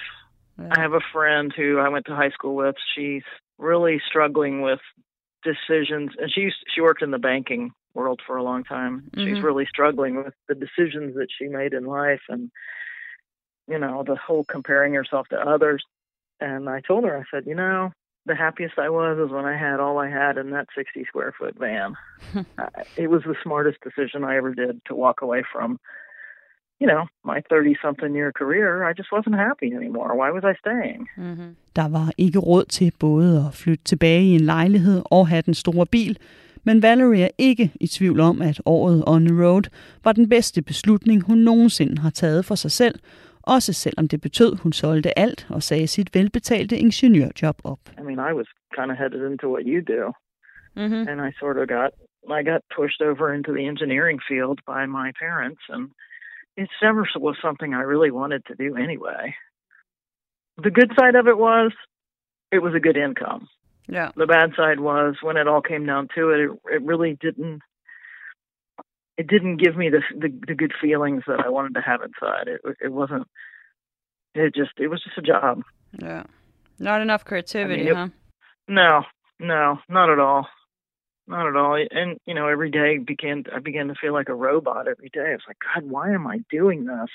I 0.59 0.79
have 0.79 0.93
a 0.93 1.01
friend 1.11 1.53
who 1.55 1.79
I 1.79 1.89
went 1.89 2.05
to 2.05 2.15
high 2.15 2.29
school 2.29 2.55
with. 2.55 2.75
She's 2.95 3.23
really 3.57 4.01
struggling 4.07 4.61
with 4.61 4.79
decisions, 5.43 6.11
and 6.17 6.31
she 6.31 6.41
used, 6.41 6.57
she 6.73 6.81
worked 6.81 7.01
in 7.01 7.11
the 7.11 7.17
banking 7.19 7.71
world 7.93 8.21
for 8.25 8.37
a 8.37 8.43
long 8.43 8.63
time. 8.63 9.09
She's 9.15 9.37
Mhm. 9.37 9.43
really 9.43 9.65
struggling 9.65 10.15
with 10.23 10.33
the 10.47 10.55
decisions 10.55 11.15
that 11.15 11.27
she 11.31 11.47
made 11.47 11.73
in 11.73 11.85
life, 11.85 12.21
and 12.29 12.51
you 13.67 13.79
know 13.79 14.03
the 14.03 14.15
whole 14.15 14.43
comparing 14.45 14.93
herself 14.93 15.27
to 15.29 15.39
others. 15.39 15.83
And 16.39 16.69
I 16.69 16.81
told 16.81 17.03
her, 17.05 17.17
I 17.17 17.23
said, 17.31 17.45
you 17.47 17.55
know, 17.55 17.91
the 18.25 18.35
happiest 18.35 18.77
I 18.77 18.89
was 18.89 19.17
is 19.19 19.31
when 19.31 19.45
I 19.45 19.57
had 19.57 19.79
all 19.79 19.97
I 19.99 20.09
had 20.09 20.37
in 20.37 20.51
that 20.51 20.67
sixty 20.77 21.05
square 21.05 21.33
foot 21.37 21.55
van. 21.57 21.95
It 22.97 23.09
was 23.09 23.23
the 23.23 23.35
smartest 23.43 23.79
decision 23.87 24.23
I 24.23 24.37
ever 24.37 24.53
did 24.53 24.81
to 24.87 24.95
walk 24.95 25.21
away 25.21 25.43
from 25.53 25.79
you 26.81 26.87
know, 26.87 27.03
my 27.23 27.41
30 27.49 27.75
something 27.81 28.15
year 28.15 28.31
career, 28.31 28.83
I 28.89 28.93
just 28.93 29.11
wasn't 29.11 29.35
happy 29.35 29.69
anymore. 29.73 30.15
Why 30.15 30.29
was 30.31 30.43
I 30.43 30.53
staying? 30.59 31.07
Mm-hmm. 31.17 31.55
Der 31.75 31.87
var 31.87 32.11
ikke 32.17 32.39
råd 32.39 32.65
til 32.65 32.93
både 32.99 33.45
at 33.47 33.53
flytte 33.53 33.83
tilbage 33.83 34.23
i 34.23 34.35
en 34.35 34.41
lejlighed 34.41 35.01
og 35.05 35.27
have 35.27 35.41
den 35.41 35.53
store 35.53 35.85
bil, 35.85 36.17
men 36.63 36.81
Valerie 36.81 37.23
er 37.23 37.29
ikke 37.37 37.71
i 37.81 37.87
tvivl 37.87 38.19
om, 38.19 38.41
at 38.41 38.61
året 38.65 39.03
on 39.07 39.25
the 39.25 39.43
road 39.45 39.63
var 40.03 40.11
den 40.11 40.29
bedste 40.29 40.61
beslutning, 40.61 41.23
hun 41.23 41.37
nogensinde 41.37 42.01
har 42.01 42.09
taget 42.09 42.45
for 42.45 42.55
sig 42.55 42.71
selv, 42.71 42.99
også 43.47 43.73
selvom 43.73 44.07
det 44.07 44.21
betød, 44.21 44.55
hun 44.63 44.73
solgte 44.73 45.19
alt 45.19 45.47
og 45.49 45.63
sagde 45.63 45.87
sit 45.87 46.15
velbetalte 46.15 46.77
ingeniørjob 46.77 47.55
op. 47.63 47.79
I 47.99 48.01
mean, 48.01 48.19
I 48.29 48.33
was 48.33 48.47
kind 48.77 48.91
of 48.91 48.97
headed 48.97 49.31
into 49.31 49.47
what 49.53 49.63
you 49.65 49.81
do. 49.81 50.03
Mm-hmm. 50.81 51.07
And 51.09 51.21
I 51.27 51.31
sort 51.39 51.57
of 51.57 51.67
got, 51.67 51.91
I 52.39 52.43
got 52.51 52.61
pushed 52.77 53.01
over 53.09 53.33
into 53.33 53.51
the 53.53 53.65
engineering 53.71 54.19
field 54.29 54.59
by 54.73 54.85
my 54.85 55.11
parents. 55.25 55.61
And 55.69 55.83
it 56.57 56.69
never 56.81 57.03
was 57.27 57.37
something 57.41 57.73
I 57.73 57.81
really 57.81 58.11
wanted 58.11 58.41
to 58.45 58.55
do 58.55 58.75
anyway. 58.75 59.35
The 60.57 60.71
good 60.71 60.91
side 60.99 61.15
of 61.15 61.27
it 61.27 61.37
was 61.37 61.71
it 62.51 62.59
was 62.59 62.73
a 62.75 62.79
good 62.79 62.97
income. 62.97 63.47
Yeah. 63.87 64.11
The 64.15 64.25
bad 64.25 64.51
side 64.55 64.79
was 64.79 65.15
when 65.21 65.37
it 65.37 65.47
all 65.47 65.61
came 65.61 65.85
down 65.85 66.07
to 66.15 66.29
it, 66.31 66.39
it, 66.39 66.75
it 66.75 66.81
really 66.81 67.17
didn't. 67.19 67.61
It 69.17 69.27
didn't 69.27 69.57
give 69.57 69.77
me 69.77 69.89
the, 69.89 70.01
the 70.17 70.29
the 70.47 70.55
good 70.55 70.73
feelings 70.81 71.23
that 71.27 71.39
I 71.39 71.49
wanted 71.49 71.73
to 71.75 71.81
have 71.81 72.01
inside. 72.01 72.47
It 72.47 72.61
it 72.81 72.91
wasn't. 72.91 73.27
It 74.33 74.53
just 74.53 74.71
it 74.77 74.87
was 74.87 75.01
just 75.03 75.17
a 75.17 75.21
job. 75.21 75.63
Yeah. 75.97 76.23
Not 76.79 77.01
enough 77.01 77.23
creativity, 77.23 77.87
it- 77.87 77.95
huh? 77.95 78.09
No, 78.67 79.03
no, 79.39 79.79
not 79.87 80.09
at 80.09 80.19
all. 80.19 80.47
Not 81.27 81.47
at 81.47 81.55
all. 81.55 81.75
And 81.91 82.19
you 82.25 82.33
know, 82.33 82.47
every 82.47 82.69
day 82.69 82.97
began 82.97 83.45
I 83.55 83.59
began 83.59 83.87
to 83.87 83.95
feel 83.95 84.13
like 84.13 84.29
a 84.29 84.35
robot 84.35 84.87
every 84.87 85.09
day. 85.09 85.29
I 85.29 85.31
was 85.31 85.41
like, 85.47 85.57
God, 85.73 85.89
why 85.89 86.11
am 86.11 86.27
I 86.27 86.39
doing 86.51 86.85
this? 86.85 87.09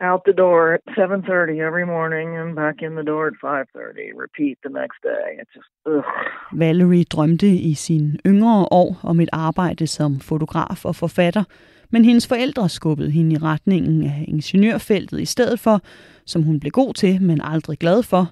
Out 0.00 0.22
the 0.26 0.36
door 0.44 0.74
at 0.74 0.80
seven 0.98 1.22
thirty 1.22 1.56
every 1.68 1.86
morning 1.86 2.28
and 2.40 2.54
back 2.56 2.76
in 2.82 2.92
the 2.98 3.06
door 3.10 3.26
at 3.26 3.36
five 3.40 3.66
thirty. 3.76 4.06
Repeat 4.24 4.56
the 4.66 4.72
next 4.80 4.98
day. 5.02 5.26
It's 5.40 5.54
just 5.58 5.70
ugh. 5.86 6.04
Valerie 6.52 7.04
drømte 7.04 7.46
i 7.46 7.74
sine 7.74 8.18
yngre 8.26 8.66
år 8.70 9.00
om 9.04 9.20
et 9.20 9.28
arbejde 9.32 9.86
som 9.86 10.20
fotograf 10.20 10.84
og 10.84 10.94
forfatter, 10.94 11.44
men 11.90 12.04
hendes 12.04 12.28
forældre 12.28 12.68
skubbede 12.68 13.10
hende 13.10 13.32
i 13.32 13.38
retningen 13.38 14.02
af 14.02 14.24
ingeniørfeltet 14.28 15.20
i 15.20 15.24
stedet 15.24 15.60
for, 15.60 15.80
som 16.26 16.42
hun 16.42 16.60
blev 16.60 16.70
god 16.70 16.94
til, 16.94 17.22
men 17.22 17.40
aldrig 17.44 17.78
glad 17.78 18.02
for. 18.02 18.24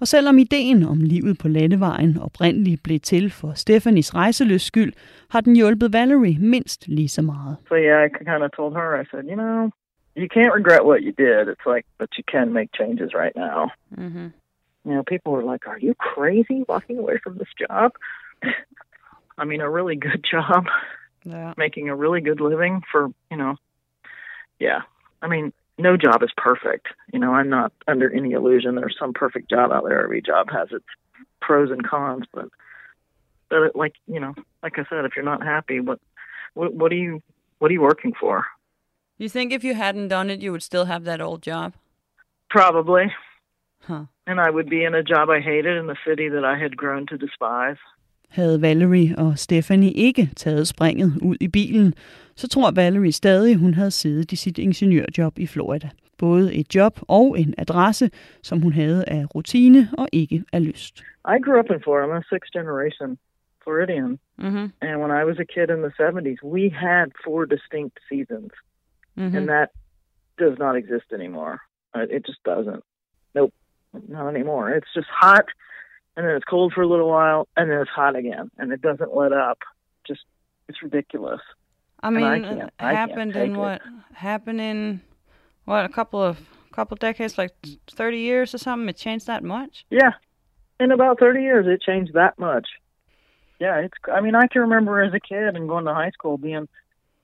Og 0.00 0.06
selvom 0.06 0.38
ideen 0.38 0.82
om 0.82 0.98
livet 1.00 1.38
på 1.42 1.48
landevejen 1.48 2.18
oprindeligt 2.18 2.82
blev 2.82 3.00
til 3.00 3.30
for 3.30 3.52
Stephanies 3.54 4.14
rejseløs 4.14 4.62
skyld, 4.62 4.92
har 5.30 5.40
den 5.40 5.56
hjulpet 5.56 5.92
Valerie 5.92 6.38
mindst 6.38 6.88
lige 6.88 7.08
så 7.08 7.22
meget. 7.22 7.56
So 7.68 7.74
yeah, 7.74 8.06
I 8.06 8.08
kind 8.08 8.42
of 8.46 8.50
told 8.50 8.74
her. 8.74 9.00
I 9.02 9.04
said, 9.10 9.24
you 9.30 9.36
know, 9.36 9.70
you 10.14 10.28
can't 10.28 10.54
regret 10.54 10.84
what 10.84 11.02
you 11.02 11.12
did. 11.12 11.48
It's 11.48 11.66
like, 11.66 11.86
but 11.98 12.10
you 12.16 12.24
can 12.24 12.52
make 12.52 12.72
changes 12.72 13.14
right 13.14 13.34
now. 13.34 13.72
Mm-hmm. 13.96 14.28
You 14.86 14.94
know, 14.94 15.02
people 15.02 15.32
were 15.32 15.42
like, 15.42 15.66
"Are 15.66 15.78
you 15.78 15.94
crazy 15.94 16.64
walking 16.68 16.98
away 16.98 17.18
from 17.18 17.38
this 17.38 17.48
job?" 17.58 17.92
I 19.38 19.44
mean, 19.44 19.60
a 19.60 19.70
really 19.70 19.96
good 19.96 20.24
job, 20.30 20.66
yeah. 21.24 21.54
making 21.56 21.88
a 21.88 21.96
really 21.96 22.20
good 22.20 22.40
living 22.40 22.82
for, 22.90 23.08
you 23.30 23.36
know, 23.36 23.56
yeah. 24.58 24.82
I 25.22 25.28
mean, 25.28 25.52
no 25.78 25.96
job 25.96 26.22
is 26.22 26.30
perfect. 26.36 26.88
You 27.12 27.18
know, 27.18 27.34
I'm 27.34 27.48
not 27.48 27.72
under 27.88 28.10
any 28.10 28.32
illusion 28.32 28.74
there's 28.74 28.96
some 28.98 29.12
perfect 29.12 29.50
job 29.50 29.72
out 29.72 29.84
there. 29.84 30.02
Every 30.02 30.22
job 30.22 30.50
has 30.50 30.68
its 30.70 30.84
pros 31.40 31.70
and 31.70 31.86
cons, 31.86 32.26
but 32.32 32.48
but 33.48 33.62
it, 33.62 33.76
like 33.76 33.94
you 34.06 34.20
know, 34.20 34.34
like 34.62 34.78
I 34.78 34.84
said, 34.88 35.04
if 35.04 35.16
you're 35.16 35.24
not 35.24 35.42
happy, 35.42 35.80
what 35.80 35.98
what 36.54 36.74
what 36.74 36.92
are 36.92 36.96
you 36.96 37.22
what 37.58 37.70
are 37.70 37.74
you 37.74 37.80
working 37.80 38.12
for? 38.18 38.46
You 39.18 39.28
think 39.28 39.52
if 39.52 39.62
you 39.64 39.74
hadn't 39.74 40.08
done 40.08 40.28
it, 40.30 40.42
you 40.42 40.50
would 40.50 40.62
still 40.62 40.86
have 40.86 41.04
that 41.04 41.20
old 41.20 41.42
job? 41.42 41.72
Probably. 42.50 43.04
Huh. 43.80 44.04
And 44.26 44.40
I 44.40 44.50
would 44.50 44.68
be 44.68 44.84
in 44.84 44.94
a 44.94 45.02
job 45.02 45.28
I 45.30 45.40
hated 45.40 45.76
in 45.76 45.86
the 45.86 45.96
city 46.06 46.28
that 46.28 46.44
I 46.44 46.56
had 46.58 46.76
grown 46.76 47.06
to 47.06 47.16
despise. 47.16 47.78
Havde 48.28 48.62
Valerie 48.62 49.14
og 49.18 49.38
Stephanie 49.38 49.92
ikke 49.92 50.30
taget 50.36 50.68
springet 50.68 51.18
ud 51.22 51.36
i 51.40 51.48
bilen, 51.48 51.94
så 52.36 52.48
tror 52.48 52.70
Valerie 52.74 53.12
stadig, 53.12 53.56
hun 53.56 53.74
havde 53.74 53.90
siddet 53.90 54.32
i 54.32 54.36
sit 54.36 54.58
ingeniørjob 54.58 55.38
i 55.38 55.46
Florida. 55.46 55.88
Både 56.18 56.54
et 56.54 56.74
job 56.74 56.98
og 57.08 57.38
en 57.38 57.54
adresse, 57.58 58.10
som 58.42 58.60
hun 58.60 58.72
havde 58.72 59.04
af 59.08 59.34
rutine 59.34 59.88
og 59.98 60.08
ikke 60.12 60.44
af 60.52 60.66
lyst. 60.66 61.04
I 61.28 61.38
grew 61.44 61.58
up 61.58 61.70
in 61.70 61.82
Florida. 61.82 62.06
I'm 62.06 62.16
a 62.16 62.22
sixth 62.34 62.52
generation 62.52 63.18
Floridian. 63.64 64.18
Mm-hmm. 64.38 64.66
And 64.86 65.00
when 65.00 65.10
I 65.20 65.24
was 65.24 65.38
a 65.38 65.44
kid 65.54 65.70
in 65.70 65.80
the 65.82 65.92
70s, 66.02 66.42
we 66.42 66.68
had 66.68 67.06
four 67.24 67.46
distinct 67.46 67.98
seasons. 68.08 68.52
Mhm. 69.16 69.34
And 69.36 69.48
that 69.48 69.70
does 70.38 70.58
not 70.58 70.76
exist 70.76 71.12
anymore. 71.12 71.60
Uh, 71.94 72.06
It 72.10 72.26
just 72.26 72.42
doesn't. 72.42 72.82
Nope, 73.34 73.52
not 74.08 74.28
anymore. 74.28 74.70
It's 74.70 74.92
just 74.94 75.08
hot, 75.08 75.44
and 76.16 76.26
then 76.26 76.34
it's 76.34 76.44
cold 76.44 76.72
for 76.72 76.82
a 76.82 76.86
little 76.88 77.08
while, 77.08 77.48
and 77.56 77.70
then 77.70 77.78
it's 77.80 77.90
hot 77.90 78.16
again, 78.16 78.50
and 78.58 78.72
it 78.72 78.80
doesn't 78.82 79.14
let 79.14 79.32
up. 79.32 79.58
Just, 80.06 80.24
it's 80.68 80.82
ridiculous. 80.82 81.40
I 82.02 82.10
mean, 82.10 82.24
I 82.24 82.36
it 82.36 82.70
happened 82.78 83.36
in 83.36 83.54
it. 83.54 83.58
what? 83.58 83.82
Happened 84.12 84.60
in 84.60 85.00
what? 85.64 85.84
A 85.84 85.88
couple 85.88 86.22
of 86.22 86.38
couple 86.72 86.96
decades, 86.96 87.38
like 87.38 87.52
thirty 87.88 88.18
years 88.18 88.54
or 88.54 88.58
something. 88.58 88.88
It 88.88 88.96
changed 88.96 89.26
that 89.28 89.42
much. 89.44 89.86
Yeah, 89.90 90.12
in 90.80 90.90
about 90.90 91.18
30 91.20 91.40
years, 91.40 91.66
it 91.66 91.80
changed 91.80 92.12
that 92.14 92.38
much. 92.38 92.68
Yeah, 93.60 93.78
it's. 93.78 93.94
I 94.12 94.20
mean, 94.20 94.34
I 94.34 94.48
can 94.48 94.62
remember 94.62 95.00
as 95.02 95.14
a 95.14 95.20
kid 95.20 95.54
and 95.56 95.68
going 95.68 95.84
to 95.86 95.94
high 95.94 96.10
school 96.10 96.36
being 96.36 96.68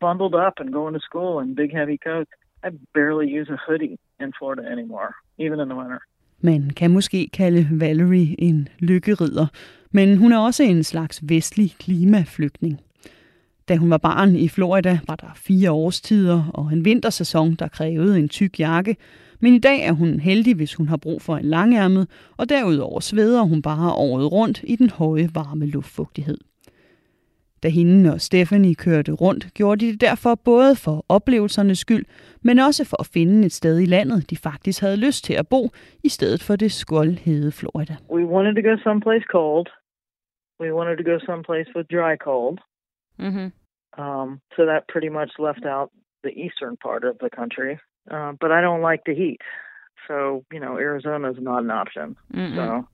bundled 0.01 0.35
up 0.47 0.55
and 0.61 0.73
going 0.73 0.95
to 0.95 1.01
school 1.09 1.43
in 1.43 1.55
big 1.55 1.73
heavy 1.79 1.99
coats. 2.09 2.33
I 2.67 2.69
barely 2.95 3.27
use 3.39 3.49
a 3.57 3.59
hoodie 3.67 3.97
in 4.23 4.33
Florida 4.39 4.63
anymore, 4.75 5.11
even 5.39 5.61
in 5.61 5.69
the 5.69 5.79
winter. 5.81 6.01
Man 6.41 6.71
kan 6.71 6.91
måske 6.91 7.31
kalde 7.33 7.69
Valerie 7.73 8.35
en 8.39 8.69
lykkerider, 8.79 9.47
men 9.91 10.17
hun 10.17 10.33
er 10.33 10.39
også 10.39 10.63
en 10.63 10.85
slags 10.85 11.21
vestlig 11.29 11.75
klimaflygtning. 11.79 12.81
Da 13.69 13.77
hun 13.77 13.91
var 13.91 13.99
barn 13.99 14.37
i 14.37 14.49
Florida, 14.49 14.99
var 15.07 15.17
der 15.17 15.31
fire 15.35 15.71
årstider 15.71 16.51
og 16.55 16.73
en 16.73 16.85
vintersæson, 16.85 17.55
der 17.55 17.69
krævede 17.69 18.19
en 18.19 18.29
tyk 18.29 18.61
jakke. 18.61 18.97
Men 19.41 19.55
i 19.55 19.59
dag 19.59 19.83
er 19.83 19.93
hun 19.93 20.21
heldig, 20.21 20.55
hvis 20.55 20.75
hun 20.75 20.89
har 20.89 20.97
brug 20.97 21.23
for 21.23 21.37
en 21.37 21.45
langærmet, 21.45 22.09
og 22.37 22.49
derudover 22.49 23.01
sveder 23.01 23.43
hun 23.43 23.63
bare 23.63 23.93
året 23.93 24.33
rundt 24.33 24.61
i 24.65 24.77
den 24.77 24.91
høje 24.91 25.29
varme 25.35 25.67
luftfugtighed. 25.67 26.39
Da 27.63 27.69
hende 27.69 28.13
og 28.13 28.21
Stephanie 28.21 28.75
kørte 28.75 29.13
rundt, 29.13 29.55
gjorde 29.55 29.87
de 29.87 29.93
det 29.93 30.01
derfor 30.01 30.35
både 30.35 30.77
for 30.77 31.05
oplevelsernes 31.09 31.79
skyld, 31.79 32.05
men 32.43 32.59
også 32.59 32.85
for 32.91 33.01
at 33.01 33.11
finde 33.13 33.47
et 33.47 33.53
sted 33.53 33.81
i 33.81 33.85
landet, 33.85 34.31
de 34.31 34.37
faktisk 34.37 34.81
havde 34.81 34.97
lyst 35.07 35.25
til 35.25 35.35
at 35.35 35.49
bo, 35.49 35.71
i 36.05 36.09
stedet 36.09 36.43
for 36.43 36.57
det 36.57 36.73
skoldhede 36.73 37.53
Florida. 37.53 37.97
We 38.11 38.25
wanted 38.25 38.55
to 38.55 38.63
go 38.71 38.77
someplace 38.89 39.25
cold. 39.37 39.67
We 40.61 40.75
wanted 40.79 40.97
to 40.97 41.05
go 41.13 41.19
someplace 41.31 41.69
with 41.77 41.87
dry 41.97 42.17
cold. 42.29 42.59
Mm-hmm. 43.19 43.49
Um, 44.03 44.41
so 44.57 44.61
that 44.71 44.83
pretty 44.93 45.11
much 45.19 45.31
left 45.39 45.65
out 45.75 45.89
the 46.27 46.33
eastern 46.45 46.77
part 46.77 47.05
of 47.05 47.15
the 47.23 47.31
country. 47.41 47.73
Uh, 48.11 48.33
but 48.41 48.51
I 48.51 48.61
don't 48.61 48.83
like 48.91 49.03
the 49.05 49.15
heat, 49.15 49.41
so 50.09 50.45
you 50.53 50.61
know 50.61 50.79
Arizona 50.79 51.31
is 51.31 51.37
not 51.41 51.63
an 51.63 51.71
option. 51.71 52.17
Mm-mm. 52.35 52.57
So, 52.57 52.89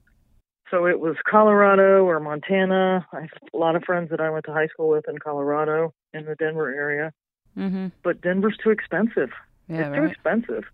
so 0.71 0.87
it 0.87 1.01
was 1.01 1.17
Colorado 1.25 2.05
or 2.05 2.21
Montana. 2.21 3.07
I 3.12 3.21
have 3.21 3.31
a 3.55 3.57
lot 3.57 3.77
of 3.77 3.83
friends 3.85 4.11
that 4.11 4.21
I 4.21 4.31
went 4.31 4.45
to 4.47 4.53
high 4.53 4.69
school 4.69 4.89
with 4.89 5.05
in 5.09 5.19
Colorado 5.19 5.93
in 6.14 6.25
the 6.25 6.35
Denver 6.35 6.75
area. 6.75 7.12
Mm-hmm. 7.57 7.87
But 8.03 8.21
Denver's 8.23 8.59
too 8.62 8.71
expensive. 8.71 9.31
Yeah, 9.69 9.81
it's 9.81 9.95
too 9.97 10.03
right. 10.03 10.11
expensive. 10.11 10.64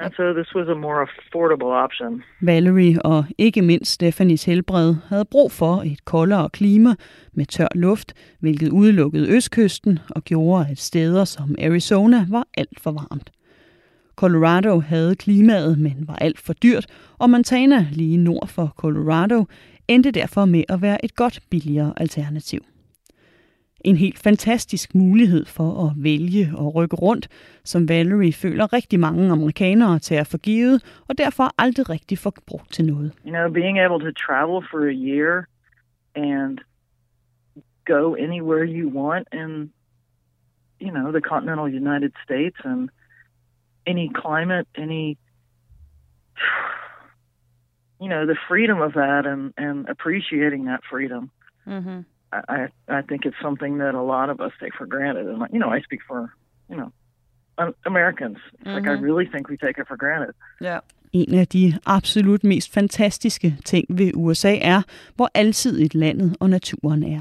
And 0.00 0.12
so 0.16 0.32
this 0.32 0.54
was 0.54 0.68
a 0.68 0.74
more 0.74 1.08
affordable 1.08 1.72
option. 1.84 2.22
Valerie 2.40 2.98
og 3.04 3.24
ikke 3.38 3.62
mindst 3.62 3.92
Stephanies 3.92 4.44
helbred 4.44 4.94
havde 5.08 5.24
brug 5.24 5.52
for 5.52 5.74
et 5.76 6.04
koldere 6.04 6.48
klima 6.50 6.94
med 7.32 7.46
tør 7.46 7.68
luft, 7.74 8.14
hvilket 8.40 8.70
udelukkede 8.70 9.36
østkysten 9.36 9.98
og 10.10 10.24
gjorde, 10.24 10.66
at 10.70 10.78
steder 10.78 11.24
som 11.24 11.54
Arizona 11.62 12.26
var 12.30 12.46
alt 12.56 12.80
for 12.80 12.90
varmt. 12.90 13.30
Colorado 14.22 14.80
havde 14.80 15.16
klimaet, 15.16 15.78
men 15.78 16.04
var 16.08 16.16
alt 16.16 16.38
for 16.38 16.52
dyrt, 16.52 16.86
og 17.18 17.30
Montana 17.30 17.86
lige 17.92 18.16
nord 18.16 18.48
for 18.48 18.66
Colorado 18.76 19.44
endte 19.88 20.10
derfor 20.10 20.44
med 20.44 20.64
at 20.68 20.82
være 20.82 21.04
et 21.04 21.14
godt 21.16 21.40
billigere 21.50 21.92
alternativ. 21.96 22.60
En 23.80 23.96
helt 23.96 24.18
fantastisk 24.18 24.94
mulighed 24.94 25.44
for 25.44 25.86
at 25.86 25.92
vælge 25.96 26.52
og 26.56 26.74
rykke 26.74 26.96
rundt, 26.96 27.28
som 27.64 27.88
Valerie 27.88 28.32
føler 28.32 28.72
rigtig 28.72 29.00
mange 29.00 29.32
amerikanere 29.32 29.98
tager 29.98 30.24
for 30.24 30.38
givet, 30.38 31.02
og 31.08 31.18
derfor 31.18 31.54
aldrig 31.58 31.90
rigtig 31.90 32.18
får 32.18 32.34
brugt 32.46 32.72
til 32.72 32.84
noget. 32.84 33.12
You 33.26 33.30
know, 33.30 33.52
being 33.52 33.78
able 33.78 34.00
to 34.06 34.12
travel 34.26 34.64
for 34.70 34.80
a 34.94 34.96
year 35.08 35.32
and 36.14 36.58
go 37.86 38.14
anywhere 38.14 38.64
you 38.78 38.86
want 39.02 39.28
in, 39.32 39.72
you 40.80 40.90
know, 40.90 41.12
the 41.12 41.20
continental 41.20 41.68
United 41.84 42.12
States 42.24 42.58
and 42.64 42.88
any 43.92 44.06
climate, 44.22 44.66
any, 44.84 45.04
you 48.00 48.08
know, 48.08 48.26
the 48.26 48.36
freedom 48.48 48.80
of 48.80 48.92
that 48.94 49.26
and, 49.26 49.52
and 49.56 49.88
appreciating 49.88 50.64
that 50.66 50.80
freedom. 50.90 51.30
Mm-hmm. 51.66 52.00
I, 52.32 52.40
I 52.56 52.68
I 52.98 53.02
think 53.08 53.20
it's 53.24 53.40
something 53.42 53.78
that 53.78 53.94
a 53.94 54.02
lot 54.02 54.30
of 54.30 54.40
us 54.40 54.52
take 54.60 54.74
for 54.78 54.86
granted. 54.86 55.26
And, 55.26 55.38
you 55.52 55.58
know, 55.62 55.70
I 55.76 55.80
speak 55.80 56.00
for, 56.08 56.20
you 56.70 56.76
know, 56.76 56.90
um, 57.58 57.74
Americans. 57.86 58.38
It's 58.60 58.66
like 58.76 58.86
I 58.86 58.96
Mhm. 58.96 59.02
really 59.04 59.26
think 59.32 59.48
we 59.48 59.56
take 59.56 59.78
it 59.82 59.86
for 59.88 59.96
granted. 59.96 60.34
Ja. 60.60 60.78
En 61.12 61.34
af 61.34 61.48
de 61.48 61.78
absolut 61.86 62.44
mest 62.44 62.72
fantastiske 62.74 63.56
ting 63.64 63.84
ved 63.88 64.10
USA 64.14 64.56
er, 64.60 64.82
hvor 65.16 65.30
alsidigt 65.34 65.94
landet 65.94 66.36
og 66.40 66.50
naturen 66.50 67.02
er. 67.02 67.20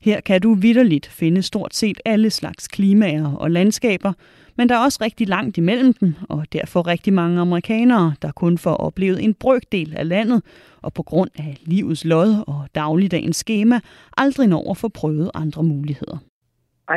Her 0.00 0.20
kan 0.20 0.40
du 0.40 0.54
vidderligt 0.54 1.06
finde 1.06 1.42
stort 1.42 1.74
set 1.74 2.00
alle 2.04 2.30
slags 2.30 2.68
klimaer 2.68 3.34
og 3.34 3.50
landskaber, 3.50 4.12
men 4.56 4.68
der 4.68 4.74
er 4.74 4.84
også 4.84 4.98
rigtig 5.02 5.28
langt 5.28 5.58
imellem 5.58 5.92
dem, 5.92 6.14
og 6.28 6.46
derfor 6.52 6.86
rigtig 6.86 7.12
mange 7.12 7.40
amerikanere, 7.40 8.14
der 8.22 8.32
kun 8.32 8.58
får 8.58 8.74
oplevet 8.74 9.24
en 9.24 9.34
brøkdel 9.34 9.96
af 9.96 10.08
landet, 10.08 10.42
og 10.82 10.92
på 10.92 11.02
grund 11.02 11.30
af 11.38 11.56
livets 11.60 12.04
lod 12.04 12.44
og 12.46 12.68
dagligdagens 12.74 13.36
schema, 13.36 13.80
aldrig 14.16 14.48
når 14.48 14.70
at 14.70 14.76
få 14.76 14.88
prøvet 14.88 15.30
andre 15.34 15.62
muligheder. 15.62 16.18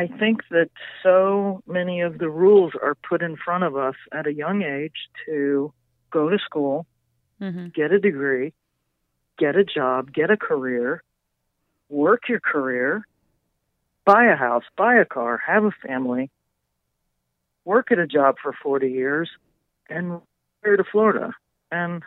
I 0.04 0.06
think 0.22 0.42
that 0.50 0.68
so 1.02 1.18
many 1.66 2.04
of 2.08 2.12
the 2.12 2.30
rules 2.42 2.74
are 2.82 2.94
put 3.08 3.22
in 3.22 3.36
front 3.44 3.64
of 3.64 3.72
us 3.88 3.96
at 4.12 4.26
a 4.26 4.34
young 4.42 4.64
age 4.64 4.98
to 5.26 5.72
go 6.10 6.28
to 6.28 6.38
school, 6.38 6.86
Mm-hmm. 7.42 7.66
get 7.74 7.90
a 7.90 7.98
degree, 7.98 8.52
get 9.38 9.56
a 9.56 9.64
job, 9.76 10.12
get 10.12 10.30
a 10.30 10.36
career, 10.36 11.02
work 11.88 12.28
your 12.28 12.40
career, 12.52 13.06
buy 14.04 14.26
a 14.26 14.36
house, 14.36 14.64
buy 14.76 14.94
a 14.96 15.06
car, 15.06 15.40
have 15.46 15.64
a 15.64 15.70
family, 15.88 16.30
work 17.64 17.92
at 17.92 17.98
a 17.98 18.06
job 18.06 18.36
for 18.42 18.54
40 18.62 18.90
years, 18.90 19.28
and 19.88 20.20
retire 20.62 20.76
to 20.76 20.84
Florida. 20.90 21.32
And, 21.70 22.02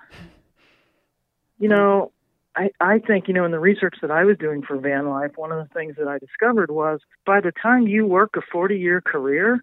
you 1.60 1.70
know, 1.70 2.12
I, 2.56 2.70
I 2.80 3.00
think, 3.00 3.28
you 3.28 3.34
know, 3.34 3.46
in 3.46 3.52
the 3.52 3.60
research 3.60 3.96
that 4.02 4.12
I 4.12 4.26
was 4.26 4.38
doing 4.38 4.62
for 4.62 4.78
van 4.78 5.10
life, 5.10 5.32
one 5.36 5.52
of 5.52 5.58
the 5.58 5.74
things 5.74 5.96
that 5.98 6.08
I 6.08 6.20
discovered 6.20 6.70
was 6.70 7.00
by 7.26 7.42
the 7.42 7.52
time 7.52 7.88
you 7.88 8.06
work 8.06 8.36
a 8.36 8.42
40 8.52 8.78
year 8.78 9.02
career, 9.02 9.60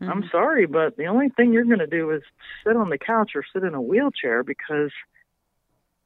I'm 0.00 0.08
mm-hmm. 0.08 0.28
sorry, 0.30 0.66
but 0.66 0.96
the 0.96 1.06
only 1.06 1.28
thing 1.28 1.52
you're 1.52 1.64
going 1.64 1.80
to 1.80 1.86
do 1.86 2.10
is 2.10 2.22
sit 2.64 2.76
on 2.76 2.88
the 2.88 2.96
couch 2.96 3.32
or 3.34 3.44
sit 3.52 3.64
in 3.64 3.74
a 3.74 3.82
wheelchair 3.82 4.42
because 4.42 4.90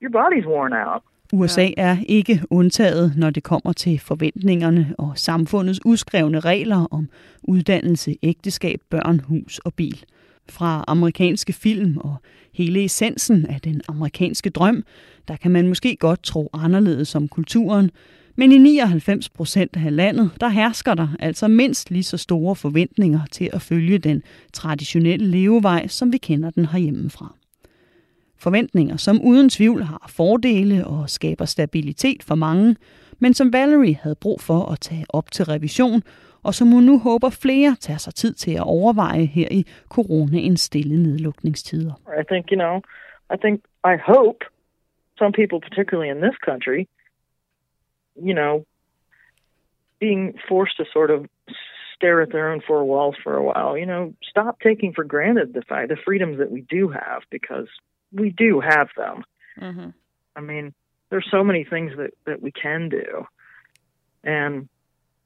your 0.01 0.11
body's 0.11 0.47
worn 0.47 0.73
out. 0.73 1.05
USA 1.35 1.71
er 1.77 1.97
ikke 2.09 2.43
undtaget, 2.51 3.13
når 3.17 3.31
det 3.31 3.43
kommer 3.43 3.73
til 3.73 3.99
forventningerne 3.99 4.95
og 4.99 5.13
samfundets 5.15 5.81
uskrevne 5.85 6.41
regler 6.41 6.87
om 6.91 7.09
uddannelse, 7.43 8.17
ægteskab, 8.23 8.81
børn, 8.91 9.21
hus 9.21 9.59
og 9.59 9.75
bil. 9.75 10.05
Fra 10.49 10.85
amerikanske 10.89 11.53
film 11.53 11.97
og 11.97 12.17
hele 12.53 12.85
essensen 12.85 13.47
af 13.47 13.61
den 13.61 13.81
amerikanske 13.89 14.51
drøm, 14.51 14.85
der 15.29 15.37
kan 15.37 15.51
man 15.51 15.69
måske 15.69 15.97
godt 15.97 16.23
tro 16.23 16.51
anderledes 16.53 17.15
om 17.15 17.29
kulturen, 17.29 17.91
men 18.37 18.53
i 18.53 18.59
99 18.59 19.29
procent 19.29 19.77
af 19.77 19.97
landet, 19.97 20.31
der 20.41 20.49
hersker 20.49 20.95
der 20.95 21.09
altså 21.19 21.49
mindst 21.49 21.91
lige 21.91 22.03
så 22.03 22.17
store 22.17 22.57
forventninger 22.57 23.21
til 23.31 23.51
at 23.53 23.63
følge 23.63 23.99
den 23.99 24.23
traditionelle 24.53 25.27
levevej, 25.27 25.87
som 25.89 26.13
vi 26.13 26.19
kender 26.19 26.51
den 26.51 26.67
herhjemmefra. 26.67 27.35
Forventninger, 28.45 28.97
som 28.97 29.17
uden 29.31 29.49
tvivl 29.49 29.83
har 29.83 30.11
fordele 30.17 30.87
og 30.87 31.11
skaber 31.11 31.45
stabilitet 31.45 32.23
for 32.23 32.35
mange, 32.35 32.77
men 33.19 33.35
som 33.35 33.53
Valerie 33.53 33.95
havde 34.03 34.19
brug 34.21 34.41
for 34.41 34.73
at 34.73 34.81
tage 34.81 35.07
op 35.09 35.31
til 35.31 35.45
revision, 35.45 36.03
og 36.43 36.55
som 36.55 36.69
hun 36.69 36.83
nu 36.83 36.99
håber 36.99 37.31
flere 37.31 37.77
tager 37.81 37.99
sig 37.99 38.15
tid 38.15 38.35
til 38.35 38.55
at 38.55 38.67
overveje 38.79 39.25
her 39.25 39.49
i 39.51 39.63
coronaens 39.89 40.61
stille 40.61 41.03
nedlukningstider. 41.03 41.95
I 42.21 42.25
think, 42.31 42.45
you 42.53 42.59
know, 42.65 42.77
I 43.35 43.37
think, 43.43 43.57
I 43.93 43.97
hope 44.13 44.41
some 45.19 45.33
people, 45.33 45.59
particularly 45.69 46.11
in 46.15 46.21
this 46.27 46.39
country, 46.49 46.81
you 48.29 48.35
know, 48.41 48.55
being 50.01 50.23
forced 50.49 50.77
to 50.81 50.85
sort 50.97 51.11
of 51.17 51.21
stare 51.97 52.19
at 52.25 52.31
their 52.35 52.47
own 52.53 52.61
four 52.69 52.83
walls 52.93 53.17
for 53.25 53.33
a 53.43 53.45
while, 53.49 53.73
you 53.81 53.87
know, 53.93 54.03
stop 54.33 54.55
taking 54.69 54.91
for 54.97 55.05
granted 55.15 55.49
the 55.59 55.65
fact, 55.71 55.89
the 55.89 56.05
freedoms 56.07 56.37
that 56.39 56.51
we 56.57 56.61
do 56.77 56.83
have 57.01 57.21
because 57.31 57.71
we 58.15 58.31
do 58.31 58.61
have 58.61 58.89
them. 58.97 59.25
Mm-hmm. 59.61 59.89
I 60.37 60.41
mean, 60.41 60.73
there's 61.11 61.27
so 61.31 61.45
many 61.45 61.65
things 61.65 61.93
that, 61.97 62.15
that 62.27 62.41
we 62.41 62.51
can 62.51 62.89
do. 62.89 63.27
And 64.23 64.69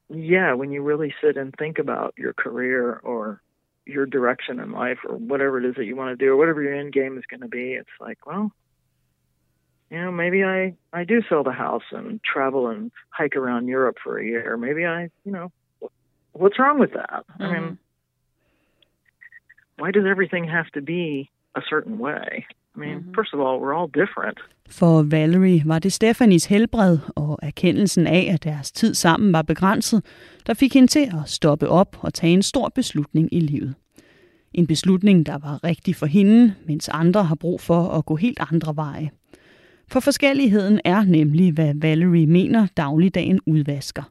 yeah, 0.08 0.54
when 0.54 0.72
you 0.72 0.82
really 0.82 1.14
sit 1.22 1.36
and 1.36 1.54
think 1.56 1.78
about 1.78 2.14
your 2.16 2.32
career 2.32 3.00
or 3.02 3.40
your 3.86 4.06
direction 4.06 4.60
in 4.60 4.72
life 4.72 4.98
or 5.08 5.16
whatever 5.16 5.58
it 5.58 5.64
is 5.64 5.76
that 5.76 5.84
you 5.84 5.96
want 5.96 6.18
to 6.18 6.24
do 6.24 6.32
or 6.32 6.36
whatever 6.36 6.62
your 6.62 6.74
end 6.74 6.92
game 6.92 7.16
is 7.16 7.24
going 7.30 7.40
to 7.40 7.48
be, 7.48 7.72
it's 7.72 7.88
like, 8.00 8.26
well, 8.26 8.50
you 9.90 9.98
know, 9.98 10.12
maybe 10.12 10.44
I, 10.44 10.74
I 10.92 11.04
do 11.04 11.22
sell 11.28 11.42
the 11.44 11.52
house 11.52 11.84
and 11.92 12.20
travel 12.22 12.68
and 12.68 12.90
hike 13.10 13.36
around 13.36 13.68
Europe 13.68 13.96
for 14.02 14.18
a 14.18 14.24
year. 14.24 14.56
Maybe 14.56 14.84
I, 14.84 15.08
you 15.24 15.32
know, 15.32 15.50
what's 16.32 16.58
wrong 16.58 16.78
with 16.78 16.92
that? 16.92 17.24
I 17.38 17.52
mean, 17.52 17.78
why 19.78 19.90
does 19.90 20.04
everything 20.06 20.46
have 20.48 20.66
to 20.72 20.82
be 20.82 21.30
a 21.54 21.62
certain 21.68 21.98
way? 21.98 22.46
I 22.78 22.80
mean, 22.80 23.04
first 23.14 23.34
of 23.34 23.40
all, 23.40 23.56
we're 23.62 23.76
all 23.78 23.90
different. 24.02 24.38
For 24.70 25.02
Valerie 25.02 25.62
var 25.66 25.78
det 25.78 25.92
Stephanies 25.92 26.44
helbred 26.44 26.98
og 27.16 27.38
erkendelsen 27.42 28.06
af, 28.06 28.30
at 28.34 28.44
deres 28.44 28.72
tid 28.72 28.94
sammen 28.94 29.32
var 29.32 29.42
begrænset, 29.42 30.04
der 30.46 30.54
fik 30.54 30.74
hende 30.74 30.88
til 30.88 31.00
at 31.00 31.22
stoppe 31.26 31.68
op 31.68 31.96
og 32.00 32.14
tage 32.14 32.32
en 32.32 32.42
stor 32.42 32.72
beslutning 32.74 33.28
i 33.32 33.40
livet. 33.40 33.74
En 34.54 34.66
beslutning, 34.66 35.26
der 35.26 35.38
var 35.38 35.64
rigtig 35.64 35.96
for 35.96 36.06
hende, 36.06 36.54
mens 36.66 36.88
andre 36.88 37.24
har 37.24 37.34
brug 37.34 37.60
for 37.60 37.88
at 37.88 38.06
gå 38.06 38.16
helt 38.16 38.38
andre 38.52 38.76
veje. 38.76 39.10
For 39.90 40.00
forskelligheden 40.00 40.80
er 40.84 41.02
nemlig, 41.02 41.52
hvad 41.52 41.74
Valerie 41.76 42.26
mener 42.26 42.66
dagligdagen 42.76 43.40
udvasker. 43.46 44.02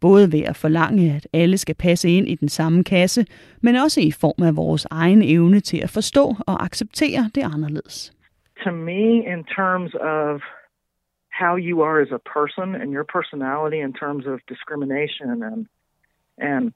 Både 0.00 0.32
ved 0.32 0.42
at 0.42 0.56
forlange, 0.56 1.14
at 1.16 1.28
alle 1.32 1.58
skal 1.58 1.74
passe 1.74 2.08
ind 2.08 2.28
i 2.28 2.34
den 2.34 2.48
samme 2.48 2.84
kasse, 2.84 3.26
men 3.62 3.76
også 3.76 4.00
i 4.00 4.10
form 4.10 4.46
af 4.46 4.56
vores 4.56 4.86
egen 4.90 5.22
evne 5.22 5.60
til 5.60 5.78
at 5.82 5.90
forstå 5.90 6.34
og 6.46 6.64
acceptere 6.64 7.30
det 7.34 7.42
anderledes. 7.42 8.12
To 8.64 8.70
me, 8.70 9.02
in 9.34 9.44
terms 9.44 9.94
of 9.94 10.40
how 11.40 11.56
you 11.56 11.82
are 11.82 12.02
as 12.02 12.10
a 12.10 12.22
person 12.38 12.74
and 12.74 12.92
your 12.96 13.06
personality 13.16 13.80
in 13.86 13.92
terms 13.92 14.26
of 14.26 14.36
discrimination 14.48 15.42
and 15.42 15.66
and 16.50 16.72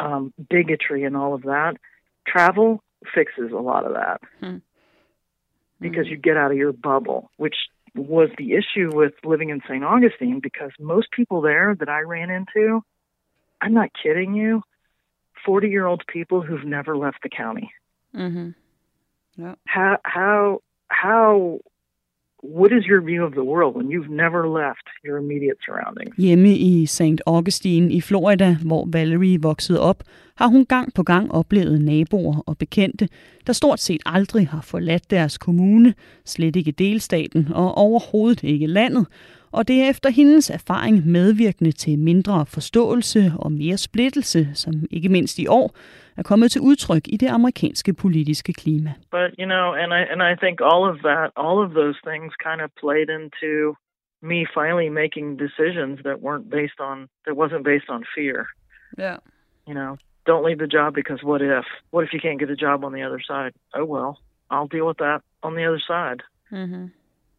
um, 0.00 0.32
bigotry 0.50 1.04
and 1.04 1.16
all 1.16 1.32
of 1.34 1.42
that, 1.42 1.76
travel 2.26 2.82
fixes 3.14 3.50
a 3.52 3.62
lot 3.70 3.84
of 3.88 3.92
that. 3.94 4.18
Because 5.80 6.06
you 6.08 6.16
get 6.16 6.36
out 6.36 6.50
of 6.50 6.56
your 6.56 6.72
bubble, 6.72 7.30
which 7.36 7.56
was 7.94 8.30
the 8.38 8.52
issue 8.52 8.90
with 8.94 9.14
living 9.24 9.50
in 9.50 9.60
St. 9.68 9.84
Augustine 9.84 10.40
because 10.40 10.70
most 10.78 11.10
people 11.10 11.40
there 11.40 11.74
that 11.78 11.88
I 11.88 12.00
ran 12.00 12.30
into, 12.30 12.82
I'm 13.60 13.74
not 13.74 13.90
kidding 14.00 14.34
you, 14.34 14.62
40 15.44 15.68
year 15.68 15.86
old 15.86 16.04
people 16.06 16.42
who've 16.42 16.64
never 16.64 16.96
left 16.96 17.22
the 17.22 17.28
county. 17.28 17.70
Mm-hmm. 18.14 18.50
Yeah. 19.36 19.54
How, 19.66 19.98
how, 20.04 20.62
how, 20.88 21.60
what 22.42 22.72
is 22.72 22.84
your 22.86 23.00
view 23.00 23.24
of 23.24 23.32
the 23.32 23.44
world 23.44 23.74
when 23.76 23.90
you've 23.90 24.10
never 24.10 24.46
left 24.48 24.86
your 25.04 25.18
immediate 25.18 25.58
surroundings? 25.64 26.14
Hjemme 26.16 26.54
i 26.56 26.86
St. 26.86 27.20
Augustine 27.26 27.92
i 27.92 28.00
Florida, 28.00 28.56
hvor 28.64 28.88
Valerie 28.92 29.42
voksede 29.42 29.80
op, 29.80 30.02
har 30.36 30.46
hun 30.46 30.64
gang 30.64 30.94
på 30.94 31.02
gang 31.02 31.32
oplevet 31.32 31.80
naboer 31.80 32.42
og 32.46 32.58
bekendte, 32.58 33.08
der 33.46 33.52
stort 33.52 33.80
set 33.80 34.02
aldrig 34.06 34.48
har 34.48 34.60
forladt 34.60 35.10
deres 35.10 35.38
kommune, 35.38 35.94
slet 36.24 36.56
ikke 36.56 36.72
delstaten 36.72 37.48
og 37.54 37.74
overhovedet 37.74 38.42
ikke 38.42 38.66
landet, 38.66 39.06
og 39.52 39.68
det 39.68 39.82
er 39.82 39.90
efter 39.90 40.10
hendes 40.10 40.50
erfaring 40.50 41.06
medvirkende 41.06 41.72
til 41.72 41.98
mindre 41.98 42.46
forståelse 42.46 43.32
og 43.36 43.52
mere 43.52 43.76
splittelse, 43.76 44.48
som 44.54 44.74
ikke 44.90 45.08
mindst 45.08 45.38
i 45.38 45.46
år 45.46 45.76
er 46.18 46.22
kommet 46.22 46.50
til 46.50 46.60
udtryk 46.60 47.04
i 47.08 47.16
det 47.16 47.28
amerikanske 47.28 47.92
politiske 47.94 48.52
klima. 48.52 48.92
But 49.10 49.30
you 49.38 49.46
know, 49.46 49.66
and 49.74 49.90
I 49.94 50.02
and 50.12 50.22
I 50.22 50.34
think 50.42 50.60
all 50.60 50.84
of 50.92 50.96
that, 51.08 51.28
all 51.36 51.58
of 51.66 51.70
those 51.70 51.98
things, 52.08 52.28
kind 52.48 52.60
of 52.64 52.70
played 52.84 53.08
into 53.18 53.76
me 54.20 54.38
finally 54.54 54.88
making 54.88 55.26
decisions 55.46 55.96
that 56.06 56.16
weren't 56.26 56.50
based 56.50 56.80
on 56.80 57.08
that 57.24 57.34
wasn't 57.36 57.64
based 57.64 57.88
on 57.88 58.00
fear. 58.14 58.46
Yeah. 58.98 59.18
You 59.66 59.74
know, 59.74 59.96
don't 60.26 60.44
leave 60.44 60.58
the 60.58 60.66
job 60.78 60.94
because 60.94 61.20
what 61.22 61.40
if? 61.42 61.66
What 61.90 62.04
if 62.04 62.12
you 62.12 62.20
can't 62.20 62.40
get 62.40 62.50
a 62.50 62.56
job 62.56 62.84
on 62.84 62.92
the 62.92 63.02
other 63.02 63.20
side? 63.30 63.52
Oh 63.74 63.84
well, 63.84 64.18
I'll 64.50 64.66
deal 64.66 64.86
with 64.86 64.98
that 64.98 65.20
on 65.42 65.54
the 65.54 65.64
other 65.64 65.82
side. 65.86 66.22
Mm-hmm. 66.52 66.86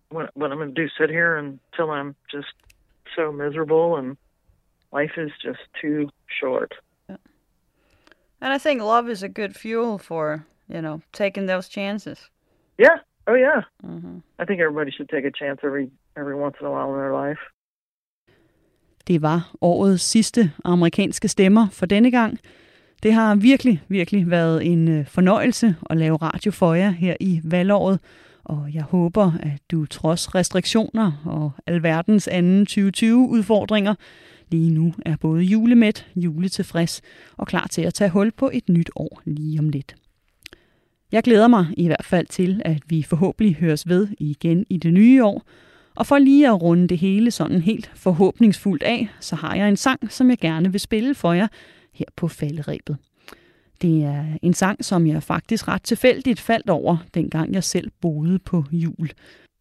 What, 0.09 0.31
what 0.33 0.51
I'm 0.51 0.57
going 0.57 0.73
to 0.73 0.81
do? 0.81 0.89
Sit 0.99 1.09
here 1.09 1.37
until 1.37 1.91
I'm 1.91 2.15
just 2.31 2.53
so 3.15 3.31
miserable 3.31 3.97
and 3.97 4.17
life 4.91 5.11
is 5.17 5.31
just 5.41 5.59
too 5.81 6.09
short. 6.27 6.73
And 8.41 8.53
I 8.53 8.57
think 8.57 8.81
love 8.81 9.11
is 9.11 9.23
a 9.23 9.27
good 9.27 9.53
fuel 9.55 9.97
for, 9.97 10.45
you 10.67 10.81
know, 10.81 11.01
taking 11.13 11.47
those 11.47 11.69
chances. 11.69 12.29
Yeah. 12.79 12.97
Oh 13.27 13.35
yeah. 13.35 13.61
Mm-hmm. 13.83 14.17
I 14.39 14.45
think 14.45 14.59
everybody 14.61 14.91
should 14.91 15.09
take 15.09 15.25
a 15.25 15.31
chance 15.31 15.59
every 15.63 15.89
every 16.15 16.35
once 16.35 16.55
in 16.61 16.67
a 16.67 16.71
while 16.71 16.93
in 16.93 16.99
their 16.99 17.29
life. 17.29 17.39
Det 19.07 19.21
var 19.21 19.51
årets 19.61 20.03
sidste 20.03 20.51
amerikanske 20.65 21.27
stemmer 21.27 21.67
for 21.71 21.85
denne 21.85 22.11
gang. 22.11 22.39
Det 23.03 23.13
har 23.13 23.35
virkelig, 23.35 23.83
virkelig 23.87 24.29
været 24.29 24.65
en 24.65 24.87
øh, 24.87 25.07
fornøjelse 25.07 25.75
at 25.89 25.97
lave 25.97 26.15
radio 26.15 26.51
for 26.51 26.73
jer 26.73 26.89
her 26.89 27.15
i 27.19 27.41
valgåret, 27.43 27.99
og 28.43 28.69
jeg 28.73 28.83
håber, 28.83 29.31
at 29.39 29.61
du 29.71 29.85
trods 29.85 30.35
restriktioner 30.35 31.11
og 31.25 31.51
alverdens 31.67 32.27
anden 32.27 32.67
2020-udfordringer 32.69 33.95
lige 34.51 34.71
nu 34.71 34.93
er 35.05 35.15
både 35.15 35.43
julemæt, 35.43 36.07
juletilfreds 36.15 37.01
og 37.37 37.47
klar 37.47 37.67
til 37.67 37.81
at 37.81 37.93
tage 37.93 38.09
hul 38.09 38.31
på 38.31 38.49
et 38.53 38.69
nyt 38.69 38.89
år 38.95 39.21
lige 39.25 39.59
om 39.59 39.69
lidt. 39.69 39.95
Jeg 41.11 41.23
glæder 41.23 41.47
mig 41.47 41.67
i 41.77 41.85
hvert 41.85 42.05
fald 42.05 42.27
til, 42.27 42.61
at 42.65 42.81
vi 42.87 43.03
forhåbentlig 43.03 43.55
høres 43.55 43.87
ved 43.87 44.07
igen 44.17 44.65
i 44.69 44.77
det 44.77 44.93
nye 44.93 45.25
år, 45.25 45.43
og 45.95 46.07
for 46.07 46.17
lige 46.17 46.47
at 46.47 46.61
runde 46.61 46.87
det 46.87 46.97
hele 46.97 47.31
sådan 47.31 47.61
helt 47.61 47.91
forhåbningsfuldt 47.95 48.83
af, 48.83 49.07
så 49.19 49.35
har 49.35 49.55
jeg 49.55 49.69
en 49.69 49.77
sang, 49.77 50.11
som 50.11 50.29
jeg 50.29 50.37
gerne 50.37 50.71
vil 50.71 50.79
spille 50.79 51.15
for 51.15 51.33
jer 51.33 51.47
her 51.93 52.05
på 52.15 52.27
falderæbet. 52.27 52.97
Det 53.81 54.03
er 54.03 54.25
en 54.41 54.53
sang, 54.53 54.85
som 54.85 55.07
jeg 55.07 55.23
faktisk 55.23 55.67
ret 55.67 55.83
tilfældigt 55.83 56.39
faldt 56.39 56.69
over, 56.69 56.97
dengang 57.13 57.53
jeg 57.53 57.63
selv 57.63 57.91
boede 58.01 58.39
på 58.39 58.63
jul. 58.71 59.09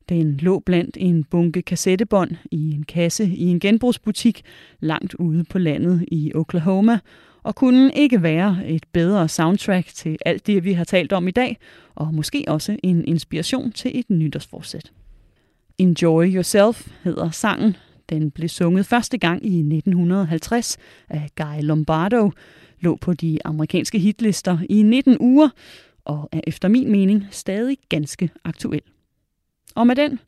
Den 0.09 0.37
lå 0.37 0.59
blandt 0.59 0.97
en 1.01 1.25
bunke 1.25 1.63
kassettebånd 1.63 2.31
i 2.51 2.73
en 2.73 2.83
kasse 2.83 3.25
i 3.25 3.45
en 3.45 3.61
genbrugsbutik 3.61 4.43
langt 4.81 5.15
ude 5.15 5.45
på 5.45 5.59
landet 5.59 6.05
i 6.09 6.33
Oklahoma, 6.35 6.99
og 7.43 7.55
kunne 7.55 7.93
ikke 7.95 8.23
være 8.23 8.59
et 8.67 8.85
bedre 8.93 9.29
soundtrack 9.29 9.87
til 9.87 10.19
alt 10.27 10.47
det, 10.47 10.65
vi 10.65 10.73
har 10.73 10.85
talt 10.85 11.13
om 11.13 11.29
i 11.29 11.31
dag, 11.31 11.57
og 11.95 12.15
måske 12.15 12.45
også 12.49 12.77
en 12.83 13.05
inspiration 13.05 13.73
til 13.73 13.99
et 13.99 14.11
nytårsforsæt. 14.11 14.93
Enjoy 15.79 16.35
Yourself 16.35 16.89
hedder 17.05 17.31
sangen. 17.31 17.77
Den 18.09 18.31
blev 18.31 18.49
sunget 18.49 18.87
første 18.87 19.19
gang 19.19 19.47
i 19.47 19.59
1950 19.59 20.79
af 21.09 21.29
Guy 21.37 21.63
Lombardo, 21.63 22.31
lå 22.81 22.97
på 22.97 23.15
de 23.15 23.39
amerikanske 23.45 23.99
hitlister 23.99 24.59
i 24.71 24.83
19 24.83 25.17
uger, 25.21 25.49
og 26.05 26.29
er 26.33 26.41
efter 26.47 26.69
min 26.69 26.93
mening 26.93 27.27
stadig 27.31 27.77
ganske 27.89 28.31
aktuel. 28.45 28.83
Og 29.75 29.87
med 29.87 29.97
den, 29.97 30.19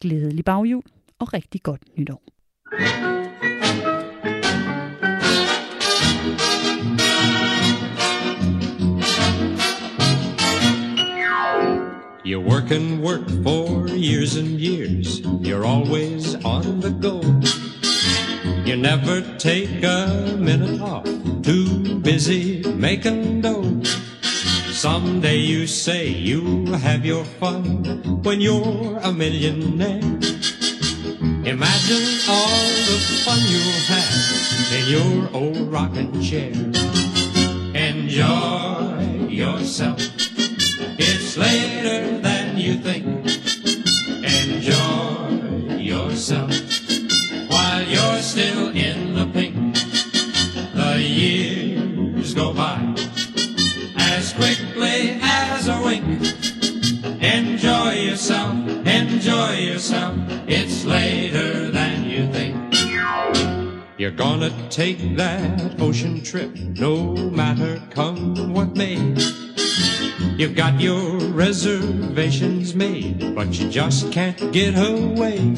glædelig 0.00 0.44
baghjul 0.44 0.82
og 1.18 1.32
rigtig 1.32 1.62
godt 1.62 1.82
nytår. 1.98 2.22
You 12.30 12.38
work 12.40 12.70
and 12.70 13.02
work 13.02 13.28
for 13.42 13.88
years 13.88 14.36
and 14.36 14.60
years. 14.60 15.20
You're 15.20 15.64
always 15.64 16.36
on 16.44 16.80
the 16.80 16.90
go. 16.90 17.20
You 18.64 18.76
never 18.76 19.20
take 19.38 19.82
a 19.82 20.36
minute 20.38 20.80
off. 20.80 21.06
Too 21.42 21.98
busy 22.00 22.62
making 22.76 23.40
dough. 23.40 23.99
Someday 24.80 25.36
you 25.36 25.66
say 25.66 26.08
you'll 26.08 26.72
have 26.72 27.04
your 27.04 27.22
fun 27.22 27.84
when 28.22 28.40
you're 28.40 28.96
a 29.02 29.12
millionaire. 29.12 30.00
Imagine 31.44 32.08
all 32.26 32.64
the 32.88 32.96
fun 33.20 33.40
you'll 33.52 33.84
have 33.92 34.72
in 34.72 34.88
your 34.88 35.28
old 35.36 35.70
rocking 35.70 36.22
chair. 36.22 36.54
Enjoy 37.76 39.28
yourself. 39.28 40.00
It's 40.98 41.36
later 41.36 42.18
than 42.22 42.56
you 42.56 42.76
think. 42.76 43.04
Enjoy 44.24 45.76
yourself 45.76 46.56
while 47.50 47.82
you're 47.82 48.22
still 48.22 48.70
in 48.70 49.12
the 49.12 49.26
pink. 49.26 49.76
The 50.72 51.02
years 51.02 52.32
go 52.32 52.54
by 52.54 52.99
as 54.30 54.36
quickly 54.36 55.18
as 55.22 55.68
a 55.68 55.80
wink. 55.82 56.04
Enjoy 57.22 57.92
yourself, 57.92 58.54
enjoy 58.86 59.52
yourself. 59.54 60.16
It's 60.46 60.84
later 60.84 61.70
than 61.70 62.04
you 62.04 62.30
think. 62.32 62.56
You're 63.98 64.10
gonna 64.10 64.50
take 64.70 65.16
that 65.16 65.80
ocean 65.80 66.22
trip, 66.22 66.54
no 66.56 67.14
matter 67.14 67.80
come 67.90 68.52
what 68.52 68.76
may. 68.76 68.96
You've 70.36 70.54
got 70.54 70.80
your 70.80 71.18
reservations 71.18 72.74
made, 72.74 73.34
but 73.34 73.58
you 73.58 73.68
just 73.68 74.10
can't 74.12 74.52
get 74.52 74.74
away. 74.74 75.56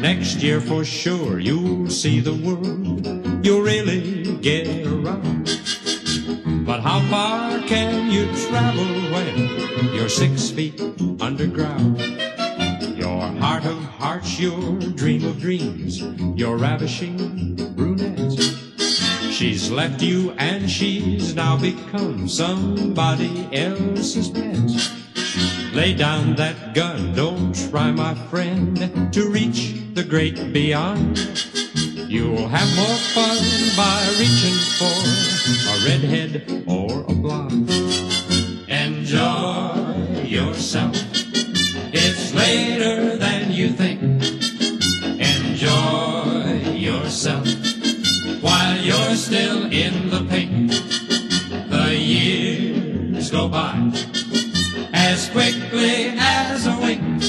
Next 0.00 0.42
year 0.42 0.60
for 0.60 0.84
sure 0.84 1.38
you'll 1.38 1.90
see 1.90 2.20
the 2.20 2.34
world. 2.34 3.06
You'll 3.44 3.62
really 3.62 4.36
get 4.38 4.86
around. 4.86 5.33
But 6.66 6.80
how 6.80 7.00
far 7.10 7.60
can 7.68 8.10
you 8.10 8.24
travel 8.48 8.86
when 9.12 9.94
you're 9.94 10.08
six 10.08 10.48
feet 10.48 10.80
underground? 11.20 12.00
Your 12.96 13.20
heart 13.20 13.66
of 13.66 13.76
hearts, 13.82 14.40
your 14.40 14.78
dream 14.78 15.26
of 15.26 15.38
dreams, 15.38 16.00
your 16.34 16.56
ravishing 16.56 17.56
brunette. 17.76 18.40
She's 19.30 19.70
left 19.70 20.00
you 20.00 20.30
and 20.38 20.70
she's 20.70 21.34
now 21.34 21.58
become 21.58 22.28
somebody 22.28 23.46
else's 23.52 24.30
pet. 24.30 25.74
Lay 25.74 25.92
down 25.92 26.34
that 26.36 26.74
gun, 26.74 27.14
don't 27.14 27.54
try, 27.68 27.90
my 27.90 28.14
friend, 28.30 29.12
to 29.12 29.28
reach 29.28 29.74
the 29.92 30.04
great 30.04 30.50
beyond. 30.54 31.18
You'll 32.08 32.48
have 32.48 32.74
more 32.74 32.96
fun 33.12 33.36
by 33.76 34.00
reaching 34.18 34.54
for 34.78 35.33
a 35.46 35.84
redhead 35.84 36.64
or 36.66 37.00
a 37.02 37.14
blonde. 37.14 37.70
Enjoy 38.68 40.22
yourself. 40.24 40.96
It's 41.92 42.32
later 42.32 43.16
than 43.16 43.50
you 43.52 43.68
think. 43.68 44.00
Enjoy 45.20 46.72
yourself 46.72 47.46
while 48.40 48.78
you're 48.80 49.16
still 49.16 49.66
in 49.70 50.08
the 50.08 50.24
pink. 50.30 50.70
The 51.70 51.94
years 51.94 53.30
go 53.30 53.48
by 53.48 53.90
as 54.94 55.28
quickly 55.28 56.14
as 56.16 56.66
a 56.66 56.76
wink. 56.80 57.22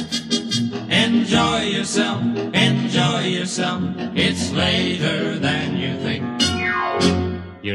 Enjoy 0.90 1.62
yourself, 1.64 2.24
enjoy 2.54 3.22
yourself. 3.24 3.84
It's 4.16 4.52
later 4.52 5.38
than 5.38 5.75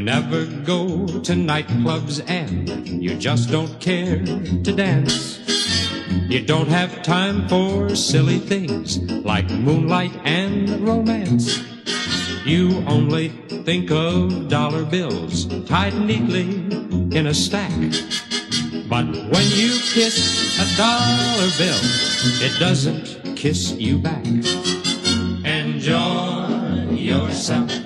you 0.00 0.06
never 0.06 0.46
go 0.64 1.06
to 1.06 1.32
nightclubs 1.32 2.24
and 2.26 3.02
you 3.02 3.14
just 3.16 3.50
don't 3.50 3.78
care 3.80 4.24
to 4.24 4.74
dance. 4.74 5.38
You 6.26 6.40
don't 6.40 6.68
have 6.68 7.02
time 7.02 7.46
for 7.48 7.94
silly 7.94 8.38
things 8.38 8.96
like 9.26 9.50
moonlight 9.50 10.12
and 10.24 10.70
romance. 10.80 11.62
You 12.46 12.82
only 12.86 13.28
think 13.66 13.90
of 13.90 14.48
dollar 14.48 14.86
bills 14.86 15.44
tied 15.66 15.94
neatly 15.94 16.48
in 17.14 17.26
a 17.26 17.34
stack. 17.34 17.78
But 18.88 19.04
when 19.04 19.46
you 19.52 19.78
kiss 19.92 20.56
a 20.58 20.76
dollar 20.78 21.50
bill, 21.58 21.80
it 22.40 22.58
doesn't 22.58 23.36
kiss 23.36 23.72
you 23.72 23.98
back. 23.98 24.24
Enjoy 25.44 26.88
yourself. 26.90 27.79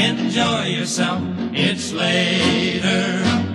Enjoy 0.00 0.64
yourself. 0.64 1.20
It's 1.52 1.92
later 1.92 3.49